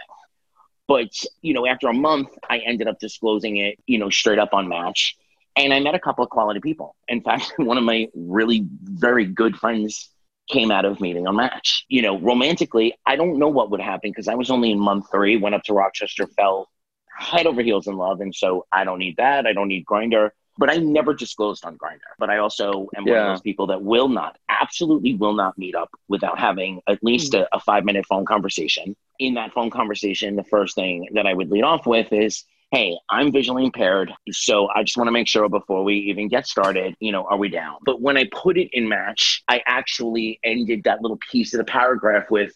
But, 0.88 1.10
you 1.42 1.52
know, 1.52 1.66
after 1.66 1.88
a 1.88 1.92
month, 1.92 2.28
I 2.48 2.58
ended 2.58 2.86
up 2.86 3.00
disclosing 3.00 3.56
it, 3.56 3.78
you 3.86 3.98
know, 3.98 4.08
straight 4.08 4.38
up 4.38 4.54
on 4.54 4.68
Match. 4.68 5.16
And 5.56 5.74
I 5.74 5.80
met 5.80 5.94
a 5.94 5.98
couple 5.98 6.22
of 6.22 6.30
quality 6.30 6.60
people. 6.60 6.94
In 7.08 7.22
fact, 7.22 7.52
one 7.58 7.76
of 7.76 7.84
my 7.84 8.08
really 8.14 8.66
very 8.84 9.24
good 9.24 9.56
friends 9.56 10.10
came 10.48 10.70
out 10.70 10.84
of 10.84 11.00
meeting 11.00 11.26
on 11.26 11.36
Match. 11.36 11.84
You 11.88 12.02
know, 12.02 12.18
romantically, 12.18 12.94
I 13.04 13.16
don't 13.16 13.38
know 13.38 13.48
what 13.48 13.70
would 13.70 13.80
happen 13.80 14.10
because 14.10 14.28
I 14.28 14.34
was 14.34 14.50
only 14.50 14.70
in 14.70 14.78
month 14.78 15.10
three, 15.10 15.36
went 15.36 15.54
up 15.54 15.62
to 15.64 15.72
Rochester, 15.72 16.26
fell 16.26 16.68
head 17.16 17.46
over 17.46 17.62
heels 17.62 17.86
in 17.86 17.96
love. 17.96 18.20
And 18.20 18.34
so 18.34 18.66
I 18.70 18.84
don't 18.84 18.98
need 18.98 19.16
that. 19.16 19.46
I 19.46 19.52
don't 19.52 19.68
need 19.68 19.84
Grindr. 19.86 20.30
But 20.58 20.70
I 20.70 20.76
never 20.76 21.12
disclosed 21.12 21.66
on 21.66 21.76
Grindr. 21.76 21.98
But 22.18 22.30
I 22.30 22.38
also 22.38 22.88
am 22.96 23.06
yeah. 23.06 23.12
one 23.12 23.22
of 23.22 23.36
those 23.36 23.42
people 23.42 23.66
that 23.68 23.82
will 23.82 24.08
not, 24.08 24.38
absolutely 24.48 25.14
will 25.14 25.34
not 25.34 25.58
meet 25.58 25.74
up 25.74 25.90
without 26.08 26.38
having 26.38 26.80
at 26.88 27.02
least 27.02 27.32
mm. 27.32 27.42
a, 27.42 27.56
a 27.56 27.60
five 27.60 27.84
minute 27.84 28.06
phone 28.06 28.24
conversation. 28.24 28.96
In 29.18 29.34
that 29.34 29.52
phone 29.52 29.70
conversation, 29.70 30.36
the 30.36 30.44
first 30.44 30.74
thing 30.74 31.08
that 31.14 31.26
I 31.26 31.34
would 31.34 31.50
lead 31.50 31.64
off 31.64 31.86
with 31.86 32.12
is, 32.12 32.44
hey, 32.76 32.98
I'm 33.08 33.32
visually 33.32 33.64
impaired. 33.64 34.12
So 34.30 34.68
I 34.68 34.82
just 34.82 34.98
want 34.98 35.08
to 35.08 35.12
make 35.12 35.26
sure 35.26 35.48
before 35.48 35.82
we 35.82 35.94
even 35.94 36.28
get 36.28 36.46
started, 36.46 36.94
you 37.00 37.10
know, 37.10 37.24
are 37.24 37.38
we 37.38 37.48
down? 37.48 37.76
But 37.86 38.02
when 38.02 38.18
I 38.18 38.28
put 38.30 38.58
it 38.58 38.68
in 38.72 38.86
match, 38.86 39.42
I 39.48 39.62
actually 39.64 40.38
ended 40.44 40.82
that 40.84 41.00
little 41.00 41.18
piece 41.30 41.54
of 41.54 41.58
the 41.58 41.64
paragraph 41.64 42.30
with, 42.30 42.52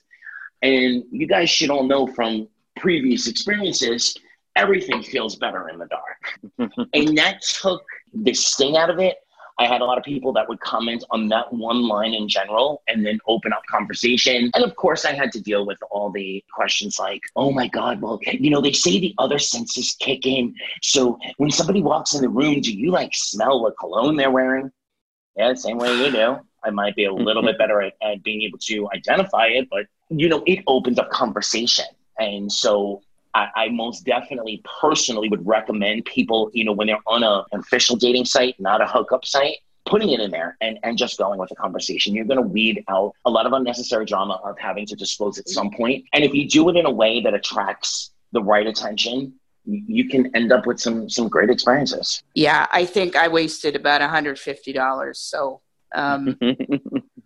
and 0.61 1.05
you 1.11 1.27
guys 1.27 1.49
should 1.49 1.71
all 1.71 1.85
know 1.85 2.07
from 2.07 2.49
previous 2.77 3.29
experiences, 3.29 4.15
everything 4.57 5.03
feels 5.03 5.37
better 5.37 5.71
in 5.71 5.79
the 5.79 5.87
dark. 5.87 6.71
and 6.93 7.17
that 7.17 7.41
took 7.41 7.83
the 8.13 8.35
sting 8.35 8.77
out 8.77 8.91
of 8.91 8.99
it 8.99 9.17
I 9.61 9.67
had 9.67 9.83
a 9.83 9.85
lot 9.85 9.99
of 9.99 10.05
people 10.05 10.33
that 10.33 10.49
would 10.49 10.59
comment 10.61 11.05
on 11.11 11.29
that 11.29 11.53
one 11.53 11.87
line 11.87 12.15
in 12.15 12.29
general 12.29 12.83
and 12.89 13.05
then 13.05 13.19
open 13.29 13.53
up 13.53 13.61
conversation. 13.71 14.51
And 14.55 14.65
of 14.65 14.75
course, 14.75 15.05
I 15.05 15.13
had 15.13 15.31
to 15.33 15.41
deal 15.41 15.67
with 15.67 15.77
all 15.91 16.11
the 16.11 16.43
questions 16.51 16.99
like, 16.99 17.21
oh 17.37 17.53
my 17.53 17.69
God, 17.69 18.01
well, 18.01 18.19
you 18.27 18.49
know, 18.49 18.63
they 18.63 18.73
say 18.73 18.99
the 18.99 19.15
other 19.19 19.39
senses 19.39 19.95
kick 20.01 20.25
in. 20.25 20.55
So 20.81 21.19
when 21.37 21.51
somebody 21.51 21.83
walks 21.83 22.15
in 22.15 22.23
the 22.23 22.29
room, 22.31 22.63
do 22.63 22.73
you 22.75 22.91
like 22.91 23.11
smell 23.13 23.63
what 23.63 23.79
cologne 23.79 24.17
they're 24.17 24.31
wearing? 24.31 24.73
Yeah, 25.37 25.53
same 25.53 25.77
way 25.77 25.95
you 25.95 26.11
do. 26.11 26.39
I 26.65 26.71
might 26.71 26.97
be 26.97 27.05
a 27.05 27.13
little 27.13 27.43
bit 27.43 27.59
better 27.59 27.83
at, 27.83 27.93
at 28.01 28.23
being 28.23 28.41
able 28.41 28.59
to 28.61 28.89
identify 28.95 29.49
it, 29.49 29.69
but 29.71 29.85
you 30.09 30.31
know, 30.31 30.43
it 30.47 30.61
opens 30.67 30.99
up 30.99 31.11
conversation. 31.11 31.85
And 32.19 32.51
so 32.51 33.03
I, 33.35 33.49
I, 33.55 33.69
most 33.69 34.05
definitely 34.05 34.63
personally 34.81 35.29
would 35.29 35.47
recommend 35.47 36.05
people, 36.05 36.51
you 36.53 36.65
know, 36.65 36.73
when 36.73 36.89
they're 36.89 36.99
on 37.07 37.23
a, 37.23 37.45
an 37.53 37.61
official 37.61 37.97
dating 37.97 38.25
site, 38.25 38.59
not 38.59 38.81
a 38.81 38.87
hookup 38.87 39.25
site, 39.25 39.57
putting 39.87 40.11
it 40.11 40.21
in 40.21 40.31
there 40.31 40.57
and, 40.61 40.79
and 40.83 40.99
just 40.99 41.19
going 41.19 41.39
with 41.39 41.49
the 41.49 41.57
conversation. 41.57 42.15
You're 42.15 42.25
going 42.25 42.43
to 42.43 42.47
weed 42.47 42.85
out 42.89 43.13
a 43.25 43.31
lot 43.31 43.47
of 43.47 43.53
unnecessary 43.53 44.05
drama 44.05 44.41
of 44.45 44.59
having 44.59 44.87
to 44.87 44.97
disclose 44.97 45.39
at 45.39 45.49
some 45.49 45.71
point. 45.71 46.05
And 46.13 46.25
if 46.25 46.35
you 46.35 46.49
do 46.49 46.69
it 46.69 46.77
in 46.77 46.87
a 46.87 46.91
way 46.91 47.21
that 47.21 47.35
attracts 47.35 48.11
the 48.33 48.43
right 48.43 48.67
attention, 48.67 49.35
you 49.65 50.09
can 50.09 50.35
end 50.35 50.53
up 50.53 50.67
with 50.67 50.81
some 50.81 51.09
some 51.09 51.29
great 51.29 51.51
experiences. 51.51 52.23
Yeah, 52.35 52.67
I 52.73 52.87
think 52.87 53.15
I 53.15 53.29
wasted 53.29 53.77
about 53.77 54.01
$150. 54.01 55.17
So 55.17 55.61
um, 55.95 56.39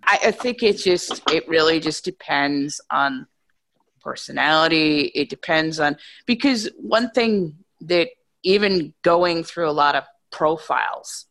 I, 0.04 0.18
I 0.24 0.30
think 0.30 0.62
it 0.62 0.78
just 0.78 1.22
it 1.30 1.48
really 1.48 1.80
just 1.80 2.04
depends 2.04 2.80
on 2.90 3.26
personality. 4.04 5.10
It 5.14 5.30
depends 5.30 5.80
on, 5.80 5.96
because 6.26 6.68
one 6.76 7.10
thing 7.10 7.56
that 7.80 8.10
even 8.42 8.92
going 9.02 9.42
through 9.42 9.68
a 9.68 9.72
lot 9.72 9.96
of 9.96 10.04
profiles 10.30 11.26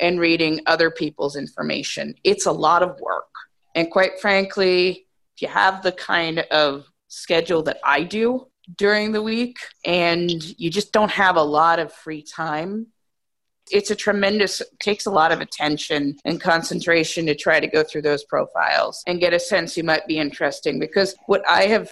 and 0.00 0.20
reading 0.20 0.60
other 0.66 0.90
people's 0.90 1.36
information, 1.36 2.14
it's 2.24 2.46
a 2.46 2.52
lot 2.52 2.82
of 2.82 3.00
work. 3.00 3.32
And 3.74 3.90
quite 3.90 4.20
frankly, 4.20 5.06
if 5.36 5.42
you 5.42 5.48
have 5.48 5.82
the 5.82 5.92
kind 5.92 6.40
of 6.50 6.86
schedule 7.08 7.62
that 7.62 7.78
I 7.84 8.02
do 8.02 8.48
during 8.76 9.12
the 9.12 9.22
week 9.22 9.58
and 9.84 10.30
you 10.58 10.70
just 10.70 10.92
don't 10.92 11.10
have 11.12 11.36
a 11.36 11.42
lot 11.42 11.78
of 11.78 11.92
free 11.92 12.22
time, 12.22 12.88
it's 13.70 13.90
a 13.90 13.96
tremendous 13.96 14.62
takes 14.78 15.06
a 15.06 15.10
lot 15.10 15.32
of 15.32 15.40
attention 15.40 16.16
and 16.24 16.40
concentration 16.40 17.26
to 17.26 17.34
try 17.34 17.60
to 17.60 17.66
go 17.66 17.82
through 17.82 18.02
those 18.02 18.24
profiles 18.24 19.02
and 19.06 19.20
get 19.20 19.32
a 19.32 19.40
sense 19.40 19.76
you 19.76 19.84
might 19.84 20.06
be 20.06 20.18
interesting 20.18 20.78
because 20.78 21.16
what 21.26 21.42
i 21.48 21.62
have 21.62 21.90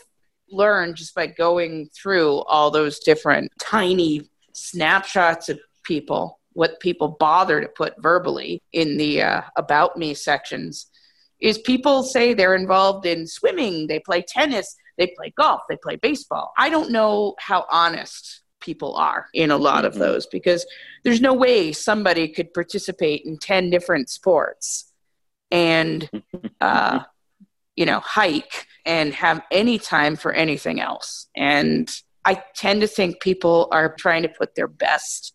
learned 0.55 0.97
just 0.97 1.15
by 1.15 1.27
going 1.27 1.89
through 1.95 2.39
all 2.43 2.71
those 2.71 2.99
different 3.01 3.51
tiny 3.61 4.23
snapshots 4.53 5.49
of 5.49 5.59
people, 5.85 6.39
what 6.53 6.81
people 6.81 7.17
bother 7.19 7.61
to 7.61 7.69
put 7.69 7.95
verbally 8.01 8.63
in 8.73 8.97
the 8.97 9.23
uh, 9.23 9.43
about 9.57 9.97
me 9.97 10.15
sections, 10.15 10.87
is 11.41 11.59
people 11.59 12.03
say 12.03 12.33
they're 12.33 12.55
involved 12.55 13.05
in 13.07 13.27
swimming, 13.27 13.87
they 13.87 13.99
play 14.01 14.23
tennis, 14.23 14.77
they 14.97 15.09
play 15.17 15.33
golf, 15.37 15.63
they 15.69 15.77
play 15.77 15.97
baseball. 15.97 16.53
I 16.57 16.71
don't 16.71 16.91
know 16.91 17.35
how 17.39 17.67
honest 17.71 18.43
people 18.61 18.95
are 18.97 19.27
in 19.35 19.51
a 19.51 19.57
lot 19.59 19.85
of 19.85 19.95
Mhm. 19.95 19.99
those 19.99 20.27
because 20.27 20.65
there's 21.03 21.21
no 21.21 21.35
way 21.35 21.73
somebody 21.73 22.29
could 22.29 22.55
participate 22.55 23.23
in 23.27 23.37
10 23.37 23.69
different 23.69 24.09
sports 24.09 24.91
and 25.51 26.09
uh, 26.61 27.01
you 27.77 27.87
know 27.87 28.01
hike 28.01 28.67
and 28.87 29.15
have 29.15 29.43
any 29.51 29.79
time 29.79 30.17
for 30.17 30.33
anything 30.33 30.81
else. 30.81 31.29
And 31.37 31.91
i 32.27 32.43
tend 32.55 32.81
to 32.81 32.87
think 32.87 33.21
people 33.21 33.69
are 33.71 33.95
trying 33.97 34.23
to 34.23 34.29
put 34.29 34.55
their 34.55 34.69
best 34.69 35.35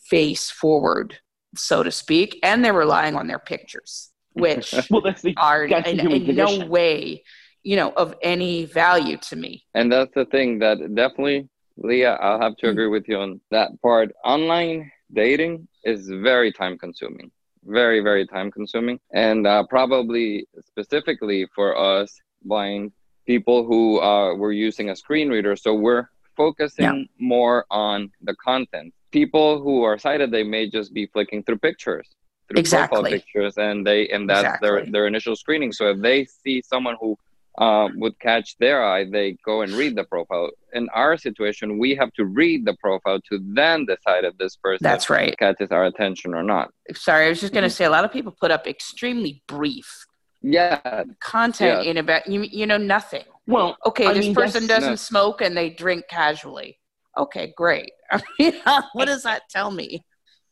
face 0.00 0.50
forward 0.50 1.18
so 1.54 1.82
to 1.82 1.90
speak 1.90 2.38
and 2.42 2.64
they're 2.64 2.72
relying 2.72 3.14
on 3.14 3.28
their 3.28 3.38
pictures 3.38 4.10
which 4.32 4.74
Well, 4.90 5.00
that's 5.00 5.22
the 5.22 5.34
are 5.36 5.68
that's 5.68 5.88
in, 5.88 6.00
in 6.00 6.34
no 6.34 6.66
way 6.66 7.22
you 7.62 7.76
know 7.76 7.92
of 7.96 8.14
any 8.22 8.64
value 8.64 9.16
to 9.28 9.36
me. 9.36 9.64
And 9.74 9.92
that's 9.92 10.14
the 10.14 10.24
thing 10.26 10.58
that 10.60 10.78
definitely, 10.94 11.48
Leah, 11.76 12.14
I'll 12.14 12.40
have 12.40 12.56
to 12.56 12.66
mm. 12.66 12.70
agree 12.70 12.88
with 12.88 13.08
you 13.08 13.18
on 13.18 13.40
that 13.50 13.70
part. 13.82 14.10
Online 14.24 14.90
dating 15.12 15.68
is 15.84 16.08
very 16.08 16.52
time 16.52 16.78
consuming, 16.78 17.30
very, 17.64 18.00
very 18.00 18.26
time 18.26 18.50
consuming. 18.50 18.98
And 19.12 19.46
uh, 19.46 19.64
probably 19.68 20.46
specifically 20.64 21.46
for 21.54 21.76
us 21.76 22.14
blind 22.42 22.92
people 23.26 23.64
who 23.64 24.00
uh, 24.00 24.34
were 24.34 24.52
using 24.52 24.90
a 24.90 24.96
screen 24.96 25.28
reader. 25.28 25.54
So 25.56 25.74
we're 25.74 26.08
focusing 26.36 27.08
more 27.18 27.66
on 27.70 28.10
the 28.22 28.34
content. 28.36 28.94
People 29.10 29.62
who 29.62 29.82
are 29.82 29.98
sighted, 29.98 30.30
they 30.30 30.42
may 30.42 30.68
just 30.68 30.92
be 30.92 31.06
flicking 31.06 31.42
through 31.42 31.58
pictures. 31.58 32.08
Through 32.48 32.62
profile 32.62 33.04
pictures, 33.04 33.58
and 33.58 33.86
they 33.86 34.08
and 34.08 34.28
that's 34.28 34.58
their 34.62 34.86
their 34.86 35.06
initial 35.06 35.36
screening. 35.36 35.70
So 35.70 35.90
if 35.90 36.00
they 36.00 36.24
see 36.24 36.62
someone 36.62 36.96
who 36.98 37.18
uh, 37.56 37.88
would 37.96 38.18
catch 38.20 38.56
their 38.58 38.84
eye, 38.84 39.04
they 39.10 39.36
go 39.44 39.62
and 39.62 39.72
read 39.74 39.96
the 39.96 40.04
profile. 40.04 40.50
In 40.74 40.88
our 40.94 41.16
situation, 41.16 41.78
we 41.78 41.94
have 41.96 42.12
to 42.12 42.24
read 42.24 42.64
the 42.64 42.76
profile 42.80 43.20
to 43.30 43.40
then 43.54 43.86
decide 43.86 44.24
if 44.24 44.36
this 44.38 44.56
person 44.56 44.84
That's 44.84 45.10
right. 45.10 45.36
catches 45.38 45.70
our 45.72 45.84
attention 45.86 46.34
or 46.34 46.42
not. 46.42 46.70
sorry 46.94 47.26
i 47.26 47.28
was 47.28 47.40
just 47.40 47.52
going 47.52 47.64
to 47.64 47.70
say 47.70 47.84
a 47.84 47.90
lot 47.90 48.04
of 48.04 48.12
people 48.12 48.32
put 48.40 48.50
up 48.50 48.66
extremely 48.66 49.42
brief 49.48 50.06
Yeah, 50.42 51.04
content 51.20 51.84
Yeah. 51.84 51.90
in 51.90 51.96
about 51.96 52.26
you, 52.28 52.42
you 52.42 52.66
know 52.66 52.76
nothing 52.78 53.24
Well, 53.46 53.76
okay 53.86 54.06
I 54.06 54.14
this 54.14 54.26
mean, 54.26 54.34
person 54.34 54.66
doesn't 54.66 54.90
no. 54.90 54.96
smoke 54.96 55.40
and 55.42 55.56
they 55.56 55.70
drink 55.70 56.04
casually 56.08 56.78
okay 57.16 57.52
great 57.56 57.90
I 58.12 58.22
mean, 58.38 58.52
what 58.92 59.06
does 59.06 59.22
that 59.24 59.42
tell 59.50 59.70
me 59.70 60.04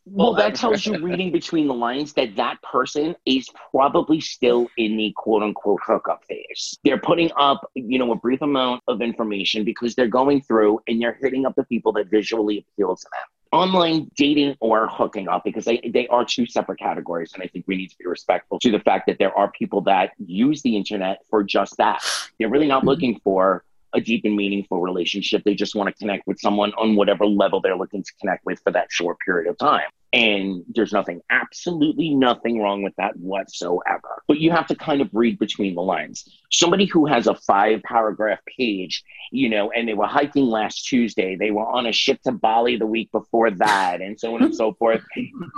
Well, 0.08 0.34
that 0.34 0.54
tells 0.54 0.86
you 0.86 0.98
reading 0.98 1.32
between 1.32 1.66
the 1.66 1.74
lines 1.74 2.12
that 2.12 2.36
that 2.36 2.62
person 2.62 3.16
is 3.26 3.48
probably 3.72 4.20
still 4.20 4.68
in 4.76 4.96
the 4.96 5.12
quote 5.16 5.42
unquote 5.42 5.80
hookup 5.84 6.24
phase. 6.26 6.78
They're 6.84 7.00
putting 7.00 7.32
up, 7.36 7.68
you 7.74 7.98
know, 7.98 8.12
a 8.12 8.16
brief 8.16 8.40
amount 8.40 8.84
of 8.86 9.02
information 9.02 9.64
because 9.64 9.96
they're 9.96 10.06
going 10.06 10.42
through 10.42 10.78
and 10.86 11.02
they're 11.02 11.18
hitting 11.20 11.44
up 11.44 11.56
the 11.56 11.64
people 11.64 11.92
that 11.94 12.08
visually 12.08 12.58
appeal 12.58 12.94
to 12.94 13.02
them. 13.02 13.58
Online 13.58 14.08
dating 14.16 14.54
or 14.60 14.86
hooking 14.86 15.26
up 15.26 15.42
because 15.44 15.64
they, 15.64 15.80
they 15.92 16.06
are 16.06 16.24
two 16.24 16.46
separate 16.46 16.78
categories. 16.78 17.32
And 17.34 17.42
I 17.42 17.48
think 17.48 17.64
we 17.66 17.76
need 17.76 17.88
to 17.88 17.96
be 17.98 18.06
respectful 18.06 18.60
to 18.60 18.70
the 18.70 18.80
fact 18.80 19.08
that 19.08 19.18
there 19.18 19.36
are 19.36 19.50
people 19.50 19.80
that 19.82 20.12
use 20.18 20.62
the 20.62 20.76
internet 20.76 21.22
for 21.30 21.42
just 21.42 21.76
that. 21.78 22.00
They're 22.38 22.48
really 22.48 22.68
not 22.68 22.80
mm-hmm. 22.80 22.88
looking 22.88 23.20
for 23.24 23.64
a 23.92 24.00
deep 24.00 24.24
and 24.24 24.36
meaningful 24.36 24.80
relationship. 24.80 25.42
They 25.44 25.54
just 25.54 25.74
want 25.74 25.88
to 25.88 25.94
connect 25.94 26.26
with 26.26 26.38
someone 26.38 26.72
on 26.74 26.94
whatever 26.94 27.26
level 27.26 27.60
they're 27.60 27.76
looking 27.76 28.02
to 28.02 28.12
connect 28.20 28.44
with 28.44 28.60
for 28.62 28.70
that 28.72 28.88
short 28.90 29.16
period 29.24 29.50
of 29.50 29.58
time. 29.58 29.88
And 30.12 30.64
there's 30.68 30.92
nothing, 30.92 31.20
absolutely 31.30 32.14
nothing 32.14 32.60
wrong 32.60 32.82
with 32.82 32.94
that 32.96 33.16
whatsoever. 33.16 34.22
But 34.28 34.38
you 34.38 34.50
have 34.50 34.66
to 34.68 34.74
kind 34.74 35.00
of 35.00 35.10
read 35.12 35.38
between 35.38 35.74
the 35.74 35.82
lines. 35.82 36.24
Somebody 36.50 36.86
who 36.86 37.06
has 37.06 37.26
a 37.26 37.34
five 37.34 37.82
paragraph 37.82 38.38
page, 38.56 39.04
you 39.32 39.48
know, 39.48 39.70
and 39.72 39.88
they 39.88 39.94
were 39.94 40.06
hiking 40.06 40.46
last 40.46 40.86
Tuesday, 40.86 41.36
they 41.36 41.50
were 41.50 41.66
on 41.66 41.86
a 41.86 41.92
ship 41.92 42.22
to 42.22 42.32
Bali 42.32 42.76
the 42.76 42.86
week 42.86 43.10
before 43.12 43.50
that, 43.50 44.00
and 44.00 44.18
so 44.18 44.34
on 44.34 44.42
and 44.42 44.54
so 44.54 44.72
forth. 44.74 45.02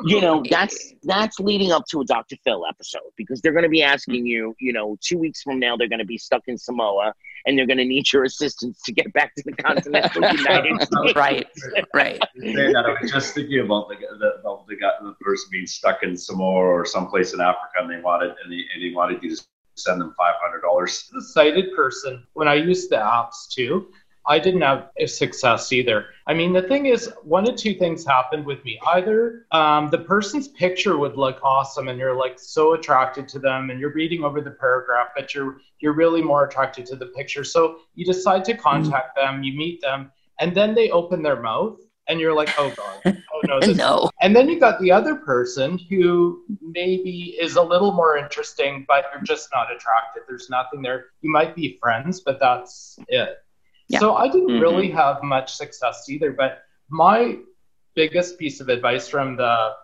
You 0.06 0.20
know, 0.20 0.42
that's 0.50 0.94
that's 1.04 1.38
leading 1.38 1.70
up 1.70 1.84
to 1.90 2.00
a 2.00 2.04
Dr. 2.04 2.36
Phil 2.42 2.64
episode 2.66 3.10
because 3.16 3.40
they're 3.40 3.52
going 3.52 3.64
to 3.64 3.68
be 3.68 3.82
asking 3.82 4.26
you, 4.26 4.56
you 4.58 4.72
know, 4.72 4.96
two 5.00 5.18
weeks 5.18 5.42
from 5.42 5.58
now, 5.58 5.76
they're 5.76 5.88
going 5.88 5.98
to 5.98 6.06
be 6.06 6.18
stuck 6.18 6.42
in 6.46 6.56
Samoa 6.56 7.14
and 7.46 7.58
they're 7.58 7.66
going 7.66 7.78
to 7.78 7.84
need 7.84 8.12
your 8.12 8.24
assistance 8.24 8.80
to 8.82 8.92
get 8.92 9.12
back 9.12 9.34
to 9.34 9.42
the 9.44 9.52
continental 9.52 10.22
United 10.32 10.82
States. 10.82 11.14
right 11.14 11.46
right 11.94 12.20
You 12.34 12.54
say 12.54 12.72
that, 12.72 12.84
I 12.84 13.00
was 13.00 13.10
just 13.10 13.34
thinking 13.34 13.60
about 13.60 13.88
the, 13.88 13.96
the, 14.18 14.37
about 14.40 14.66
the, 14.66 14.76
guy, 14.76 14.90
the 15.02 15.14
person 15.20 15.48
being 15.50 15.66
stuck 15.66 16.02
in 16.02 16.16
Samoa 16.16 16.60
or 16.60 16.84
someplace 16.84 17.34
in 17.34 17.40
Africa, 17.40 17.74
and 17.80 17.90
they 17.90 18.00
wanted 18.00 18.34
and 18.42 18.52
they, 18.52 18.62
and 18.74 18.82
they 18.82 18.94
wanted 18.94 19.22
you 19.22 19.34
to 19.34 19.42
send 19.76 20.00
them 20.00 20.14
five 20.18 20.34
hundred 20.42 20.60
dollars. 20.62 21.08
the 21.12 21.22
sighted 21.22 21.74
person, 21.74 22.26
when 22.34 22.48
I 22.48 22.54
used 22.54 22.90
the 22.90 22.96
apps 22.96 23.48
too, 23.50 23.88
I 24.26 24.38
didn't 24.38 24.60
have 24.60 24.90
a 24.98 25.06
success 25.06 25.72
either. 25.72 26.06
I 26.26 26.34
mean, 26.34 26.52
the 26.52 26.62
thing 26.62 26.86
is, 26.86 27.10
one 27.22 27.48
of 27.48 27.56
two 27.56 27.74
things 27.74 28.04
happened 28.04 28.44
with 28.44 28.62
me. 28.62 28.78
Either 28.86 29.46
um, 29.52 29.88
the 29.88 29.98
person's 29.98 30.48
picture 30.48 30.98
would 30.98 31.16
look 31.16 31.40
awesome, 31.42 31.88
and 31.88 31.98
you're 31.98 32.14
like 32.14 32.38
so 32.38 32.74
attracted 32.74 33.26
to 33.28 33.38
them, 33.38 33.70
and 33.70 33.80
you're 33.80 33.94
reading 33.94 34.24
over 34.24 34.42
the 34.42 34.50
paragraph, 34.50 35.08
but 35.16 35.34
you're 35.34 35.60
you're 35.80 35.94
really 35.94 36.22
more 36.22 36.44
attracted 36.44 36.84
to 36.86 36.96
the 36.96 37.06
picture. 37.06 37.42
So 37.42 37.78
you 37.94 38.04
decide 38.04 38.44
to 38.46 38.54
contact 38.54 39.16
them, 39.16 39.42
you 39.42 39.56
meet 39.56 39.80
them, 39.80 40.12
and 40.40 40.54
then 40.54 40.74
they 40.74 40.90
open 40.90 41.22
their 41.22 41.40
mouth, 41.40 41.78
and 42.08 42.18
you're 42.20 42.34
like, 42.34 42.48
oh 42.58 42.72
god, 42.74 43.22
oh 43.34 43.40
no, 43.46 43.58
no 43.72 44.10
and 44.20 44.34
then 44.34 44.48
you 44.48 44.58
got 44.58 44.80
the 44.80 44.90
other 44.90 45.14
person 45.14 45.78
who 45.78 46.42
maybe 46.60 47.36
is 47.40 47.56
a 47.56 47.62
little 47.62 47.92
more 47.92 48.16
interesting, 48.16 48.84
but 48.88 49.04
you're 49.12 49.22
just 49.22 49.48
not 49.54 49.66
attracted. 49.74 50.22
There's 50.28 50.50
nothing 50.50 50.82
there. 50.82 51.06
You 51.20 51.30
might 51.30 51.54
be 51.54 51.78
friends, 51.80 52.20
but 52.20 52.40
that's 52.40 52.98
it. 53.08 53.38
Yeah. 53.88 54.00
So 54.00 54.16
I 54.16 54.28
didn't 54.28 54.50
Mhm. 54.50 54.60
really 54.60 54.90
have 54.90 55.22
much 55.22 55.54
success 55.54 56.08
either. 56.08 56.32
But 56.32 56.62
my 56.88 57.38
biggest 57.94 58.38
piece 58.38 58.60
of 58.60 58.68
advice 58.68 59.08
from 59.08 59.36
the 59.36 59.74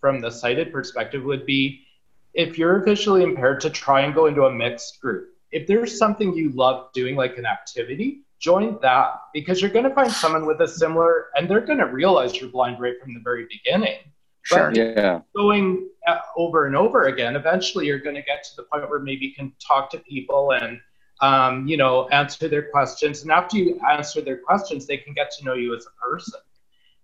from 0.00 0.20
the 0.20 0.30
sighted 0.30 0.72
perspective 0.72 1.24
would 1.24 1.44
be 1.44 1.84
if 2.32 2.56
you're 2.56 2.82
visually 2.82 3.22
impaired 3.22 3.60
to 3.60 3.68
try 3.70 4.00
and 4.00 4.14
go 4.14 4.26
into 4.26 4.44
a 4.46 4.50
mixed 4.52 5.00
group. 5.00 5.28
If 5.52 5.66
there's 5.66 5.98
something 5.98 6.32
you 6.32 6.50
love 6.52 6.90
doing, 6.94 7.16
like 7.16 7.36
an 7.36 7.44
activity, 7.44 8.22
join 8.40 8.78
that 8.82 9.20
because 9.32 9.60
you're 9.60 9.70
going 9.70 9.88
to 9.88 9.94
find 9.94 10.10
someone 10.10 10.46
with 10.46 10.60
a 10.60 10.68
similar, 10.68 11.26
and 11.36 11.48
they're 11.48 11.60
going 11.60 11.78
to 11.78 11.86
realize 11.86 12.40
you're 12.40 12.50
blind 12.50 12.80
right 12.80 12.94
from 13.00 13.14
the 13.14 13.20
very 13.20 13.46
beginning 13.48 13.98
sure 14.42 14.72
yeah, 14.74 15.20
going 15.36 15.88
uh, 16.06 16.18
over 16.36 16.66
and 16.66 16.76
over 16.76 17.04
again, 17.04 17.36
eventually 17.36 17.86
you're 17.86 17.98
going 17.98 18.16
to 18.16 18.22
get 18.22 18.42
to 18.44 18.56
the 18.56 18.62
point 18.64 18.88
where 18.88 19.00
maybe 19.00 19.26
you 19.26 19.34
can 19.34 19.52
talk 19.66 19.90
to 19.90 19.98
people 19.98 20.52
and, 20.52 20.80
um, 21.20 21.66
you 21.66 21.76
know, 21.76 22.08
answer 22.08 22.48
their 22.48 22.70
questions. 22.70 23.22
And 23.22 23.30
after 23.30 23.56
you 23.56 23.80
answer 23.88 24.20
their 24.20 24.38
questions, 24.38 24.86
they 24.86 24.96
can 24.96 25.14
get 25.14 25.30
to 25.32 25.44
know 25.44 25.54
you 25.54 25.74
as 25.74 25.86
a 25.86 26.08
person. 26.08 26.40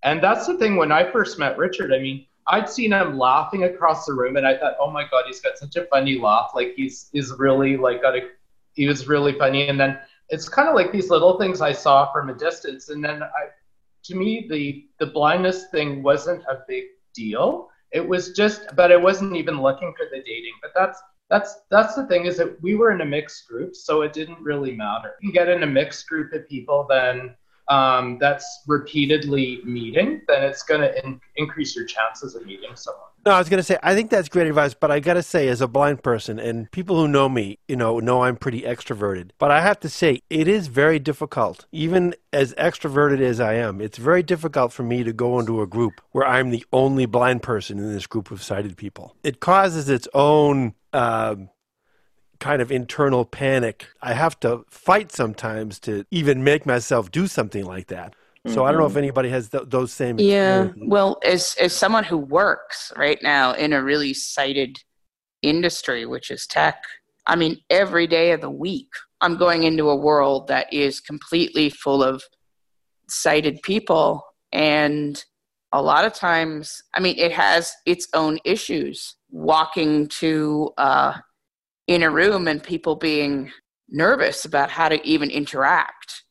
And 0.03 0.23
that's 0.23 0.47
the 0.47 0.57
thing. 0.57 0.77
When 0.77 0.93
I 0.93 1.11
first 1.11 1.39
met 1.39 1.59
Richard, 1.59 1.93
I 1.93 1.99
mean, 1.99 2.27
I'd 2.49 2.69
seen 2.69 2.93
him 2.93 3.19
laughing 3.19 3.65
across 3.65 4.07
the 4.07 4.15
room, 4.15 4.37
and 4.37 4.47
I 4.47 4.57
thought, 4.57 4.77
oh 4.81 4.91
my 4.91 5.03
god, 5.11 5.25
he's 5.27 5.41
got 5.41 5.59
such 5.59 5.75
a 5.77 5.87
funny 5.87 6.19
laugh. 6.19 6.53
Like 6.55 6.75
he's 6.77 7.09
he's 7.13 7.33
really 7.33 7.77
like 7.77 8.03
got 8.03 8.15
a 8.15 8.21
he 8.75 8.87
was 8.87 9.09
really 9.09 9.33
funny. 9.33 9.69
And 9.69 9.81
then 9.81 9.99
it's 10.29 10.49
kind 10.49 10.69
of 10.69 10.75
like 10.75 10.93
these 10.93 11.11
little 11.11 11.39
things 11.39 11.61
I 11.61 11.73
saw 11.73 12.13
from 12.13 12.31
a 12.31 12.35
distance. 12.35 12.89
And 12.89 13.05
then 13.05 13.23
I, 13.23 13.49
to 14.05 14.15
me, 14.15 14.47
the 14.49 14.87
the 14.99 15.13
blindness 15.13 15.67
thing 15.71 16.03
wasn't 16.03 16.43
a 16.45 16.59
big 16.69 16.85
deal. 17.15 17.69
It 17.93 18.07
was 18.07 18.33
just, 18.33 18.75
but 18.75 18.93
I 18.93 18.97
wasn't 18.97 19.37
even 19.37 19.63
looking 19.63 19.95
for 19.97 20.07
the 20.11 20.23
dating. 20.23 20.55
But 20.61 20.73
that's 20.75 21.01
that's 21.29 21.61
that's 21.71 21.95
the 21.95 22.07
thing 22.07 22.27
is 22.27 22.37
that 22.39 22.61
we 22.63 22.75
were 22.75 22.91
in 22.91 23.01
a 23.01 23.05
mixed 23.05 23.49
group, 23.49 23.75
so 23.75 24.03
it 24.03 24.13
didn't 24.13 24.41
really 24.41 24.75
matter. 24.75 25.15
You 25.21 25.33
get 25.33 25.49
in 25.49 25.63
a 25.63 25.67
mixed 25.67 26.09
group 26.09 26.33
of 26.33 26.49
people, 26.49 26.87
then 26.89 27.35
um, 27.69 28.19
that's 28.19 28.63
repeatedly 28.67 29.61
meeting, 29.65 30.23
then 30.29 30.43
it's 30.45 30.63
going 30.63 30.81
to 30.81 31.05
in- 31.05 31.21
increase 31.37 31.75
your 31.75 31.85
chances 31.85 32.35
of 32.35 32.47
meeting 32.47 32.71
someone. 32.75 33.03
No, 33.25 33.33
I 33.33 33.39
was 33.39 33.49
going 33.49 33.59
to 33.59 33.65
say, 33.65 33.77
I 33.83 33.95
think 33.97 34.11
that's 34.11 34.29
great 34.29 34.47
advice, 34.47 34.73
but 34.73 34.93
I 34.93 35.01
got 35.01 35.15
to 35.15 35.23
say, 35.23 35.49
as 35.49 35.61
a 35.61 35.67
blind 35.67 36.05
person, 36.05 36.39
and 36.39 36.71
people 36.71 36.95
who 36.95 37.09
know 37.09 37.29
me, 37.29 37.59
you 37.67 37.75
know, 37.75 37.99
know 37.99 38.23
I'm 38.23 38.37
pretty 38.37 38.63
extroverted. 38.63 39.31
But 39.39 39.51
I 39.51 39.61
have 39.63 39.81
to 39.81 39.89
say, 39.89 40.23
it 40.31 40.47
is 40.47 40.69
very 40.69 41.01
difficult, 41.01 41.67
even 41.73 42.15
as 42.33 42.55
extroverted 42.55 43.21
as 43.21 43.41
I 43.41 43.55
am, 43.55 43.81
it's 43.81 43.99
very 43.99 44.23
difficult 44.23 44.73
for 44.73 44.85
me 44.85 45.03
to 45.03 45.13
go 45.13 45.41
into 45.41 45.61
a 45.61 45.67
group 45.67 46.01
where 46.13 46.25
I'm 46.27 46.51
the 46.51 46.65
only 46.73 47.07
blind 47.07 47.43
person 47.43 47.79
in 47.79 47.93
this 47.93 48.07
group 48.07 48.31
of 48.31 48.45
sighted 48.45 48.77
people. 48.77 49.17
It 49.25 49.41
causes 49.41 49.89
its 49.89 50.07
own. 50.15 50.75
um 50.93 51.51
kind 52.41 52.63
of 52.63 52.71
internal 52.71 53.25
panic. 53.25 53.89
I 54.03 54.15
have 54.15 54.39
to 54.41 54.65
fight 54.69 55.13
sometimes 55.13 55.79
to 55.81 56.05
even 56.11 56.45
make 56.45 56.67
myself 56.67 57.11
do 57.11 57.27
something 57.27 57.65
like 57.65 57.89
that. 57.89 58.15
So 58.49 58.65
I 58.65 58.71
don't 58.71 58.81
know 58.81 58.87
if 58.87 58.97
anybody 58.97 59.29
has 59.31 59.49
th- 59.49 59.65
those 59.67 59.93
same. 59.93 60.19
Yeah. 60.21 60.65
experiences. 60.65 60.89
Well, 60.89 61.19
as 61.25 61.57
as 61.61 61.73
someone 61.73 62.05
who 62.05 62.19
works 62.19 62.93
right 62.97 63.19
now 63.23 63.53
in 63.55 63.73
a 63.73 63.83
really 63.83 64.15
sighted 64.15 64.79
industry, 65.43 66.07
which 66.07 66.31
is 66.31 66.47
tech, 66.47 66.83
I 67.27 67.37
mean, 67.37 67.59
every 67.71 68.07
day 68.07 68.33
of 68.33 68.41
the 68.41 68.51
week 68.51 68.89
I'm 69.21 69.37
going 69.37 69.65
into 69.65 69.91
a 69.91 69.97
world 69.97 70.49
that 70.49 70.73
is 70.73 71.01
completely 71.01 71.71
full 71.71 72.03
of 72.03 72.23
sighted 73.09 73.61
people. 73.63 74.25
And 74.53 75.23
a 75.73 75.83
lot 75.83 76.05
of 76.05 76.15
times, 76.15 76.83
I 76.95 77.01
mean, 77.01 77.19
it 77.19 77.33
has 77.33 77.73
its 77.85 78.07
own 78.15 78.39
issues. 78.45 79.17
Walking 79.31 80.07
to 80.21 80.71
uh, 80.79 81.15
in 81.87 82.03
a 82.03 82.11
room 82.11 82.49
and 82.49 82.63
people 82.63 82.97
being 82.97 83.53
nervous 83.89 84.45
about 84.45 84.71
how 84.71 84.89
to 84.89 85.05
even 85.07 85.31
interact, 85.31 86.25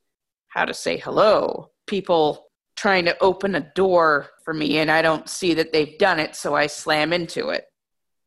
how 0.49 0.65
to 0.65 0.73
say 0.73 0.97
hello, 0.97 1.71
people 1.87 2.47
trying 2.75 3.05
to 3.05 3.17
open 3.23 3.55
a 3.55 3.71
door 3.73 4.27
for 4.43 4.53
me 4.53 4.77
and 4.77 4.91
I 4.91 5.01
don't 5.01 5.29
see 5.29 5.53
that 5.53 5.71
they've 5.71 5.97
done 5.97 6.19
it, 6.19 6.35
so 6.35 6.55
I 6.55 6.67
slam 6.67 7.13
into 7.13 7.49
it. 7.49 7.65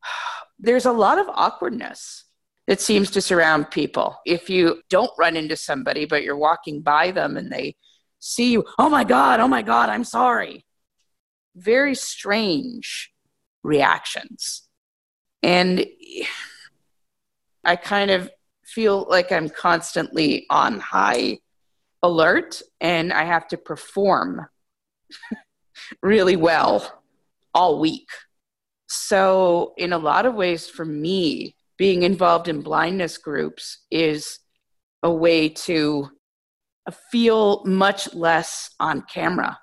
There's 0.58 0.86
a 0.86 0.92
lot 0.92 1.18
of 1.18 1.28
awkwardness 1.28 2.24
that 2.66 2.80
seems 2.80 3.10
to 3.12 3.20
surround 3.20 3.70
people. 3.70 4.16
If 4.26 4.50
you 4.50 4.82
don't 4.90 5.10
run 5.18 5.36
into 5.36 5.56
somebody, 5.56 6.04
but 6.04 6.22
you're 6.22 6.36
walking 6.36 6.82
by 6.82 7.12
them 7.12 7.36
and 7.36 7.52
they 7.52 7.76
see 8.18 8.52
you, 8.52 8.64
oh 8.78 8.88
my 8.88 9.04
God, 9.04 9.40
oh 9.40 9.48
my 9.48 9.62
God, 9.62 9.88
I'm 9.88 10.04
sorry. 10.04 10.64
Very 11.54 11.94
strange 11.94 13.12
reactions. 13.62 14.62
And 15.42 15.86
I 17.64 17.76
kind 17.76 18.10
of 18.10 18.30
feel 18.64 19.06
like 19.08 19.32
I'm 19.32 19.48
constantly 19.48 20.46
on 20.50 20.80
high 20.80 21.38
alert 22.02 22.62
and 22.80 23.12
I 23.12 23.24
have 23.24 23.48
to 23.48 23.56
perform 23.56 24.46
really 26.02 26.36
well 26.36 27.02
all 27.54 27.80
week. 27.80 28.08
So, 28.90 29.74
in 29.76 29.92
a 29.92 29.98
lot 29.98 30.24
of 30.24 30.34
ways, 30.34 30.68
for 30.68 30.84
me, 30.84 31.54
being 31.76 32.02
involved 32.02 32.48
in 32.48 32.62
blindness 32.62 33.18
groups 33.18 33.84
is 33.90 34.38
a 35.02 35.12
way 35.12 35.50
to 35.50 36.08
feel 37.10 37.64
much 37.66 38.14
less 38.14 38.70
on 38.80 39.02
camera. 39.02 39.58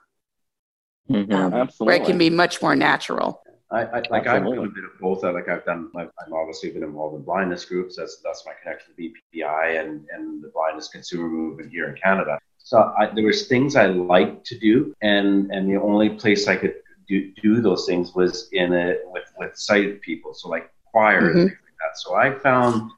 Mm-hmm. 1.10 1.34
Um, 1.34 1.70
where 1.80 1.96
it 1.96 2.06
can 2.06 2.18
be 2.18 2.30
much 2.30 2.62
more 2.62 2.76
natural. 2.76 3.42
I, 3.72 3.84
I 3.84 4.04
like 4.10 4.28
I've 4.28 4.44
done 4.44 4.58
a 4.58 4.68
bit 4.68 4.84
of 4.84 5.00
both. 5.00 5.24
Like 5.24 5.50
I've 5.50 5.66
done, 5.66 5.90
I've, 5.96 6.12
I've, 6.20 6.32
obviously 6.32 6.72
been 6.72 6.84
involved 6.84 7.16
in 7.16 7.24
blindness 7.24 7.66
groups. 7.66 7.96
That's 7.96 8.22
that's 8.24 8.46
my 8.46 8.54
connection 8.62 8.94
to 8.96 9.02
BPI 9.02 9.80
and 9.80 10.06
and 10.12 10.44
the 10.44 10.50
blindness 10.50 10.88
consumer 10.88 11.28
movement 11.28 11.72
here 11.72 11.90
in 11.90 11.96
Canada. 11.96 12.38
So 12.60 12.94
I, 12.98 13.08
there 13.14 13.26
was 13.26 13.48
things 13.48 13.76
I 13.76 13.88
liked 13.88 14.46
to 14.48 14.60
do, 14.60 14.94
and 15.02 15.52
and 15.52 15.70
the 15.70 15.82
only 15.82 16.10
place 16.10 16.48
I 16.48 16.56
could 16.56 16.76
do, 17.08 17.32
do 17.42 17.62
those 17.62 17.86
things 17.86 18.14
was 18.14 18.50
in 18.52 18.74
a 18.74 18.98
with 19.06 19.32
with 19.38 19.58
sighted 19.58 20.02
people. 20.02 20.34
So 20.34 20.50
like 20.50 20.72
choir 20.92 21.22
mm-hmm. 21.22 21.40
and 21.40 21.50
things 21.50 21.60
like 21.64 21.78
that. 21.82 21.98
So 21.98 22.16
I 22.16 22.34
found 22.40 22.92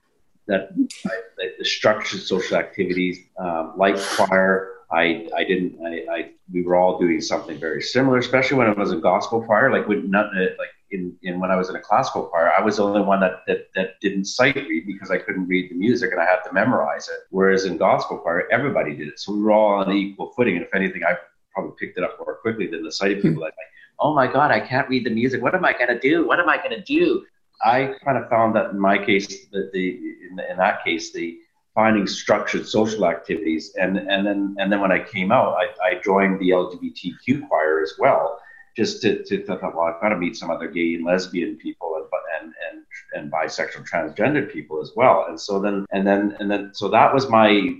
that, 0.48 0.70
I, 1.06 1.10
that 1.38 1.58
the 1.60 1.66
structured 1.66 2.22
social 2.22 2.58
activities 2.58 3.20
um, 3.38 3.74
like 3.78 3.98
choir 3.98 4.77
I, 4.90 5.28
I 5.36 5.44
didn't 5.44 5.80
I, 5.86 6.06
I 6.12 6.30
we 6.52 6.64
were 6.64 6.76
all 6.76 6.98
doing 6.98 7.20
something 7.20 7.60
very 7.60 7.82
similar, 7.82 8.18
especially 8.18 8.58
when 8.58 8.68
I 8.68 8.74
was 8.74 8.92
a 8.92 8.98
gospel 8.98 9.44
choir. 9.44 9.72
Like 9.72 9.88
when 9.88 10.10
not 10.10 10.28
uh, 10.28 10.42
like 10.58 10.70
in, 10.92 11.16
in 11.24 11.40
when 11.40 11.52
I 11.52 11.58
was 11.58 11.70
in 11.70 11.76
a 11.76 11.82
classical 11.82 12.24
choir, 12.24 12.54
I 12.58 12.62
was 12.62 12.78
the 12.78 12.84
only 12.84 13.02
one 13.02 13.20
that, 13.20 13.42
that 13.48 13.68
that 13.76 14.00
didn't 14.02 14.26
sight 14.26 14.56
read 14.56 14.86
because 14.88 15.12
I 15.12 15.18
couldn't 15.18 15.48
read 15.48 15.72
the 15.72 15.76
music 15.76 16.12
and 16.12 16.22
I 16.22 16.26
had 16.26 16.42
to 16.46 16.54
memorize 16.54 17.10
it. 17.10 17.20
Whereas 17.32 17.66
in 17.66 17.78
gospel 17.78 18.18
choir, 18.18 18.48
everybody 18.52 18.96
did 18.96 19.10
it, 19.10 19.20
so 19.20 19.34
we 19.34 19.42
were 19.42 19.52
all 19.52 19.84
on 19.84 19.92
equal 19.92 20.32
footing. 20.36 20.56
And 20.56 20.66
if 20.66 20.74
anything, 20.74 21.04
I 21.04 21.18
probably 21.54 21.74
picked 21.78 21.98
it 21.98 22.04
up 22.04 22.18
more 22.20 22.36
quickly 22.36 22.68
than 22.68 22.84
the 22.84 22.92
sighted 22.92 23.22
people. 23.22 23.42
Like, 23.42 23.54
oh 24.00 24.14
my 24.14 24.32
God, 24.32 24.52
I 24.52 24.62
can't 24.62 24.88
read 24.88 25.06
the 25.06 25.10
music. 25.10 25.42
What 25.42 25.54
am 25.54 25.66
I 25.66 25.74
gonna 25.74 26.00
do? 26.00 26.26
What 26.26 26.40
am 26.40 26.48
I 26.48 26.58
gonna 26.58 26.84
do? 26.84 27.26
I 27.62 27.96
kind 28.06 28.18
of 28.18 28.30
found 28.30 28.56
that 28.56 28.70
in 28.70 28.80
my 28.80 29.04
case, 29.04 29.48
that 29.52 29.72
the 29.74 29.90
in, 29.90 30.40
in 30.50 30.58
that 30.58 30.86
case 30.86 31.12
the 31.12 31.40
finding 31.78 32.08
structured 32.08 32.68
social 32.68 33.06
activities. 33.06 33.76
And, 33.76 33.98
and 33.98 34.26
then 34.26 34.56
and 34.58 34.72
then 34.72 34.82
when 34.82 34.92
I 34.92 35.04
came 35.04 35.32
out, 35.32 35.56
I, 35.62 35.68
I 35.88 36.02
joined 36.04 36.40
the 36.40 36.50
LGBTQ 36.50 37.48
choir 37.48 37.84
as 37.84 37.94
well, 38.00 38.42
just 38.76 39.04
to, 39.04 39.24
to, 39.26 39.44
to 39.44 39.58
thought, 39.58 39.76
well, 39.76 39.86
I've 39.86 40.02
got 40.02 40.10
to 40.10 40.18
meet 40.18 40.36
some 40.36 40.50
other 40.50 40.68
gay 40.68 40.96
and 40.96 41.06
lesbian 41.06 41.56
people 41.58 41.94
and 41.96 42.06
and 42.42 42.54
and 42.68 42.84
and 43.14 43.32
bisexual 43.32 43.88
transgender 43.88 44.52
people 44.52 44.82
as 44.82 44.94
well. 44.96 45.28
And 45.30 45.40
so 45.40 45.60
then 45.60 45.86
and 45.92 46.06
then 46.06 46.36
and 46.40 46.50
then 46.50 46.72
so 46.74 46.90
that 46.90 47.14
was 47.14 47.30
my 47.30 47.76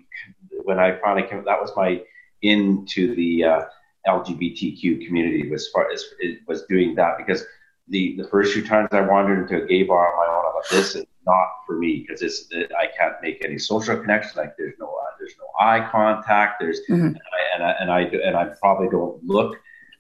when 0.64 0.78
I 0.78 1.00
finally 1.00 1.28
came 1.28 1.44
that 1.44 1.60
was 1.60 1.72
my 1.76 2.04
into 2.44 3.16
the 3.16 3.46
uh, 3.46 3.62
LGBTQ 4.08 5.08
community 5.08 5.50
was 5.50 5.70
far 5.70 5.92
as 5.92 6.06
it 6.20 6.42
was 6.48 6.68
doing 6.70 6.94
that 6.96 7.18
because 7.18 7.44
the 7.88 8.16
the 8.18 8.28
first 8.28 8.54
few 8.54 8.64
times 8.64 8.90
I 8.92 9.02
wandered 9.02 9.42
into 9.42 9.64
a 9.64 9.68
gay 9.68 9.82
bar 9.82 10.08
on 10.08 10.18
my 10.18 10.32
own, 10.32 10.46
I 10.46 10.52
thought 10.52 10.70
this 10.70 10.96
is 10.98 11.07
not 11.28 11.48
for 11.66 11.78
me 11.78 12.00
because 12.00 12.22
it's 12.24 12.50
I 12.76 12.88
can't 12.98 13.16
make 13.22 13.44
any 13.46 13.60
social 13.60 13.98
connection. 13.98 14.32
Like 14.38 14.56
there's 14.58 14.74
no 14.80 14.88
uh, 14.88 15.12
there's 15.20 15.36
no 15.38 15.46
eye 15.60 15.88
contact. 15.92 16.56
There's 16.60 16.80
mm-hmm. 16.90 17.08
and, 17.08 17.20
I, 17.38 17.54
and 17.54 17.64
I 17.64 17.72
and 17.82 17.92
I 17.92 18.28
and 18.28 18.38
I 18.38 18.46
probably 18.60 18.90
don't 18.90 19.24
look. 19.24 19.58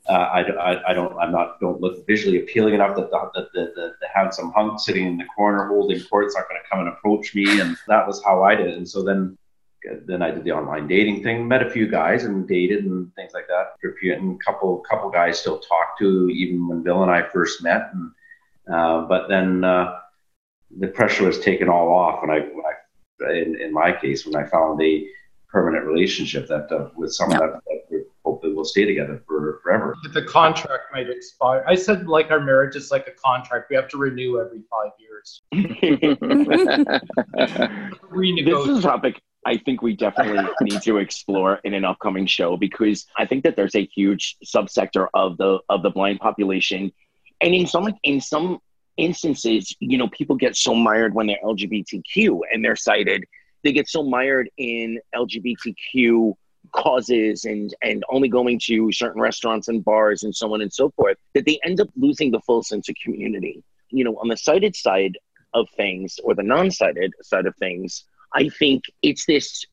Uh, 0.10 0.14
I, 0.14 0.40
I, 0.40 0.92
I, 0.92 0.94
don't 0.94 1.18
I'm 1.20 1.34
not 1.34 1.60
don't 1.60 1.82
look 1.82 2.08
visually 2.08 2.40
appealing 2.40 2.74
enough 2.76 2.96
that 2.96 3.12
the, 3.12 3.50
the, 3.54 3.74
the, 3.76 3.96
the 4.00 4.08
handsome 4.16 4.54
hunk 4.54 4.80
sitting 4.80 5.06
in 5.06 5.18
the 5.18 5.26
corner 5.36 5.68
holding 5.68 6.00
court's 6.00 6.34
not 6.34 6.48
going 6.48 6.62
to 6.64 6.70
come 6.70 6.80
and 6.80 6.88
approach 6.88 7.36
me 7.36 7.60
and 7.60 7.76
that 7.90 8.08
was 8.08 8.24
how 8.24 8.42
I 8.42 8.56
did 8.56 8.68
it. 8.68 8.78
and 8.78 8.88
so 8.88 9.04
then 9.04 9.38
then 10.06 10.22
I 10.22 10.32
did 10.32 10.46
the 10.46 10.54
online 10.54 10.88
dating 10.88 11.24
thing 11.24 11.46
met 11.46 11.62
a 11.62 11.70
few 11.70 11.90
guys 11.90 12.24
and 12.24 12.48
dated 12.48 12.86
and 12.86 13.14
things 13.16 13.34
like 13.34 13.48
that 13.50 13.74
and 13.84 14.40
a 14.40 14.46
couple 14.46 14.78
couple 14.90 15.10
guys 15.10 15.40
still 15.40 15.60
talk 15.60 16.00
to 16.00 16.30
even 16.30 16.70
when 16.70 16.84
Bill 16.84 17.04
and 17.04 17.12
I 17.12 17.24
first 17.24 17.62
met 17.62 17.90
and 17.92 18.12
uh, 18.74 19.02
but 19.02 19.28
then 19.28 19.66
uh, 19.66 20.00
the 20.80 20.88
pressure 20.88 21.26
was 21.26 21.40
taken 21.40 21.70
all 21.70 21.94
off 21.94 22.22
when 22.22 22.32
I, 22.32 22.40
when 22.40 22.64
I 22.66 22.74
in, 23.32 23.60
in 23.60 23.74
my 23.74 23.92
case, 23.92 24.26
when 24.26 24.36
I 24.36 24.48
found 24.48 24.82
a 24.82 25.08
permanent 25.50 25.86
relationship 25.86 26.48
that 26.48 26.72
uh, 26.72 26.90
with 26.96 27.14
someone 27.14 27.40
yeah. 27.40 27.48
that, 27.48 27.90
that 27.90 28.06
hopefully 28.24 28.54
will 28.54 28.66
stay 28.66 28.86
together 28.86 29.24
for 29.26 29.60
forever. 29.64 29.96
The 30.14 30.24
contract 30.24 30.84
might 30.94 31.10
expire. 31.10 31.64
I 31.68 31.76
said 31.76 32.08
like 32.08 32.30
our 32.30 32.40
marriage 32.40 32.76
is 32.76 32.92
like 32.92 33.08
a 33.08 33.12
contract. 33.12 33.70
We 33.70 33.76
have 33.76 33.88
to 33.90 33.98
renew 33.98 34.40
every 34.40 34.62
five 34.70 34.92
years. 35.00 35.42
this 38.46 38.68
is 38.68 38.80
a 38.80 38.82
topic 38.82 39.22
I 39.48 39.58
think 39.58 39.82
we 39.82 39.96
definitely 39.96 40.46
need 40.62 40.82
to 40.82 40.98
explore 40.98 41.62
in 41.64 41.74
an 41.74 41.86
upcoming 41.86 42.26
show 42.26 42.58
because 42.58 43.06
I 43.18 43.26
think 43.26 43.46
that 43.46 43.56
there's 43.56 43.76
a 43.76 43.86
huge 43.86 44.36
subsector 44.46 45.08
of 45.14 45.38
the 45.38 45.60
of 45.70 45.84
the 45.84 45.90
blind 45.90 46.20
population, 46.20 46.92
and 47.42 47.56
in 47.56 47.66
some 47.66 47.94
in 48.04 48.20
some 48.20 48.60
instances, 48.98 49.76
you 49.80 49.98
know, 49.98 50.08
people 50.08 50.36
get 50.36 50.56
so 50.56 50.74
mired 50.74 51.14
when 51.14 51.28
they're 51.28 51.38
LGBTQ 51.44 52.42
and 52.52 52.64
they're 52.64 52.76
sighted, 52.76 53.26
They 53.64 53.72
get 53.72 53.88
so 53.88 54.04
mired 54.04 54.50
in 54.58 55.00
LGBTQ 55.16 56.34
causes 56.74 57.46
and 57.46 57.74
and 57.82 58.04
only 58.10 58.28
going 58.28 58.60
to 58.60 58.92
certain 58.92 59.22
restaurants 59.22 59.70
and 59.70 59.86
bars 59.86 60.24
and 60.24 60.36
so 60.36 60.54
on 60.54 60.62
and 60.62 60.74
so 60.74 60.90
forth 60.92 61.18
that 61.34 61.46
they 61.46 61.58
end 61.64 61.80
up 61.80 61.88
losing 61.96 62.30
the 62.32 62.42
full 62.42 62.62
sense 62.62 62.90
of 62.90 62.96
community. 63.04 63.64
You 63.90 64.04
know, 64.04 64.18
on 64.18 64.28
the 64.28 64.38
sighted 64.38 64.76
side 64.76 65.18
of 65.54 65.70
things 65.78 66.20
or 66.24 66.36
the 66.36 66.44
non-sighted 66.44 67.14
side 67.22 67.46
of 67.46 67.56
things, 67.56 68.04
I 68.34 68.50
think 68.50 68.84
it's 69.02 69.26
this 69.26 69.66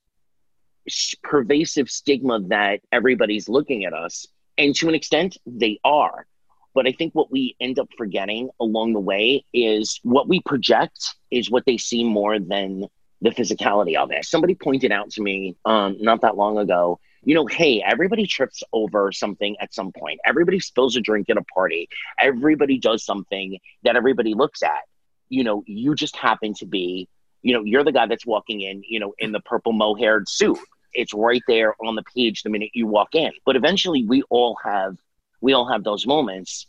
pervasive 1.22 1.90
stigma 1.90 2.40
that 2.48 2.80
everybody's 2.92 3.48
looking 3.48 3.84
at 3.84 3.92
us 3.92 4.26
and 4.58 4.74
to 4.76 4.88
an 4.88 4.94
extent 4.94 5.36
they 5.46 5.80
are 5.84 6.26
but 6.74 6.86
I 6.86 6.92
think 6.92 7.14
what 7.14 7.30
we 7.30 7.56
end 7.60 7.78
up 7.78 7.88
forgetting 7.96 8.50
along 8.60 8.92
the 8.92 9.00
way 9.00 9.44
is 9.52 10.00
what 10.02 10.28
we 10.28 10.40
project 10.40 11.14
is 11.30 11.50
what 11.50 11.64
they 11.66 11.78
see 11.78 12.04
more 12.04 12.38
than 12.38 12.86
the 13.22 13.30
physicality 13.30 13.96
of 13.96 14.10
it. 14.10 14.24
Somebody 14.24 14.54
pointed 14.54 14.92
out 14.92 15.10
to 15.10 15.22
me 15.22 15.56
um, 15.64 15.96
not 16.00 16.20
that 16.22 16.36
long 16.36 16.58
ago, 16.58 16.98
you 17.22 17.34
know, 17.34 17.46
hey, 17.46 17.82
everybody 17.84 18.26
trips 18.26 18.62
over 18.72 19.10
something 19.12 19.56
at 19.60 19.72
some 19.72 19.92
point. 19.92 20.20
Everybody 20.26 20.60
spills 20.60 20.96
a 20.96 21.00
drink 21.00 21.30
at 21.30 21.38
a 21.38 21.44
party. 21.44 21.88
Everybody 22.20 22.78
does 22.78 23.04
something 23.04 23.58
that 23.82 23.96
everybody 23.96 24.34
looks 24.34 24.62
at. 24.62 24.82
You 25.30 25.44
know, 25.44 25.62
you 25.66 25.94
just 25.94 26.16
happen 26.16 26.52
to 26.54 26.66
be, 26.66 27.08
you 27.40 27.54
know, 27.54 27.64
you're 27.64 27.84
the 27.84 27.92
guy 27.92 28.06
that's 28.06 28.26
walking 28.26 28.60
in, 28.60 28.82
you 28.86 29.00
know, 29.00 29.14
in 29.18 29.32
the 29.32 29.40
purple 29.40 29.72
mohaired 29.72 30.28
suit. 30.28 30.58
It's 30.92 31.14
right 31.14 31.42
there 31.48 31.74
on 31.82 31.96
the 31.96 32.04
page 32.14 32.42
the 32.42 32.50
minute 32.50 32.70
you 32.74 32.86
walk 32.86 33.14
in. 33.14 33.32
But 33.46 33.56
eventually 33.56 34.04
we 34.04 34.22
all 34.28 34.56
have 34.62 34.96
we 35.44 35.52
all 35.52 35.66
have 35.70 35.84
those 35.84 36.06
moments. 36.06 36.66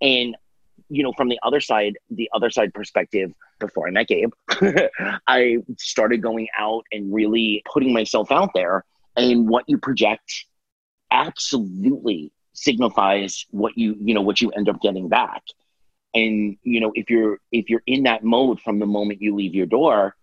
And, 0.00 0.34
you 0.88 1.02
know, 1.02 1.12
from 1.12 1.28
the 1.28 1.38
other 1.42 1.60
side, 1.60 1.98
the 2.10 2.30
other 2.34 2.48
side 2.48 2.72
perspective, 2.72 3.30
before 3.58 3.86
I 3.86 3.90
met 3.90 4.08
Gabe, 4.08 4.32
I 5.28 5.58
started 5.78 6.22
going 6.22 6.48
out 6.58 6.84
and 6.92 7.12
really 7.12 7.62
putting 7.70 7.92
myself 7.92 8.32
out 8.32 8.50
there. 8.54 8.84
And 9.16 9.48
what 9.48 9.64
you 9.66 9.76
project 9.76 10.46
absolutely 11.10 12.32
signifies 12.54 13.44
what 13.50 13.76
you, 13.76 13.96
you 14.00 14.14
know, 14.14 14.22
what 14.22 14.40
you 14.40 14.50
end 14.50 14.70
up 14.70 14.80
getting 14.80 15.08
back. 15.08 15.42
And, 16.14 16.56
you 16.62 16.80
know, 16.80 16.92
if 16.94 17.10
you're 17.10 17.38
if 17.52 17.68
you're 17.68 17.82
in 17.86 18.04
that 18.04 18.24
mode 18.24 18.60
from 18.62 18.78
the 18.78 18.86
moment 18.86 19.20
you 19.20 19.34
leave 19.34 19.54
your 19.54 19.66
door, 19.66 20.16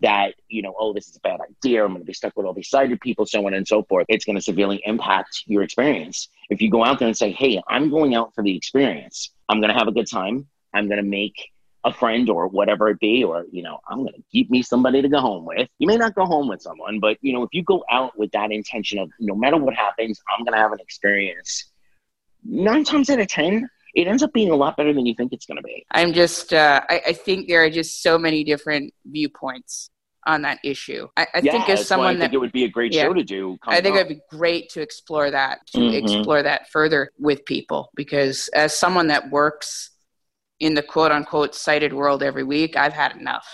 that, 0.00 0.34
you 0.48 0.62
know, 0.62 0.74
oh, 0.78 0.92
this 0.92 1.08
is 1.08 1.16
a 1.16 1.20
bad 1.20 1.40
idea. 1.40 1.84
I'm 1.84 1.90
going 1.90 2.02
to 2.02 2.06
be 2.06 2.12
stuck 2.12 2.36
with 2.36 2.46
all 2.46 2.54
these 2.54 2.68
sighted 2.68 3.00
people, 3.00 3.26
so 3.26 3.46
on 3.46 3.54
and 3.54 3.66
so 3.66 3.82
forth. 3.82 4.06
It's 4.08 4.24
going 4.24 4.36
to 4.36 4.42
severely 4.42 4.80
impact 4.84 5.42
your 5.46 5.62
experience. 5.62 6.28
If 6.50 6.62
you 6.62 6.70
go 6.70 6.84
out 6.84 6.98
there 6.98 7.08
and 7.08 7.16
say, 7.16 7.32
hey, 7.32 7.60
I'm 7.68 7.90
going 7.90 8.14
out 8.14 8.34
for 8.34 8.42
the 8.42 8.56
experience, 8.56 9.32
I'm 9.48 9.60
going 9.60 9.72
to 9.72 9.78
have 9.78 9.88
a 9.88 9.92
good 9.92 10.08
time. 10.08 10.46
I'm 10.72 10.86
going 10.86 11.02
to 11.02 11.08
make 11.08 11.50
a 11.84 11.92
friend 11.92 12.28
or 12.28 12.48
whatever 12.48 12.88
it 12.88 13.00
be, 13.00 13.24
or, 13.24 13.46
you 13.50 13.62
know, 13.62 13.78
I'm 13.88 13.98
going 13.98 14.12
to 14.12 14.22
keep 14.30 14.50
me 14.50 14.62
somebody 14.62 15.00
to 15.00 15.08
go 15.08 15.20
home 15.20 15.44
with. 15.44 15.68
You 15.78 15.86
may 15.86 15.96
not 15.96 16.14
go 16.14 16.26
home 16.26 16.48
with 16.48 16.60
someone, 16.60 17.00
but, 17.00 17.16
you 17.20 17.32
know, 17.32 17.42
if 17.42 17.50
you 17.52 17.62
go 17.62 17.84
out 17.90 18.18
with 18.18 18.30
that 18.32 18.50
intention 18.50 18.98
of 18.98 19.10
no 19.20 19.34
matter 19.34 19.56
what 19.56 19.74
happens, 19.74 20.20
I'm 20.28 20.44
going 20.44 20.54
to 20.54 20.58
have 20.58 20.72
an 20.72 20.80
experience, 20.80 21.70
nine 22.44 22.84
times 22.84 23.10
out 23.10 23.20
of 23.20 23.28
10, 23.28 23.68
it 23.98 24.06
ends 24.06 24.22
up 24.22 24.32
being 24.32 24.50
a 24.50 24.54
lot 24.54 24.76
better 24.76 24.92
than 24.92 25.04
you 25.06 25.14
think 25.16 25.32
it's 25.32 25.44
going 25.44 25.56
to 25.56 25.62
be. 25.62 25.84
I'm 25.90 26.12
just, 26.12 26.52
uh, 26.54 26.80
I, 26.88 27.02
I 27.08 27.12
think 27.12 27.48
there 27.48 27.64
are 27.64 27.70
just 27.70 28.00
so 28.00 28.16
many 28.16 28.44
different 28.44 28.94
viewpoints 29.04 29.90
on 30.24 30.42
that 30.42 30.58
issue. 30.62 31.08
I, 31.16 31.26
I 31.34 31.40
yeah, 31.42 31.50
think 31.52 31.68
as 31.68 31.86
someone 31.88 32.08
I 32.08 32.10
think 32.12 32.20
that 32.30 32.34
it 32.34 32.38
would 32.38 32.52
be 32.52 32.62
a 32.64 32.68
great 32.68 32.92
yeah. 32.94 33.02
show 33.02 33.14
to 33.14 33.24
do. 33.24 33.58
I 33.66 33.80
think 33.80 33.96
up. 33.96 34.06
it'd 34.06 34.16
be 34.18 34.22
great 34.30 34.68
to 34.70 34.80
explore 34.82 35.30
that, 35.32 35.66
to 35.72 35.78
Mhm. 35.78 36.00
explore 36.00 36.42
that 36.44 36.70
further 36.70 37.10
with 37.18 37.44
people. 37.44 37.90
Because 37.96 38.48
as 38.54 38.72
someone 38.72 39.08
that 39.08 39.30
works 39.30 39.90
in 40.60 40.74
the 40.74 40.82
quote 40.82 41.10
unquote 41.10 41.54
sighted 41.56 41.92
world 41.92 42.22
every 42.22 42.44
week, 42.44 42.76
I've 42.76 42.92
had 42.92 43.16
enough 43.16 43.46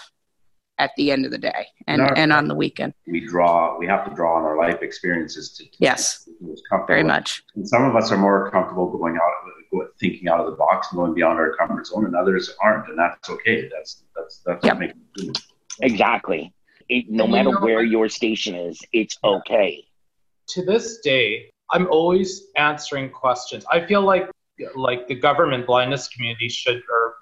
at 0.76 0.90
the 0.96 1.10
end 1.12 1.24
of 1.24 1.30
the 1.30 1.38
day 1.38 1.66
and, 1.86 2.02
No. 2.02 2.08
and 2.16 2.32
on 2.32 2.48
the 2.48 2.54
weekend. 2.54 2.92
We 3.06 3.20
draw. 3.20 3.78
We 3.78 3.86
have 3.86 4.06
to 4.08 4.14
draw 4.14 4.36
on 4.36 4.42
our 4.44 4.58
life 4.58 4.82
experiences 4.82 5.54
to. 5.56 5.64
to 5.64 5.70
Yes. 5.78 6.24
keep 6.24 6.34
us 6.52 6.60
comfortable. 6.68 6.86
Very 6.88 7.04
much. 7.04 7.42
And 7.54 7.66
some 7.66 7.84
of 7.84 7.94
us 7.96 8.10
are 8.12 8.18
more 8.18 8.50
comfortable 8.50 8.90
going 8.90 9.14
out, 9.14 9.20
go- 9.44 9.53
thinking 10.00 10.28
out 10.28 10.40
of 10.40 10.46
the 10.46 10.56
box, 10.56 10.88
and 10.90 10.98
going 10.98 11.14
beyond 11.14 11.38
our 11.38 11.54
comfort 11.56 11.86
zone, 11.86 12.04
and 12.06 12.14
others 12.16 12.54
aren't, 12.62 12.88
and 12.88 12.98
that's 12.98 13.28
okay. 13.30 13.68
That's 13.74 14.04
that's 14.16 14.34
that's 14.46 14.64
Yep. 14.64 14.72
what 14.74 14.80
makes 14.80 14.94
it 14.94 15.20
human. 15.20 15.34
Exactly. 15.82 16.52
It, 16.88 17.10
no 17.10 17.24
And 17.24 17.32
you 17.32 17.38
matter 17.38 17.52
know 17.52 17.60
where 17.60 17.76
what? 17.76 17.88
your 17.88 18.08
station 18.08 18.54
is, 18.54 18.78
it's 18.92 19.16
okay. 19.24 19.84
to 20.48 20.64
this 20.64 20.98
day, 20.98 21.50
I'm 21.70 21.86
always 21.88 22.42
answering 22.56 23.10
questions. 23.10 23.64
I 23.70 23.86
feel 23.86 24.02
like 24.02 24.28
like 24.76 25.08
the 25.08 25.14
government 25.16 25.66
blindness 25.66 26.08
community 26.08 26.48
should 26.48 26.82
or 26.90 27.14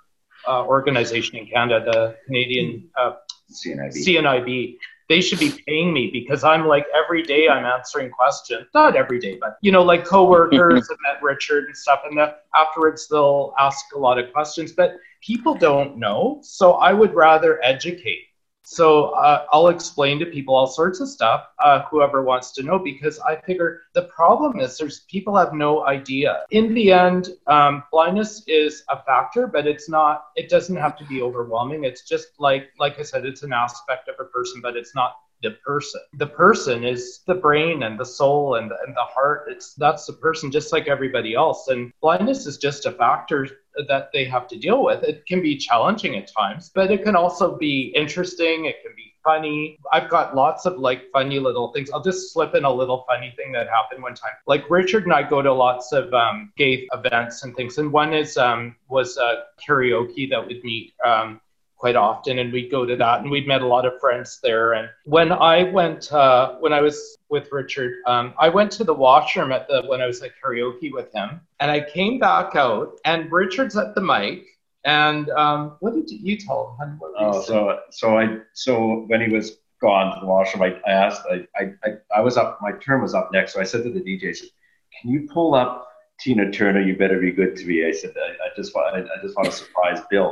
uh, 0.46 0.64
organization 0.66 1.36
in 1.38 1.46
Canada, 1.46 1.90
the 1.92 2.16
Canadian 2.26 2.90
uh, 2.98 3.12
CNIB. 3.50 3.94
CNIB, 4.06 4.76
they 5.12 5.20
should 5.20 5.38
be 5.38 5.52
paying 5.66 5.92
me 5.92 6.08
because 6.10 6.42
I'm 6.42 6.66
like 6.66 6.86
every 6.94 7.22
day 7.22 7.46
I'm 7.46 7.66
answering 7.66 8.08
questions. 8.10 8.66
Not 8.72 8.96
every 8.96 9.18
day, 9.18 9.36
but 9.38 9.58
you 9.60 9.70
know, 9.70 9.82
like 9.82 10.06
coworkers 10.06 10.88
have 10.90 10.98
met 11.02 11.22
Richard 11.22 11.66
and 11.66 11.76
stuff, 11.76 12.00
and 12.08 12.16
then 12.16 12.30
afterwards 12.56 13.08
they'll 13.08 13.52
ask 13.58 13.84
a 13.94 13.98
lot 13.98 14.18
of 14.18 14.32
questions. 14.32 14.72
But 14.72 14.96
people 15.20 15.54
don't 15.54 15.98
know, 15.98 16.40
so 16.42 16.72
I 16.88 16.94
would 16.94 17.14
rather 17.14 17.62
educate. 17.62 18.22
So 18.64 19.06
uh, 19.10 19.46
I'll 19.50 19.68
explain 19.68 20.18
to 20.20 20.26
people 20.26 20.54
all 20.54 20.66
sorts 20.66 21.00
of 21.00 21.08
stuff, 21.08 21.48
uh, 21.58 21.82
whoever 21.90 22.22
wants 22.22 22.52
to 22.52 22.62
know, 22.62 22.78
because 22.78 23.18
I 23.20 23.36
figure 23.36 23.82
the 23.92 24.02
problem 24.02 24.60
is 24.60 24.78
there's 24.78 25.00
people 25.00 25.36
have 25.36 25.52
no 25.52 25.84
idea. 25.86 26.44
In 26.52 26.72
the 26.72 26.92
end, 26.92 27.30
um, 27.48 27.82
blindness 27.90 28.44
is 28.46 28.84
a 28.88 29.02
factor, 29.02 29.46
but 29.46 29.66
it's 29.66 29.88
not. 29.88 30.26
It 30.36 30.48
doesn't 30.48 30.76
have 30.76 30.96
to 30.98 31.04
be 31.06 31.22
overwhelming. 31.22 31.84
It's 31.84 32.08
just 32.08 32.28
like, 32.38 32.70
like 32.78 32.98
I 33.00 33.02
said, 33.02 33.26
it's 33.26 33.42
an 33.42 33.52
aspect 33.52 34.08
of 34.08 34.14
a 34.20 34.24
person, 34.24 34.60
but 34.60 34.76
it's 34.76 34.94
not 34.94 35.16
the 35.42 35.52
person. 35.66 36.00
The 36.14 36.26
person 36.26 36.84
is 36.84 37.20
the 37.26 37.34
brain 37.34 37.82
and 37.82 37.98
the 37.98 38.04
soul 38.04 38.56
and 38.56 38.70
the, 38.70 38.76
and 38.86 38.94
the 38.94 39.02
heart. 39.02 39.46
It's 39.48 39.74
that's 39.74 40.06
the 40.06 40.12
person, 40.14 40.50
just 40.50 40.72
like 40.72 40.88
everybody 40.88 41.34
else. 41.34 41.68
And 41.68 41.92
blindness 42.00 42.46
is 42.46 42.58
just 42.58 42.86
a 42.86 42.92
factor 42.92 43.48
that 43.88 44.10
they 44.12 44.24
have 44.24 44.48
to 44.48 44.58
deal 44.58 44.84
with. 44.84 45.02
It 45.02 45.26
can 45.26 45.42
be 45.42 45.56
challenging 45.56 46.16
at 46.16 46.30
times, 46.32 46.70
but 46.74 46.90
it 46.90 47.04
can 47.04 47.16
also 47.16 47.56
be 47.56 47.92
interesting. 47.96 48.66
It 48.66 48.82
can 48.82 48.92
be 48.96 49.12
funny. 49.24 49.78
I've 49.92 50.10
got 50.10 50.34
lots 50.34 50.66
of 50.66 50.78
like 50.78 51.04
funny 51.12 51.38
little 51.38 51.72
things. 51.72 51.90
I'll 51.90 52.02
just 52.02 52.32
slip 52.32 52.54
in 52.54 52.64
a 52.64 52.72
little 52.72 53.04
funny 53.08 53.32
thing 53.36 53.52
that 53.52 53.68
happened 53.68 54.02
one 54.02 54.14
time. 54.14 54.32
Like 54.46 54.68
Richard 54.68 55.04
and 55.04 55.12
I 55.12 55.22
go 55.22 55.42
to 55.42 55.52
lots 55.52 55.92
of 55.92 56.12
um, 56.12 56.52
gay 56.56 56.88
events 56.92 57.44
and 57.44 57.54
things, 57.54 57.78
and 57.78 57.92
one 57.92 58.12
is 58.12 58.36
um, 58.36 58.76
was 58.88 59.16
uh, 59.18 59.42
karaoke 59.66 60.28
that 60.30 60.46
we'd 60.46 60.62
meet. 60.64 60.94
Um, 61.04 61.40
quite 61.82 61.96
often 61.96 62.38
and 62.38 62.52
we'd 62.52 62.70
go 62.70 62.86
to 62.86 62.94
that 62.94 63.16
and 63.20 63.28
we'd 63.34 63.48
met 63.52 63.60
a 63.60 63.66
lot 63.66 63.84
of 63.84 63.92
friends 64.00 64.38
there 64.40 64.74
and 64.74 64.88
when 65.04 65.32
i 65.32 65.56
went 65.78 66.12
uh, 66.12 66.54
when 66.64 66.72
i 66.72 66.80
was 66.80 66.96
with 67.34 67.46
richard 67.50 67.92
um, 68.06 68.26
i 68.38 68.48
went 68.48 68.70
to 68.78 68.84
the 68.84 68.94
washroom 68.94 69.50
at 69.56 69.66
the 69.70 69.82
when 69.90 70.00
i 70.00 70.06
was 70.06 70.22
at 70.22 70.30
karaoke 70.40 70.90
with 70.98 71.12
him 71.12 71.40
and 71.60 71.68
i 71.76 71.80
came 71.96 72.20
back 72.20 72.54
out 72.54 72.88
and 73.04 73.32
richard's 73.32 73.76
at 73.76 73.96
the 73.96 74.00
mic 74.00 74.44
and 74.84 75.28
um, 75.30 75.76
what 75.80 75.92
did 75.94 76.08
you 76.28 76.36
tell 76.36 76.76
him 76.80 76.90
what 77.00 77.10
did 77.18 77.24
you 77.24 77.32
Oh, 77.34 77.40
say? 77.40 77.46
so 77.52 77.78
so 78.00 78.06
I 78.22 78.24
so 78.64 78.72
when 79.10 79.20
he 79.20 79.28
was 79.38 79.46
gone 79.80 80.14
to 80.14 80.20
the 80.20 80.26
washroom, 80.34 80.62
I, 80.62 80.70
I 80.88 80.92
asked 81.06 81.22
I, 81.34 81.36
I 81.60 81.62
I 81.86 81.88
I 82.18 82.20
was 82.20 82.36
up 82.36 82.50
my 82.66 82.72
turn 82.84 83.02
was 83.06 83.14
up 83.20 83.30
next, 83.32 83.54
so 83.54 83.60
I 83.60 83.64
said 83.72 83.82
to 83.86 83.92
the 83.98 84.04
DJ, 84.08 84.24
said, 84.36 84.50
"Can 84.96 85.10
you 85.14 85.20
pull 85.36 85.50
up 85.62 85.74
Tina 86.20 86.46
Turner? 86.58 86.80
You 86.88 86.94
better 87.04 87.18
be 87.28 87.32
good 87.40 87.52
to 87.58 87.64
me." 87.70 87.76
I 87.90 87.92
said, 88.00 88.12
"I, 88.26 88.30
I 88.46 88.48
just 88.58 88.70
want 88.74 88.86
I, 88.96 89.00
I 89.14 89.16
just 89.24 89.34
want 89.36 89.46
to 89.50 89.56
surprise 89.62 90.00
Bill." 90.10 90.30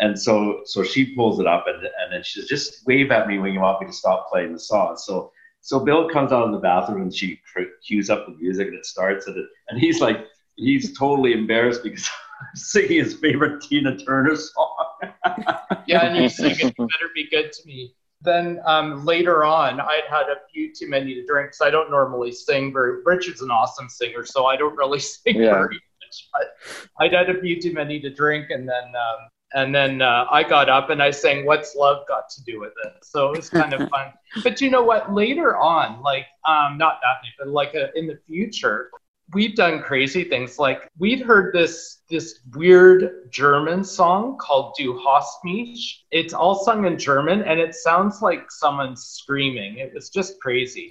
And 0.00 0.18
so 0.18 0.62
so 0.64 0.82
she 0.82 1.14
pulls 1.14 1.38
it 1.40 1.46
up 1.46 1.66
and 1.66 1.76
and 1.82 2.12
then 2.12 2.22
she 2.22 2.40
says, 2.40 2.48
"Just 2.48 2.86
wave 2.86 3.10
at 3.10 3.28
me 3.28 3.38
when 3.38 3.52
you 3.52 3.60
want 3.60 3.80
me 3.80 3.86
to 3.86 3.92
stop 3.92 4.28
playing 4.30 4.52
the 4.52 4.58
song." 4.58 4.96
So 4.96 5.32
so 5.60 5.78
Bill 5.78 6.08
comes 6.08 6.32
out 6.32 6.46
in 6.46 6.52
the 6.52 6.58
bathroom 6.58 7.02
and 7.02 7.14
she 7.14 7.40
cr- 7.52 7.70
cues 7.86 8.10
up 8.10 8.26
the 8.26 8.34
music 8.34 8.68
and 8.68 8.76
it 8.76 8.84
starts 8.86 9.26
and 9.28 9.36
it, 9.36 9.46
and 9.68 9.78
he's 9.78 10.00
like 10.00 10.26
he's 10.56 10.96
totally 10.98 11.32
embarrassed 11.32 11.82
because 11.82 12.08
I'm 12.40 12.56
singing 12.56 13.04
his 13.04 13.14
favorite 13.14 13.62
Tina 13.62 13.96
Turner 13.96 14.34
song. 14.36 14.86
yeah, 15.86 16.06
and 16.06 16.16
you 16.16 16.28
sing 16.28 16.56
it, 16.58 16.76
better 16.76 17.10
be 17.14 17.28
good 17.30 17.52
to 17.52 17.66
me. 17.66 17.94
Then 18.22 18.60
um, 18.64 19.04
later 19.04 19.44
on, 19.44 19.80
I'd 19.80 20.04
had 20.08 20.26
a 20.28 20.36
few 20.52 20.72
too 20.72 20.88
many 20.88 21.14
to 21.14 21.26
drink, 21.26 21.54
so 21.54 21.66
I 21.66 21.70
don't 21.70 21.90
normally 21.90 22.32
sing 22.32 22.72
very. 22.72 23.02
Richard's 23.04 23.42
an 23.42 23.50
awesome 23.50 23.88
singer, 23.88 24.24
so 24.24 24.46
I 24.46 24.56
don't 24.56 24.76
really 24.76 25.00
sing 25.00 25.36
Yeah. 25.36 25.50
very 25.50 25.74
much. 25.74 26.28
But 26.32 26.80
I'd 27.00 27.12
had 27.12 27.30
a 27.30 27.40
few 27.40 27.60
too 27.60 27.72
many 27.72 28.00
to 28.00 28.10
drink, 28.10 28.50
and 28.50 28.68
then 28.68 28.84
um, 28.84 29.28
and 29.54 29.74
then 29.74 30.02
uh, 30.02 30.26
I 30.30 30.42
got 30.42 30.68
up 30.68 30.90
and 30.90 31.02
I 31.02 31.10
sang 31.10 31.46
"What's 31.46 31.74
Love 31.74 32.06
Got 32.08 32.28
to 32.30 32.44
Do 32.44 32.60
with 32.60 32.72
It," 32.84 32.92
so 33.02 33.32
it 33.32 33.36
was 33.36 33.50
kind 33.60 33.72
of 33.72 33.88
fun. 33.88 34.12
But 34.42 34.60
you 34.60 34.70
know 34.70 34.82
what? 34.82 35.12
Later 35.12 35.56
on, 35.56 36.02
like 36.02 36.26
um, 36.46 36.78
not 36.78 37.00
that 37.02 37.22
night, 37.22 37.32
but 37.38 37.48
like 37.48 37.74
uh, 37.74 37.88
in 37.94 38.06
the 38.06 38.18
future, 38.26 38.90
we've 39.32 39.54
done 39.54 39.82
crazy 39.82 40.24
things. 40.24 40.58
Like 40.58 40.88
we'd 40.98 41.20
heard 41.20 41.54
this 41.54 42.02
this 42.10 42.40
weird 42.54 43.30
German 43.30 43.84
song 43.84 44.36
called 44.38 44.74
Du 44.78 44.98
hast 45.04 45.38
mich. 45.44 46.04
It's 46.10 46.34
all 46.34 46.64
sung 46.64 46.84
in 46.86 46.98
German 46.98 47.42
and 47.42 47.58
it 47.58 47.74
sounds 47.74 48.22
like 48.22 48.50
someone 48.50 48.96
screaming. 48.96 49.78
It 49.78 49.92
was 49.94 50.10
just 50.10 50.40
crazy. 50.40 50.90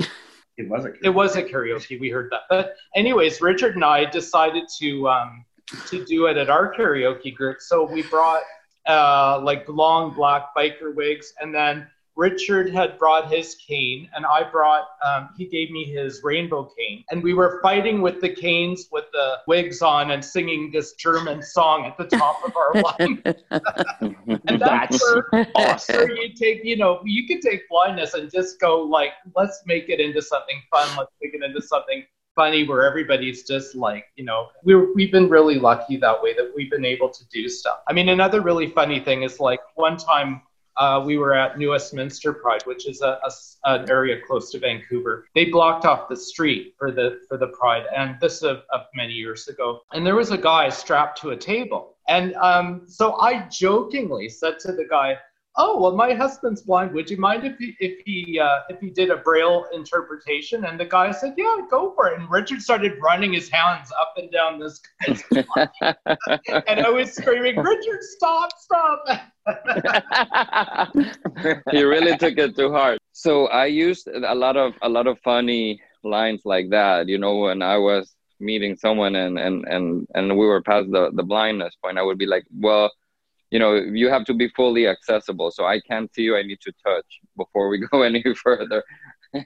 It 0.58 0.70
was 0.70 0.86
a 0.86 0.94
It 1.04 1.10
was 1.10 1.36
a 1.36 1.44
karaoke. 1.44 2.00
We 2.00 2.10
heard 2.10 2.32
that. 2.32 2.42
But 2.50 2.76
anyways, 2.96 3.42
Richard 3.42 3.76
and 3.76 3.86
I 3.86 4.06
decided 4.10 4.64
to 4.80 5.08
um, 5.08 5.46
to 5.88 6.06
do 6.06 6.28
it 6.28 6.38
at 6.38 6.50
our 6.50 6.74
karaoke 6.74 7.34
group. 7.34 7.62
So 7.62 7.84
we 7.84 8.04
brought 8.04 8.44
uh, 8.88 9.40
like 9.44 9.68
long 9.68 10.14
black 10.14 10.56
biker 10.56 10.96
wigs, 10.96 11.34
and 11.40 11.54
then 11.54 11.88
Richard 12.16 12.74
had 12.74 13.00
brought 13.00 13.32
his 13.32 13.56
cane, 13.56 14.10
and 14.14 14.26
I 14.26 14.44
brought. 14.44 14.88
Um, 15.04 15.30
he 15.38 15.46
gave 15.46 15.72
me 15.72 15.86
his 15.86 16.22
rainbow 16.24 16.70
cane, 16.78 17.04
and 17.10 17.24
we 17.24 17.34
were 17.34 17.60
fighting 17.64 18.02
with 18.02 18.20
the 18.20 18.30
canes 18.30 18.90
with 18.92 19.06
the 19.14 19.38
wigs 19.48 19.82
on 19.82 20.12
and 20.12 20.24
singing 20.24 20.72
this 20.72 20.94
German 20.94 21.42
song 21.42 21.86
at 21.86 21.98
the 21.98 22.06
top 22.18 22.44
of 22.46 22.56
our 22.56 22.82
lungs. 22.82 23.22
And 24.48 24.60
that's 24.60 25.02
where 25.04 25.48
awesome. 25.56 26.10
you 26.12 26.34
take, 26.34 26.64
you 26.64 26.76
know, 26.76 27.02
you 27.06 27.28
could 27.28 27.42
take 27.42 27.68
blindness 27.70 28.14
and 28.14 28.32
just 28.32 28.60
go 28.60 28.82
like, 28.82 29.12
let's 29.36 29.62
make 29.66 29.90
it 29.90 30.00
into 30.00 30.22
something 30.22 30.62
fun. 30.70 30.88
Let's 30.98 31.12
make 31.22 31.34
it 31.34 31.44
into 31.44 31.62
something 31.62 32.06
funny 32.42 32.68
where 32.68 32.84
everybody's 32.84 33.44
just 33.44 33.76
like, 33.76 34.06
you 34.16 34.26
know, 34.26 34.48
we're, 34.64 34.92
we've 34.96 35.12
been 35.12 35.30
really 35.30 35.60
lucky 35.60 35.96
that 35.96 36.18
way 36.24 36.34
that 36.34 36.52
we've 36.56 36.72
been 36.72 36.86
able 36.96 37.08
to 37.08 37.24
do 37.30 37.48
stuff. 37.48 37.80
I 37.88 37.94
mean, 37.94 38.10
another 38.10 38.42
really 38.42 38.68
funny 38.80 39.00
thing 39.00 39.22
is 39.22 39.40
like 39.40 39.60
one 39.76 39.96
time 39.96 40.42
uh, 40.78 41.04
we 41.06 41.20
were 41.20 41.36
at 41.36 41.60
New 41.60 41.70
Westminster 41.70 42.34
Pride, 42.34 42.64
which 42.66 42.88
is 42.90 43.02
a, 43.02 43.20
a 43.24 43.32
an 43.66 43.88
area 43.92 44.16
close 44.28 44.50
to 44.54 44.58
Vancouver. 44.60 45.28
They 45.36 45.46
blocked 45.46 45.86
off 45.86 46.10
the 46.10 46.16
street 46.16 46.74
for 46.80 46.90
the 46.92 47.20
for 47.28 47.38
the 47.38 47.50
Pride, 47.60 47.86
and 47.96 48.18
this 48.20 48.42
of, 48.42 48.64
of 48.74 48.82
many 48.96 49.14
years 49.14 49.48
ago. 49.48 49.82
And 49.94 50.04
there 50.04 50.16
was 50.16 50.32
a 50.32 50.38
guy 50.38 50.70
strapped 50.70 51.22
to 51.22 51.32
a 51.32 51.38
table, 51.38 51.98
and 52.08 52.34
um, 52.36 52.84
so 52.88 53.20
I 53.20 53.48
jokingly 53.50 54.30
said 54.30 54.58
to 54.60 54.72
the 54.72 54.88
guy, 54.90 55.18
"Oh, 55.58 55.82
well, 55.82 55.96
my 55.96 56.14
husband's 56.14 56.62
blind. 56.62 56.94
Would 56.94 57.10
you 57.10 57.18
mind 57.18 57.46
if 57.46 57.58
he 57.58 57.76
if 57.80 58.02
he 58.06 58.40
uh, 58.40 58.60
if 58.70 58.80
he 58.80 58.90
did 58.90 59.10
a 59.10 59.18
braille 59.18 59.66
interpretation?" 59.74 60.66
And 60.66 60.80
the 60.80 60.86
guy 60.86 61.12
said, 61.12 61.34
"Yeah, 61.38 61.58
go 61.70 61.94
for 61.96 62.10
it." 62.10 62.20
And 62.20 62.30
Richard 62.30 62.62
started 62.62 62.94
running 63.02 63.34
his 63.34 63.50
hands 63.50 63.92
up 64.00 64.14
and 64.18 64.32
down 64.32 64.60
this 64.60 64.82
guy's 65.06 65.24
and 66.68 66.80
I 66.80 66.90
was 66.90 67.14
screaming, 67.14 67.58
"Richard, 67.58 68.02
stop, 68.02 68.52
stop!" 68.58 69.04
he 71.72 71.84
really 71.84 72.18
took 72.18 72.38
it 72.38 72.56
too 72.56 72.72
hard. 72.72 73.00
So 73.12 73.48
I 73.48 73.66
used 73.66 74.08
a 74.08 74.36
lot 74.36 74.58
of 74.58 74.74
a 74.82 74.90
lot 74.90 75.08
of 75.08 75.20
funny 75.20 75.82
lines 76.04 76.42
like 76.46 76.70
that. 76.70 77.08
You 77.08 77.18
know, 77.18 77.38
when 77.38 77.62
I 77.62 77.78
was 77.78 78.14
meeting 78.40 78.76
someone 78.76 79.16
and 79.16 79.38
and 79.38 79.66
and 79.66 80.08
and 80.16 80.38
we 80.38 80.46
were 80.46 80.62
past 80.62 80.92
the 80.92 81.12
the 81.14 81.24
blindness 81.24 81.76
point, 81.84 81.98
I 81.98 82.04
would 82.04 82.18
be 82.18 82.26
like, 82.26 82.46
well. 82.60 82.92
You 83.52 83.60
know, 83.60 83.76
you 83.76 84.10
have 84.10 84.26
to 84.26 84.34
be 84.34 84.48
fully 84.50 84.88
accessible. 84.88 85.52
So 85.52 85.66
I 85.66 85.80
can't 85.82 86.14
see 86.14 86.24
you. 86.24 86.36
I 86.38 86.44
need 86.44 86.60
to 86.62 86.72
touch 86.86 87.20
before 87.38 87.70
we 87.70 87.78
go 87.92 88.02
any 88.02 88.24
further. 88.44 88.84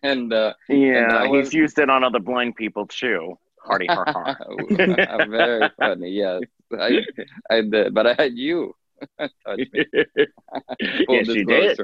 And 0.01 0.33
uh, 0.33 0.53
Yeah, 0.67 1.07
that 1.09 1.29
was- 1.29 1.47
he's 1.47 1.53
used 1.53 1.77
it 1.77 1.89
on 1.91 2.03
other 2.03 2.19
blind 2.19 2.55
people 2.55 2.87
too. 2.87 3.37
Hardy 3.67 3.85
har 3.87 4.05
har. 4.07 5.27
very 5.29 5.69
funny. 5.79 6.09
Yes, 6.09 6.41
I, 6.79 7.05
I 7.51 7.61
did, 7.61 7.93
but 7.93 8.05
I 8.07 8.13
had 8.17 8.33
you. 8.37 8.73
touch 9.19 9.31
me. 9.73 9.85
yes, 11.09 11.27
did. 11.27 11.79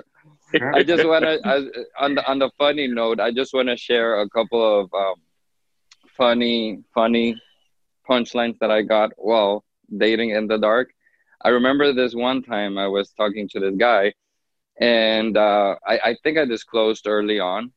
I 0.74 0.84
just 0.84 1.06
want 1.06 1.26
to, 1.26 1.34
on 2.00 2.16
the 2.16 2.24
on 2.30 2.40
the 2.40 2.50
funny 2.58 2.88
note, 2.88 3.20
I 3.20 3.32
just 3.32 3.54
want 3.54 3.70
to 3.70 3.78
share 3.78 4.22
a 4.22 4.30
couple 4.30 4.62
of 4.80 4.94
um, 4.94 5.16
funny, 6.18 6.84
funny 6.94 7.36
punchlines 8.10 8.58
that 8.60 8.72
I 8.72 8.82
got 8.82 9.12
while 9.18 9.64
dating 9.96 10.32
in 10.32 10.48
the 10.48 10.58
dark. 10.58 10.90
I 11.44 11.50
remember 11.50 11.94
this 11.94 12.14
one 12.14 12.44
time 12.44 12.78
I 12.78 12.88
was 12.88 13.12
talking 13.12 13.50
to 13.50 13.60
this 13.60 13.76
guy, 13.76 14.14
and 14.80 15.36
uh, 15.38 15.76
I, 15.86 16.00
I 16.04 16.16
think 16.24 16.38
I 16.38 16.46
disclosed 16.46 17.08
early 17.08 17.40
on, 17.40 17.72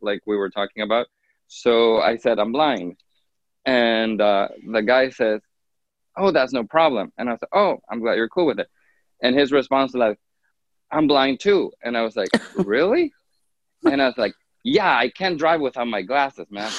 like 0.00 0.20
we 0.26 0.36
were 0.36 0.50
talking 0.50 0.82
about. 0.82 1.06
So 1.46 1.98
I 2.00 2.16
said 2.16 2.38
I'm 2.38 2.52
blind, 2.52 2.96
and 3.64 4.20
uh, 4.20 4.48
the 4.70 4.82
guy 4.82 5.10
says, 5.10 5.40
"Oh, 6.16 6.30
that's 6.30 6.52
no 6.52 6.64
problem." 6.64 7.12
And 7.16 7.30
I 7.30 7.36
said, 7.36 7.48
"Oh, 7.52 7.78
I'm 7.88 8.00
glad 8.00 8.16
you're 8.16 8.28
cool 8.28 8.46
with 8.46 8.58
it." 8.58 8.68
And 9.22 9.38
his 9.38 9.52
response 9.52 9.92
was 9.92 10.00
like, 10.00 10.18
"I'm 10.90 11.06
blind 11.06 11.40
too." 11.40 11.72
And 11.82 11.96
I 11.96 12.02
was 12.02 12.16
like, 12.16 12.30
"Really?" 12.56 13.12
and 13.84 14.02
I 14.02 14.06
was 14.06 14.18
like, 14.18 14.34
"Yeah, 14.64 14.90
I 14.90 15.08
can't 15.10 15.38
drive 15.38 15.60
without 15.60 15.86
my 15.86 16.02
glasses, 16.02 16.46
man." 16.50 16.72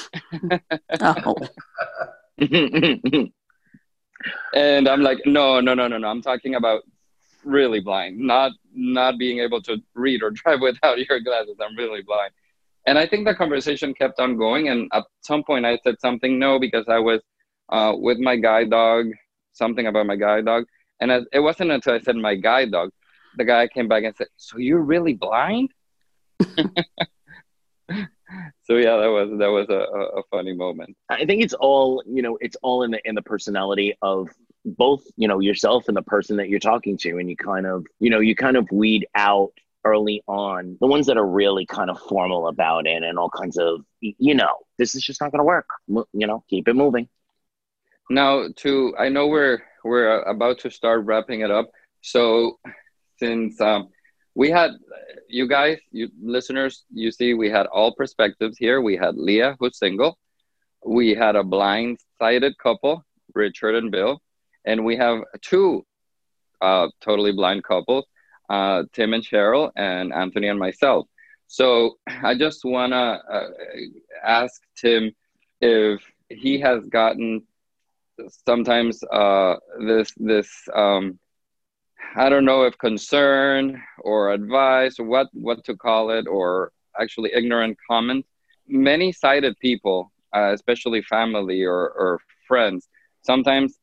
Oh. 0.99 1.35
and 4.53 4.87
I'm 4.87 5.01
like, 5.01 5.19
"No, 5.25 5.59
no, 5.59 5.73
no, 5.73 5.87
no, 5.87 5.97
no. 5.97 6.07
I'm 6.07 6.21
talking 6.21 6.55
about 6.55 6.83
really 7.43 7.79
blind, 7.79 8.17
not 8.19 8.51
not 8.73 9.17
being 9.17 9.39
able 9.39 9.61
to 9.63 9.77
read 9.93 10.23
or 10.23 10.31
drive 10.39 10.61
without 10.61 10.97
your 10.99 11.19
glasses. 11.19 11.57
I'm 11.61 11.75
really 11.75 12.01
blind." 12.01 12.31
And 12.87 12.99
I 12.99 13.07
think 13.07 13.25
the 13.25 13.33
conversation 13.33 13.93
kept 13.93 14.19
on 14.19 14.37
going. 14.37 14.69
And 14.69 14.89
at 14.93 15.05
some 15.21 15.43
point, 15.43 15.65
I 15.65 15.77
said 15.83 15.95
something 15.99 16.37
no 16.37 16.59
because 16.59 16.85
I 16.87 16.99
was 16.99 17.21
uh, 17.69 17.93
with 17.97 18.19
my 18.19 18.35
guide 18.35 18.69
dog, 18.69 19.07
something 19.53 19.87
about 19.87 20.05
my 20.05 20.15
guide 20.15 20.45
dog. 20.45 20.65
And 20.99 21.11
as, 21.11 21.25
it 21.33 21.39
wasn't 21.39 21.71
until 21.71 21.93
I 21.93 21.99
said 21.99 22.15
my 22.15 22.35
guide 22.35 22.71
dog, 22.71 22.91
the 23.37 23.43
guy 23.43 23.67
came 23.67 23.87
back 23.87 24.03
and 24.03 24.15
said, 24.15 24.27
"So 24.37 24.57
you're 24.57 24.81
really 24.81 25.13
blind?" 25.13 25.71
so 28.63 28.75
yeah, 28.75 28.97
that 28.97 29.07
was 29.07 29.29
that 29.39 29.47
was 29.47 29.67
a, 29.69 30.19
a 30.19 30.23
funny 30.31 30.53
moment. 30.53 30.95
I 31.09 31.25
think 31.25 31.43
it's 31.43 31.53
all 31.53 32.03
you 32.05 32.21
know. 32.21 32.37
It's 32.41 32.57
all 32.61 32.83
in 32.83 32.91
the 32.91 33.01
in 33.05 33.15
the 33.15 33.21
personality 33.21 33.95
of 34.01 34.29
both 34.65 35.03
you 35.15 35.27
know 35.27 35.39
yourself 35.39 35.87
and 35.87 35.95
the 35.95 36.01
person 36.01 36.37
that 36.37 36.49
you're 36.49 36.59
talking 36.59 36.97
to, 36.99 37.17
and 37.17 37.29
you 37.29 37.35
kind 37.35 37.65
of 37.65 37.85
you 37.99 38.09
know 38.09 38.19
you 38.19 38.35
kind 38.35 38.57
of 38.57 38.69
weed 38.71 39.07
out 39.15 39.53
early 39.83 40.23
on 40.27 40.77
the 40.81 40.87
ones 40.87 41.05
that 41.05 41.17
are 41.17 41.27
really 41.27 41.65
kind 41.65 41.91
of 41.91 41.99
formal 41.99 42.47
about 42.47 42.87
it 42.87 43.03
and 43.03 43.19
all 43.19 43.29
kinds 43.29 43.55
of 43.55 43.85
you 44.01 44.33
know 44.33 44.57
this 44.79 44.95
is 44.95 45.03
just 45.03 45.21
not 45.21 45.31
going 45.31 45.39
to 45.39 45.45
work. 45.45 45.67
You 45.87 46.27
know, 46.27 46.43
keep 46.49 46.67
it 46.67 46.75
moving. 46.75 47.07
Now, 48.09 48.47
to 48.57 48.95
I 48.97 49.09
know 49.09 49.27
we're 49.27 49.61
we're 49.83 50.21
about 50.23 50.59
to 50.59 50.71
start 50.71 51.05
wrapping 51.05 51.41
it 51.41 51.51
up. 51.51 51.71
So, 52.01 52.59
since 53.17 53.59
um, 53.61 53.89
we 54.35 54.51
had 54.51 54.71
you 55.27 55.47
guys, 55.47 55.79
you 55.91 56.09
listeners, 56.21 56.83
you 56.91 57.11
see, 57.11 57.33
we 57.33 57.49
had 57.49 57.65
all 57.67 57.93
perspectives 57.93 58.57
here. 58.57 58.81
We 58.81 58.95
had 58.95 59.15
Leah, 59.17 59.55
who's 59.59 59.77
single. 59.77 60.17
We 60.85 61.15
had 61.15 61.35
a 61.35 61.43
blind-sighted 61.43 62.57
couple, 62.59 63.03
Richard 63.33 63.75
and 63.75 63.91
Bill, 63.91 64.21
and 64.65 64.85
we 64.85 64.97
have 64.97 65.21
two 65.41 65.85
uh, 66.61 66.87
totally 67.01 67.31
blind 67.31 67.63
couples, 67.63 68.05
uh, 68.49 68.83
Tim 68.93 69.13
and 69.13 69.23
Cheryl, 69.23 69.71
and 69.75 70.13
Anthony 70.13 70.47
and 70.47 70.59
myself. 70.59 71.07
So 71.47 71.97
I 72.07 72.35
just 72.35 72.63
wanna 72.63 73.21
uh, 73.31 73.47
ask 74.23 74.61
Tim 74.77 75.11
if 75.61 76.03
he 76.29 76.59
has 76.59 76.85
gotten 76.87 77.43
sometimes 78.45 79.03
uh, 79.03 79.55
this 79.79 80.13
this 80.17 80.49
um, 80.73 81.19
I 82.15 82.29
don't 82.29 82.45
know 82.45 82.63
if 82.63 82.77
concern 82.77 83.81
or 83.99 84.31
advice, 84.31 84.95
what 84.97 85.27
what 85.33 85.63
to 85.65 85.75
call 85.75 86.11
it, 86.11 86.27
or 86.27 86.71
actually 86.99 87.31
ignorant 87.33 87.77
comment. 87.89 88.25
Many 88.67 89.11
sighted 89.11 89.57
people, 89.59 90.11
uh, 90.35 90.51
especially 90.53 91.01
family 91.03 91.63
or, 91.63 91.89
or 91.89 92.19
friends, 92.47 92.87
sometimes 93.21 93.79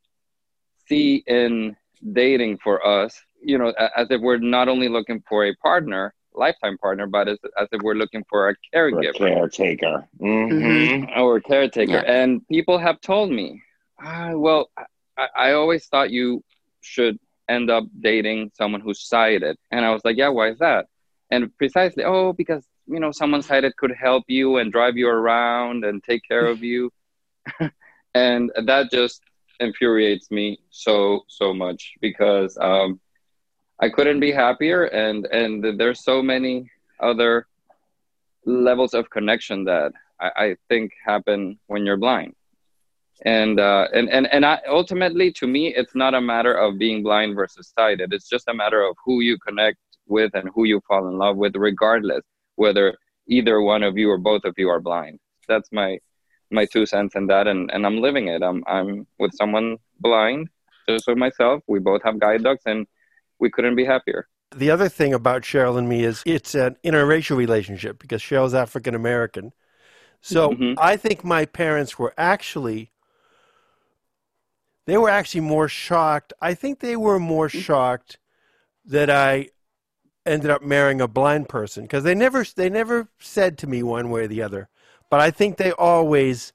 see 0.89 1.23
in 1.27 1.77
dating 2.13 2.59
for 2.59 2.85
us, 2.85 3.21
you 3.43 3.59
know, 3.59 3.73
as 3.97 4.11
if 4.11 4.21
we're 4.21 4.39
not 4.39 4.69
only 4.69 4.89
looking 4.89 5.23
for 5.29 5.47
a 5.47 5.55
partner, 5.57 6.15
lifetime 6.35 6.79
partner, 6.79 7.07
but 7.07 7.29
as, 7.29 7.39
as 7.61 7.69
if 7.73 7.81
we're 7.83 7.95
looking 7.95 8.25
for 8.29 8.49
a 8.49 8.55
caregiver, 8.75 9.15
a 9.15 9.19
caretaker, 9.19 10.09
mm-hmm. 10.21 11.21
or 11.21 11.41
caretaker. 11.41 11.93
Yeah. 11.93 12.03
And 12.07 12.47
people 12.49 12.79
have 12.79 13.01
told 13.01 13.31
me, 13.31 13.63
ah, 14.03 14.33
well, 14.35 14.71
I, 15.17 15.27
I 15.37 15.53
always 15.53 15.87
thought 15.87 16.11
you 16.11 16.43
should 16.81 17.19
end 17.53 17.71
up 17.71 17.85
dating 18.01 18.51
someone 18.55 18.81
who's 18.81 19.07
sighted. 19.07 19.57
And 19.71 19.85
I 19.85 19.91
was 19.91 20.03
like, 20.05 20.17
yeah, 20.17 20.29
why 20.29 20.51
is 20.51 20.59
that? 20.59 20.87
And 21.31 21.57
precisely, 21.59 22.05
oh, 22.05 22.33
because, 22.33 22.65
you 22.87 23.01
know, 23.01 23.13
someone 23.13 23.43
sighted 23.43 23.77
could 23.77 23.93
help 23.93 24.25
you 24.29 24.57
and 24.59 24.73
drive 24.73 24.97
you 24.97 25.09
around 25.09 25.85
and 25.85 26.03
take 26.03 26.23
care 26.27 26.47
of 26.47 26.63
you. 26.63 26.91
and 28.15 28.51
that 28.65 28.91
just 28.91 29.23
infuriates 29.61 30.31
me 30.31 30.59
so, 30.71 31.21
so 31.29 31.53
much 31.55 31.95
because 32.01 32.57
um, 32.59 33.01
I 33.81 33.89
couldn't 33.89 34.21
be 34.21 34.33
happier. 34.33 34.85
And, 34.85 35.27
and 35.27 35.79
there's 35.79 36.03
so 36.05 36.23
many 36.23 36.71
other 37.01 37.47
levels 38.45 38.95
of 38.95 39.11
connection 39.11 39.65
that 39.65 39.93
I, 40.21 40.31
I 40.37 40.57
think 40.69 40.93
happen 41.07 41.59
when 41.67 41.87
you're 41.87 41.97
blind 41.97 42.35
and 43.25 43.61
uh, 43.61 43.89
and 43.93 44.09
and 44.11 44.27
and 44.33 44.45
I, 44.45 44.61
ultimately, 44.69 45.33
to 45.33 45.47
me, 45.47 45.75
it's 45.75 45.95
not 45.95 46.15
a 46.15 46.21
matter 46.21 46.55
of 46.55 46.79
being 46.79 47.03
blind 47.03 47.37
versus 47.37 47.73
sighted. 47.79 48.13
It's 48.13 48.29
just 48.29 48.49
a 48.49 48.55
matter 48.55 48.83
of 48.83 48.97
who 49.05 49.21
you 49.21 49.39
connect 49.39 49.79
with 50.07 50.33
and 50.35 50.49
who 50.55 50.65
you 50.65 50.81
fall 50.89 51.09
in 51.09 51.19
love 51.19 51.37
with, 51.37 51.55
regardless 51.57 52.23
whether 52.57 52.97
either 53.29 53.61
one 53.61 53.83
of 53.83 53.97
you 53.97 54.11
or 54.11 54.19
both 54.19 54.45
of 54.45 54.55
you 54.57 54.69
are 54.69 54.81
blind. 54.81 55.19
That's 55.49 55.71
my 55.73 55.99
my 56.51 56.67
two 56.67 56.87
cents 56.87 57.15
in 57.15 57.27
that, 57.29 57.47
and 57.47 57.71
and 57.73 57.87
I'm 57.87 57.99
living 57.99 58.29
it. 58.29 58.43
I'm 58.43 58.65
I'm 58.67 59.07
with 59.19 59.33
someone 59.35 59.79
blind, 60.01 60.49
just 60.89 61.07
with 61.07 61.19
myself. 61.19 61.63
We 61.67 61.79
both 61.79 62.03
have 62.05 62.19
guide 62.19 62.43
dogs, 62.43 62.63
and 62.67 62.87
we 63.39 63.51
couldn't 63.51 63.77
be 63.77 63.85
happier. 63.85 64.29
The 64.55 64.71
other 64.71 64.89
thing 64.89 65.15
about 65.15 65.43
Cheryl 65.43 65.79
and 65.79 65.89
me 65.89 66.05
is 66.05 66.23
it's 66.27 66.55
an 66.55 66.77
interracial 66.85 67.37
relationship 67.37 67.99
because 67.99 68.21
Cheryl's 68.21 68.55
African 68.55 68.95
American. 68.95 69.53
So 70.21 70.51
mm-hmm. 70.51 70.75
I 70.79 70.97
think 70.97 71.25
my 71.25 71.47
parents 71.47 71.99
were 71.99 72.15
actually 72.17 72.92
they 74.87 74.97
were 74.97 75.09
actually 75.09 75.43
more 75.43 75.69
shocked. 75.69 76.33
I 76.41 76.55
think 76.55 76.81
they 76.81 76.97
were 76.97 77.19
more 77.19 77.49
mm-hmm. 77.49 77.59
shocked 77.59 78.19
that 78.85 79.11
I 79.11 79.49
ended 80.25 80.51
up 80.51 80.63
marrying 80.63 81.01
a 81.01 81.09
blind 81.09 81.49
person 81.49 81.85
because 81.85 82.05
they 82.05 82.15
never 82.15 82.45
they 82.57 82.71
never 82.71 83.09
said 83.19 83.59
to 83.59 83.67
me 83.67 83.83
one 83.83 84.11
way 84.11 84.25
or 84.25 84.29
the 84.29 84.43
other. 84.43 84.69
But 85.11 85.21
I 85.21 85.31
think 85.31 85.57
they 85.57 85.73
always, 85.73 86.53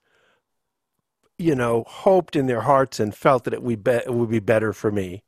you 1.38 1.56
know, 1.56 1.84
hoped 1.88 2.36
in 2.36 2.48
their 2.48 2.62
hearts 2.62 3.00
and 3.00 3.14
felt 3.14 3.44
that 3.44 3.54
it 3.54 3.62
would 3.62 3.84
be, 3.84 3.92
it 3.92 4.14
would 4.14 4.32
be 4.32 4.40
better 4.40 4.74
for 4.74 4.92
me 4.92 5.24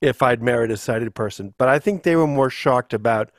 if 0.00 0.22
I'd 0.22 0.42
married 0.42 0.70
a 0.70 0.76
sighted 0.76 1.14
person. 1.14 1.54
But 1.58 1.68
I 1.68 1.78
think 1.78 2.02
they 2.02 2.16
were 2.16 2.26
more 2.26 2.50
shocked 2.50 2.94
about 2.94 3.30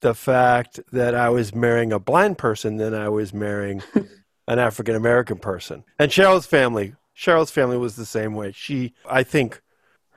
the 0.00 0.14
fact 0.14 0.80
that 0.92 1.14
I 1.14 1.30
was 1.30 1.54
marrying 1.54 1.92
a 1.92 1.98
blind 1.98 2.38
person 2.38 2.76
than 2.76 2.94
I 2.94 3.08
was 3.08 3.32
marrying 3.32 3.82
an 4.48 4.58
African 4.58 4.94
American 4.94 5.38
person. 5.38 5.84
And 5.98 6.10
Cheryl's 6.10 6.46
family 6.46 6.94
Cheryl's 7.16 7.50
family 7.50 7.76
was 7.76 7.96
the 7.96 8.06
same 8.06 8.34
way. 8.34 8.52
She, 8.52 8.94
I 9.08 9.22
think, 9.22 9.60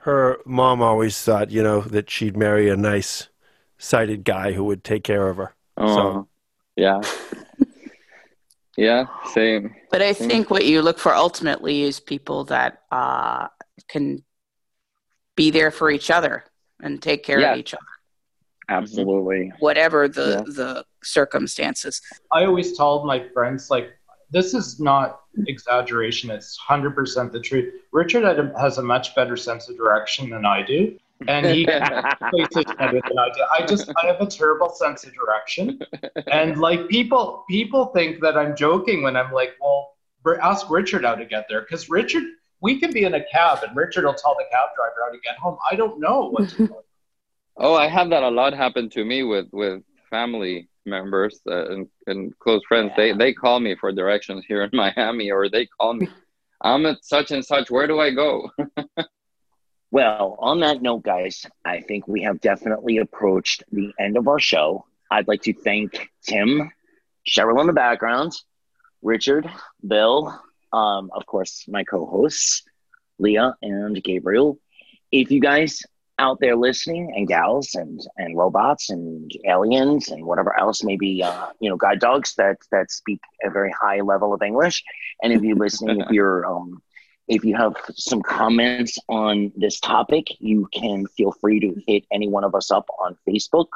her 0.02 0.38
mom 0.44 0.80
always 0.82 1.20
thought, 1.20 1.50
you 1.50 1.62
know, 1.62 1.80
that 1.82 2.10
she'd 2.10 2.36
marry 2.36 2.68
a 2.68 2.76
nice, 2.76 3.28
sighted 3.78 4.24
guy 4.24 4.52
who 4.52 4.64
would 4.64 4.84
take 4.84 5.04
care 5.04 5.28
of 5.28 5.36
her. 5.36 5.54
Oh, 5.76 5.94
so. 5.94 6.28
yeah. 6.76 7.00
yeah, 8.76 9.06
same. 9.32 9.74
But 9.90 10.02
I 10.02 10.12
same. 10.12 10.28
think 10.28 10.50
what 10.50 10.64
you 10.64 10.82
look 10.82 10.98
for 10.98 11.14
ultimately 11.14 11.82
is 11.82 12.00
people 12.00 12.44
that 12.44 12.82
uh, 12.90 13.48
can 13.88 14.24
be 15.36 15.50
there 15.50 15.70
for 15.70 15.90
each 15.90 16.10
other 16.10 16.44
and 16.82 17.00
take 17.00 17.22
care 17.24 17.40
yeah. 17.40 17.52
of 17.52 17.58
each 17.58 17.74
other. 17.74 17.82
Absolutely. 18.68 19.52
Whatever 19.60 20.08
the 20.08 20.44
yeah. 20.46 20.54
the 20.54 20.84
circumstances. 21.02 22.02
I 22.32 22.44
always 22.44 22.76
told 22.76 23.06
my 23.06 23.26
friends 23.32 23.70
like 23.70 23.97
this 24.30 24.54
is 24.54 24.80
not 24.80 25.20
exaggeration. 25.46 26.30
It's 26.30 26.58
100% 26.68 27.32
the 27.32 27.40
truth. 27.40 27.74
Richard 27.92 28.24
has 28.56 28.78
a 28.78 28.82
much 28.82 29.14
better 29.14 29.36
sense 29.36 29.68
of 29.68 29.76
direction 29.76 30.30
than 30.30 30.44
I 30.44 30.62
do. 30.62 30.98
And 31.26 31.46
he 31.46 31.66
places 32.30 32.64
better 32.78 33.00
than 33.08 33.18
I 33.18 33.28
do. 33.34 33.42
I 33.58 33.66
just 33.66 33.90
I 34.02 34.06
have 34.06 34.20
a 34.20 34.26
terrible 34.26 34.70
sense 34.70 35.04
of 35.04 35.12
direction, 35.14 35.80
and 36.30 36.60
like 36.60 36.86
people 36.88 37.44
people 37.50 37.86
think 37.86 38.20
that 38.20 38.38
I'm 38.38 38.54
joking 38.54 39.02
when 39.02 39.16
I'm 39.16 39.32
like, 39.32 39.56
well, 39.60 39.94
ask 40.40 40.70
Richard 40.70 41.04
how 41.04 41.16
to 41.16 41.24
get 41.24 41.46
there, 41.48 41.62
because 41.62 41.90
Richard 41.90 42.22
we 42.60 42.78
can 42.78 42.92
be 42.92 43.04
in 43.04 43.14
a 43.14 43.24
cab 43.24 43.62
and 43.62 43.76
Richard 43.76 44.04
will 44.04 44.14
tell 44.14 44.34
the 44.34 44.44
cab 44.50 44.68
driver 44.74 44.94
how 45.06 45.12
to 45.12 45.18
get 45.20 45.36
home. 45.36 45.58
I 45.70 45.76
don't 45.76 46.00
know 46.00 46.30
what 46.30 46.48
to 46.50 46.68
do. 46.68 46.76
Oh, 47.60 47.74
I 47.74 47.88
have 47.88 48.10
that 48.10 48.22
a 48.22 48.28
lot 48.28 48.52
happen 48.52 48.88
to 48.90 49.04
me 49.04 49.24
with 49.24 49.48
with 49.52 49.82
family 50.08 50.68
members 50.88 51.40
uh, 51.46 51.70
and, 51.70 51.88
and 52.06 52.38
close 52.38 52.62
friends, 52.66 52.90
yeah. 52.96 53.12
they, 53.12 53.12
they 53.12 53.32
call 53.32 53.60
me 53.60 53.76
for 53.76 53.92
directions 53.92 54.44
here 54.46 54.62
in 54.62 54.70
Miami, 54.72 55.30
or 55.30 55.48
they 55.48 55.66
call 55.66 55.94
me, 55.94 56.08
I'm 56.60 56.86
at 56.86 57.04
such 57.04 57.30
and 57.30 57.44
such. 57.44 57.70
Where 57.70 57.86
do 57.86 58.00
I 58.00 58.10
go? 58.10 58.50
Well, 59.90 60.36
on 60.38 60.60
that 60.60 60.82
note, 60.82 61.02
guys, 61.02 61.46
I 61.64 61.80
think 61.80 62.06
we 62.06 62.22
have 62.22 62.42
definitely 62.42 62.98
approached 62.98 63.62
the 63.72 63.92
end 63.98 64.18
of 64.18 64.28
our 64.28 64.38
show. 64.38 64.84
I'd 65.10 65.28
like 65.28 65.42
to 65.42 65.54
thank 65.54 66.10
Tim, 66.22 66.70
Cheryl 67.26 67.60
in 67.62 67.66
the 67.66 67.72
background, 67.72 68.32
Richard, 69.00 69.48
Bill, 69.86 70.38
um, 70.74 71.10
of 71.14 71.24
course, 71.24 71.64
my 71.68 71.84
co 71.84 72.04
hosts, 72.04 72.64
Leah 73.18 73.54
and 73.62 74.02
Gabriel. 74.04 74.58
If 75.10 75.30
you 75.30 75.40
guys 75.40 75.82
out 76.18 76.38
there 76.40 76.56
listening 76.56 77.12
and 77.14 77.28
gals 77.28 77.74
and 77.74 78.00
and 78.16 78.36
robots 78.36 78.90
and 78.90 79.30
aliens 79.46 80.08
and 80.08 80.24
whatever 80.24 80.58
else 80.58 80.82
maybe 80.82 81.22
uh, 81.22 81.46
you 81.60 81.70
know 81.70 81.76
guide 81.76 82.00
dogs 82.00 82.34
that 82.36 82.56
that 82.70 82.90
speak 82.90 83.20
a 83.44 83.50
very 83.50 83.72
high 83.80 84.00
level 84.00 84.34
of 84.34 84.42
english. 84.42 84.82
And 85.22 85.32
if 85.32 85.42
you're 85.42 85.56
listening 85.56 86.00
if 86.00 86.10
you're 86.10 86.46
um, 86.46 86.82
if 87.28 87.44
you 87.44 87.56
have 87.56 87.74
some 87.94 88.22
comments 88.22 88.98
on 89.08 89.52
this 89.56 89.80
topic 89.80 90.28
you 90.40 90.68
can 90.72 91.06
feel 91.06 91.32
free 91.32 91.60
to 91.60 91.74
hit 91.86 92.04
any 92.12 92.28
one 92.28 92.44
of 92.44 92.54
us 92.54 92.70
up 92.70 92.86
on 93.00 93.16
facebook. 93.28 93.68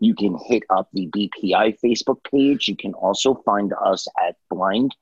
You 0.00 0.16
can 0.16 0.36
hit 0.46 0.64
up 0.68 0.88
the 0.92 1.08
bpi 1.08 1.78
facebook 1.84 2.24
page. 2.28 2.66
You 2.66 2.76
can 2.76 2.92
also 2.94 3.34
find 3.44 3.72
us 3.84 4.08
at 4.26 4.36
blind 4.50 4.96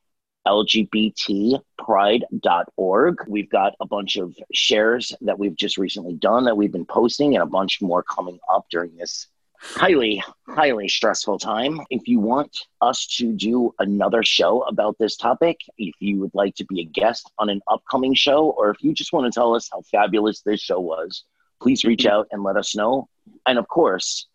lgbtpride.org. 0.47 3.17
We've 3.29 3.51
got 3.51 3.75
a 3.81 3.87
bunch 3.87 4.17
of 4.17 4.35
shares 4.53 5.13
that 5.21 5.39
we've 5.39 5.57
just 5.57 5.79
recently 5.79 6.15
done 6.15 6.45
that 6.45 6.57
we've 6.57 6.73
been 6.73 6.87
posting 6.87 7.35
and 7.35 7.43
a 7.43 7.47
bunch 7.47 7.83
more 7.83 8.03
coming 8.03 8.39
up 8.53 8.67
during 8.71 8.97
this 8.97 9.29
highly, 9.61 10.23
highly 10.49 10.89
stressful 10.89 11.39
time. 11.39 11.81
If 11.91 12.09
you 12.09 12.19
want 12.19 12.57
us 12.81 13.07
to 13.19 13.33
do 13.33 13.75
another 13.79 14.23
show 14.23 14.63
about 14.63 14.97
this 14.99 15.17
topic, 15.17 15.61
if 15.77 15.95
you 16.01 16.19
would 16.21 16.35
like 16.35 16.55
to 16.57 16.65
be 16.65 16.81
a 16.81 16.85
guest 16.85 17.31
on 17.39 17.51
an 17.51 17.61
upcoming 17.69 18.15
show, 18.15 18.51
or 18.51 18.71
if 18.71 18.83
you 18.83 18.95
just 18.95 19.13
want 19.13 19.31
to 19.31 19.39
tell 19.39 19.55
us 19.55 19.69
how 19.71 19.83
fabulous 19.91 20.41
this 20.41 20.61
show 20.61 20.81
was, 20.81 21.25
please 21.61 21.85
reach 21.85 22.07
out 22.07 22.27
and 22.31 22.43
let 22.43 22.57
us 22.57 22.75
know. 22.75 23.09
And 23.47 23.59
of 23.59 23.69
course, 23.69 24.27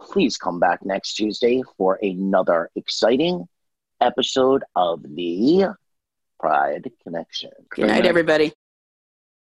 please 0.00 0.36
come 0.36 0.58
back 0.58 0.84
next 0.84 1.14
Tuesday 1.14 1.62
for 1.78 1.98
another 2.02 2.70
exciting 2.74 3.48
episode 4.02 4.64
of 4.74 5.02
the 5.02 5.68
Pride 6.38 6.90
Connection. 7.02 7.52
Good 7.70 7.86
night, 7.86 8.04
everybody. 8.04 8.52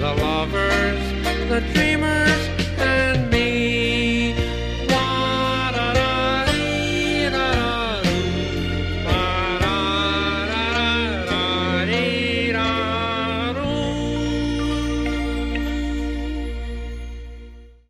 the 0.00 0.14
lovers, 0.22 1.02
the 1.50 1.60
dreamers. 1.74 2.53